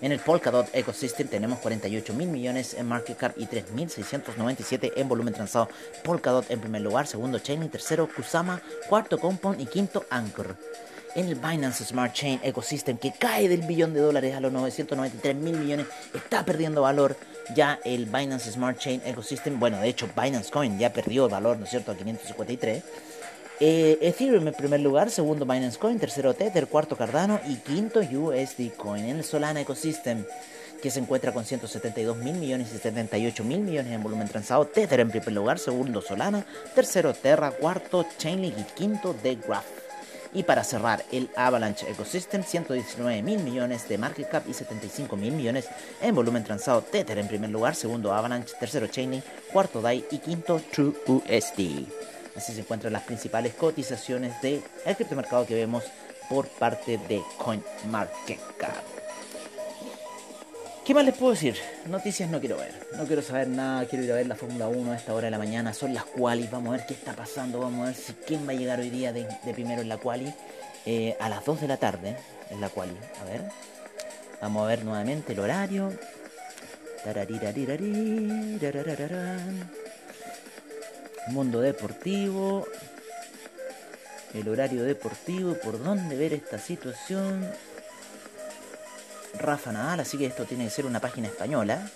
En 0.00 0.12
el 0.12 0.20
Polkadot 0.20 0.68
Ecosystem 0.74 1.26
tenemos 1.26 1.58
48 1.58 2.14
mil 2.14 2.28
millones 2.28 2.74
en 2.74 2.86
market 2.86 3.16
cap 3.16 3.32
y 3.36 3.46
3.697 3.46 4.92
en 4.94 5.08
volumen 5.08 5.34
transado. 5.34 5.68
Polkadot 6.04 6.48
en 6.50 6.60
primer 6.60 6.82
lugar, 6.82 7.08
segundo 7.08 7.40
Chain 7.40 7.68
tercero 7.68 8.08
Kusama, 8.08 8.62
cuarto 8.88 9.18
Compound 9.18 9.60
y 9.60 9.66
quinto 9.66 10.04
Anchor. 10.08 10.56
En 11.16 11.26
el 11.26 11.34
Binance 11.34 11.84
Smart 11.84 12.12
Chain 12.12 12.38
Ecosystem 12.44 12.96
que 12.96 13.12
cae 13.18 13.48
del 13.48 13.62
billón 13.62 13.92
de 13.92 14.00
dólares 14.00 14.36
a 14.36 14.40
los 14.40 14.52
993 14.52 15.34
mil 15.34 15.56
millones, 15.56 15.86
está 16.14 16.44
perdiendo 16.44 16.82
valor 16.82 17.16
ya 17.56 17.80
el 17.84 18.06
Binance 18.06 18.52
Smart 18.52 18.78
Chain 18.78 19.02
Ecosystem. 19.04 19.58
Bueno, 19.58 19.80
de 19.80 19.88
hecho 19.88 20.08
Binance 20.14 20.52
Coin 20.52 20.78
ya 20.78 20.92
perdió 20.92 21.28
valor, 21.28 21.58
¿no 21.58 21.64
es 21.64 21.70
cierto?, 21.70 21.90
a 21.90 21.96
553. 21.96 22.84
Eh, 23.60 23.98
Ethereum 24.02 24.46
en 24.46 24.54
primer 24.54 24.78
lugar, 24.78 25.10
segundo 25.10 25.44
Binance 25.44 25.80
Coin, 25.80 25.98
tercero 25.98 26.32
Tether, 26.32 26.68
cuarto 26.68 26.96
Cardano 26.96 27.40
y 27.48 27.56
quinto 27.56 27.98
USD 27.98 28.70
Coin. 28.76 29.04
En 29.04 29.16
el 29.16 29.24
Solana 29.24 29.60
Ecosystem, 29.60 30.24
que 30.80 30.92
se 30.92 31.00
encuentra 31.00 31.32
con 31.32 31.44
172 31.44 32.16
mil 32.18 32.34
millones 32.34 32.72
y 32.72 32.78
78 32.78 33.42
mil 33.42 33.58
millones 33.58 33.92
en 33.92 34.00
volumen 34.00 34.28
transado. 34.28 34.64
Tether 34.66 35.00
en 35.00 35.10
primer 35.10 35.32
lugar, 35.32 35.58
segundo 35.58 36.00
Solana, 36.00 36.46
tercero 36.76 37.12
Terra, 37.14 37.50
cuarto 37.50 38.06
Chainlink 38.16 38.56
y 38.58 38.62
quinto 38.62 39.12
The 39.24 39.34
Graph. 39.34 39.66
Y 40.32 40.44
para 40.44 40.62
cerrar, 40.62 41.04
el 41.10 41.28
Avalanche 41.34 41.90
Ecosystem, 41.90 42.44
119 42.44 43.22
mil 43.22 43.42
millones 43.42 43.88
de 43.88 43.98
market 43.98 44.28
cap 44.28 44.44
y 44.48 44.54
75 44.54 45.16
mil 45.16 45.32
millones 45.32 45.66
en 46.00 46.14
volumen 46.14 46.44
transado. 46.44 46.82
Tether 46.82 47.18
en 47.18 47.26
primer 47.26 47.50
lugar, 47.50 47.74
segundo 47.74 48.12
Avalanche, 48.12 48.54
tercero 48.60 48.86
Chaining, 48.86 49.22
cuarto 49.52 49.80
DAI 49.80 50.04
y 50.12 50.18
quinto 50.18 50.62
True 50.70 50.92
USD. 51.08 52.17
Así 52.38 52.52
se 52.52 52.60
encuentran 52.60 52.92
las 52.92 53.02
principales 53.02 53.54
cotizaciones 53.54 54.40
del 54.40 54.62
de 54.86 54.94
criptomercado 54.94 55.44
que 55.44 55.56
vemos 55.56 55.82
por 56.28 56.46
parte 56.46 56.96
de 57.08 57.20
CoinMarketCap. 57.36 58.84
¿Qué 60.84 60.94
más 60.94 61.04
les 61.04 61.16
puedo 61.16 61.32
decir? 61.32 61.56
Noticias 61.86 62.30
no 62.30 62.38
quiero 62.38 62.56
ver. 62.56 62.72
No 62.96 63.06
quiero 63.06 63.22
saber 63.22 63.48
nada. 63.48 63.84
Quiero 63.86 64.04
ir 64.04 64.12
a 64.12 64.14
ver 64.14 64.28
la 64.28 64.36
Fórmula 64.36 64.68
1 64.68 64.92
a 64.92 64.96
esta 64.96 65.14
hora 65.14 65.24
de 65.24 65.32
la 65.32 65.38
mañana. 65.38 65.74
Son 65.74 65.92
las 65.92 66.04
quali. 66.04 66.48
Vamos 66.50 66.68
a 66.68 66.76
ver 66.76 66.86
qué 66.86 66.94
está 66.94 67.12
pasando. 67.12 67.58
Vamos 67.58 67.82
a 67.82 67.86
ver 67.86 67.94
si 67.96 68.12
quién 68.12 68.46
va 68.46 68.52
a 68.52 68.54
llegar 68.54 68.78
hoy 68.78 68.90
día 68.90 69.12
de, 69.12 69.26
primero 69.52 69.82
en 69.82 69.88
la 69.88 69.96
quali. 69.96 70.32
Eh, 70.86 71.16
a 71.18 71.28
las 71.28 71.44
2 71.44 71.60
de 71.62 71.66
la 71.66 71.76
tarde 71.76 72.16
en 72.50 72.60
la 72.60 72.68
quali. 72.68 72.96
A 73.20 73.24
ver. 73.24 73.42
Vamos 74.40 74.62
a 74.62 74.66
ver 74.68 74.84
nuevamente 74.84 75.32
el 75.32 75.40
horario. 75.40 75.92
Mundo 81.30 81.60
deportivo. 81.60 82.66
El 84.34 84.48
horario 84.48 84.84
deportivo. 84.84 85.54
¿Por 85.54 85.82
dónde 85.82 86.16
ver 86.16 86.32
esta 86.32 86.58
situación? 86.58 87.48
Rafa 89.38 89.72
Nadal, 89.72 90.00
así 90.00 90.18
que 90.18 90.26
esto 90.26 90.44
tiene 90.44 90.64
que 90.64 90.70
ser 90.70 90.86
una 90.86 91.00
página 91.00 91.28
española. 91.28 91.88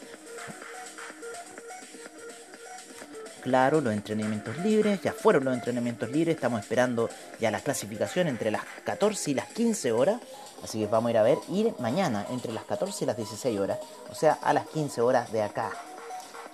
Claro, 3.42 3.80
los 3.80 3.92
entrenamientos 3.92 4.56
libres, 4.58 5.02
ya 5.02 5.12
fueron 5.12 5.44
los 5.44 5.54
entrenamientos 5.54 6.08
libres, 6.10 6.36
estamos 6.36 6.60
esperando 6.60 7.10
ya 7.40 7.50
la 7.50 7.58
clasificación 7.58 8.28
entre 8.28 8.52
las 8.52 8.62
14 8.84 9.32
y 9.32 9.34
las 9.34 9.48
15 9.48 9.90
horas, 9.90 10.20
así 10.62 10.78
que 10.78 10.86
vamos 10.86 11.08
a 11.08 11.10
ir 11.10 11.18
a 11.18 11.22
ver, 11.24 11.38
ir 11.48 11.74
mañana 11.80 12.24
entre 12.30 12.52
las 12.52 12.64
14 12.64 13.02
y 13.02 13.06
las 13.08 13.16
16 13.16 13.58
horas, 13.58 13.80
o 14.08 14.14
sea, 14.14 14.34
a 14.34 14.52
las 14.52 14.68
15 14.68 15.00
horas 15.00 15.32
de 15.32 15.42
acá. 15.42 15.72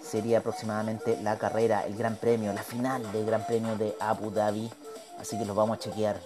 Sería 0.08 0.38
aproximadamente 0.38 1.18
la 1.22 1.36
carrera, 1.36 1.84
el 1.86 1.96
gran 1.96 2.16
premio, 2.16 2.52
la 2.52 2.62
final 2.62 3.12
del 3.12 3.26
gran 3.26 3.46
premio 3.46 3.76
de 3.76 3.94
Abu 4.00 4.30
Dhabi, 4.30 4.70
así 5.20 5.38
que 5.38 5.44
los 5.44 5.54
vamos 5.54 5.76
a 5.76 5.80
chequear. 5.80 6.16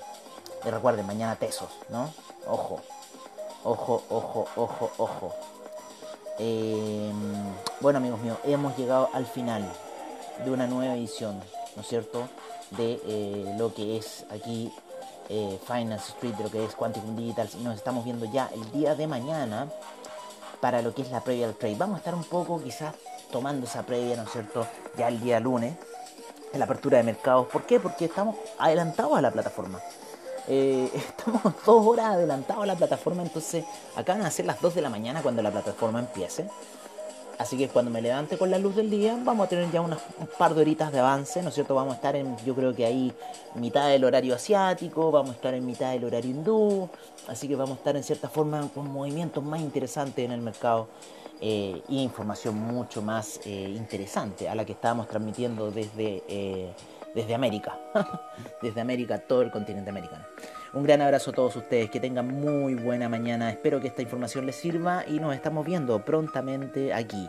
Y 0.65 0.71
recuerden, 0.71 1.07
mañana 1.07 1.35
Tesos, 1.37 1.71
¿no? 1.89 2.13
Ojo, 2.47 2.81
Ojo, 3.65 4.03
ojo, 4.11 4.49
ojo, 4.57 4.91
ojo. 4.99 5.35
Em, 6.39 7.13
bueno 7.81 7.99
amigos 7.99 8.21
míos, 8.21 8.39
hemos 8.43 8.77
llegado 8.77 9.09
al 9.13 9.25
final 9.25 9.65
de 10.45 10.51
una 10.51 10.67
nueva 10.67 10.95
edición, 10.95 11.41
¿no 11.77 11.83
es 11.83 11.89
cierto? 11.89 12.29
De 12.73 13.01
eh, 13.07 13.55
lo 13.57 13.73
que 13.73 13.99
es 13.99 14.25
aquí 14.31 14.73
eh, 15.29 15.61
Finance 15.65 16.11
Street, 16.13 16.35
de 16.35 16.45
lo 16.45 16.51
que 16.51 16.65
es 16.65 16.75
Quantum 16.75 17.15
Digital. 17.15 17.49
Nos 17.63 17.77
estamos 17.77 18.05
viendo 18.05 18.27
ya 18.27 18.51
el 18.53 18.73
día 18.73 18.97
de 18.97 19.07
mañana 19.07 19.69
para 20.61 20.83
lo 20.83 20.93
que 20.93 21.03
es 21.03 21.11
la 21.13 21.21
previa 21.21 21.47
del 21.47 21.55
trade. 21.55 21.77
Vamos 21.77 21.97
a 21.97 21.99
estar 21.99 22.15
un 22.17 22.25
poco 22.25 22.61
quizás 22.61 22.97
tomando 23.33 23.67
esa 23.67 23.83
previa, 23.83 24.15
¿no 24.15 24.23
es 24.23 24.31
cierto? 24.31 24.65
Ya 24.97 25.09
el 25.09 25.21
día 25.21 25.41
lunes, 25.41 25.75
en 26.53 26.59
la 26.61 26.67
apertura 26.67 26.99
de 26.99 27.03
mercados. 27.03 27.49
¿Por 27.49 27.65
qué? 27.65 27.81
Porque 27.81 28.05
estamos 28.05 28.37
adelantados 28.59 29.17
a 29.17 29.21
la 29.21 29.33
plataforma. 29.33 29.81
Eh, 30.47 30.89
estamos 30.95 31.43
dos 31.67 31.87
horas 31.87 32.07
adelantados 32.07 32.63
a 32.63 32.67
la 32.67 32.77
plataforma, 32.77 33.23
entonces 33.23 33.65
acá 33.97 34.15
van 34.15 34.23
a 34.23 34.31
ser 34.31 34.47
las 34.47 34.61
2 34.61 34.77
de 34.77 34.83
la 34.83 34.91
mañana 34.91 35.23
cuando 35.23 35.43
la 35.43 35.51
plataforma 35.51 35.99
empiece. 35.99 36.47
Así 37.39 37.57
que 37.57 37.69
cuando 37.69 37.91
me 37.91 38.01
levante 38.01 38.39
con 38.39 38.51
la 38.51 38.59
luz 38.59 38.77
del 38.77 38.91
día, 38.91 39.19
vamos 39.25 39.47
a 39.47 39.49
tener 39.49 39.71
ya 39.71 39.81
unas, 39.81 39.99
un 40.19 40.29
par 40.39 40.55
de 40.55 40.61
horitas 40.61 40.93
de 40.93 41.01
avance, 41.01 41.43
¿no 41.43 41.49
es 41.49 41.55
cierto? 41.55 41.75
Vamos 41.75 41.95
a 41.95 41.97
estar 41.97 42.15
en, 42.17 42.37
yo 42.45 42.55
creo 42.55 42.75
que 42.75 42.85
ahí, 42.85 43.13
mitad 43.55 43.89
del 43.89 44.05
horario 44.05 44.35
asiático, 44.35 45.11
vamos 45.11 45.31
a 45.31 45.35
estar 45.35 45.55
en 45.55 45.67
mitad 45.67 45.93
del 45.93 46.05
horario 46.05 46.31
hindú, 46.31 46.89
así 47.29 47.49
que 47.49 47.57
vamos 47.57 47.77
a 47.77 47.79
estar 47.79 47.97
en 47.97 48.05
cierta 48.05 48.29
forma 48.29 48.69
con 48.75 48.91
movimientos 48.91 49.43
más 49.43 49.61
interesantes 49.61 50.25
en 50.25 50.33
el 50.33 50.41
mercado 50.41 50.89
eh, 51.41 51.83
y 51.89 52.03
información 52.03 52.55
mucho 52.55 53.03
más 53.03 53.41
eh, 53.45 53.75
interesante 53.77 54.49
a 54.49 54.55
la 54.55 54.65
que 54.65 54.73
estábamos 54.73 55.09
transmitiendo 55.09 55.71
desde 55.71 56.23
desde 57.15 57.35
América, 57.35 57.79
desde 58.63 58.81
América, 58.81 59.19
todo 59.19 59.43
el 59.43 59.51
continente 59.51 59.91
americano. 59.91 60.25
Un 60.73 60.83
gran 60.83 61.03
abrazo 61.03 61.31
a 61.31 61.35
todos 61.35 61.57
ustedes, 61.57 61.91
que 61.91 62.01
tengan 62.01 62.29
muy 62.29 62.75
buena 62.75 63.09
mañana, 63.09 63.51
espero 63.51 63.81
que 63.81 63.89
esta 63.89 64.03
información 64.03 64.47
les 64.47 64.57
sirva 64.57 65.05
y 65.07 65.21
nos 65.21 65.35
estamos 65.35 65.67
viendo 65.67 66.03
prontamente 66.05 66.95
aquí, 66.95 67.29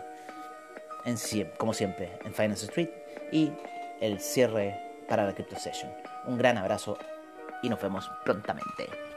en, 1.05 1.17
como 1.57 1.73
siempre, 1.73 2.17
en 2.23 2.33
Finance 2.33 2.65
Street 2.65 2.89
y 3.31 3.51
el 3.99 4.19
cierre 4.19 4.79
para 5.07 5.25
la 5.25 5.33
Crypto 5.33 5.57
Session. 5.57 5.91
Un 6.25 6.37
gran 6.37 6.57
abrazo 6.57 6.97
y 7.61 7.69
nos 7.69 7.81
vemos 7.81 8.09
prontamente. 8.23 9.12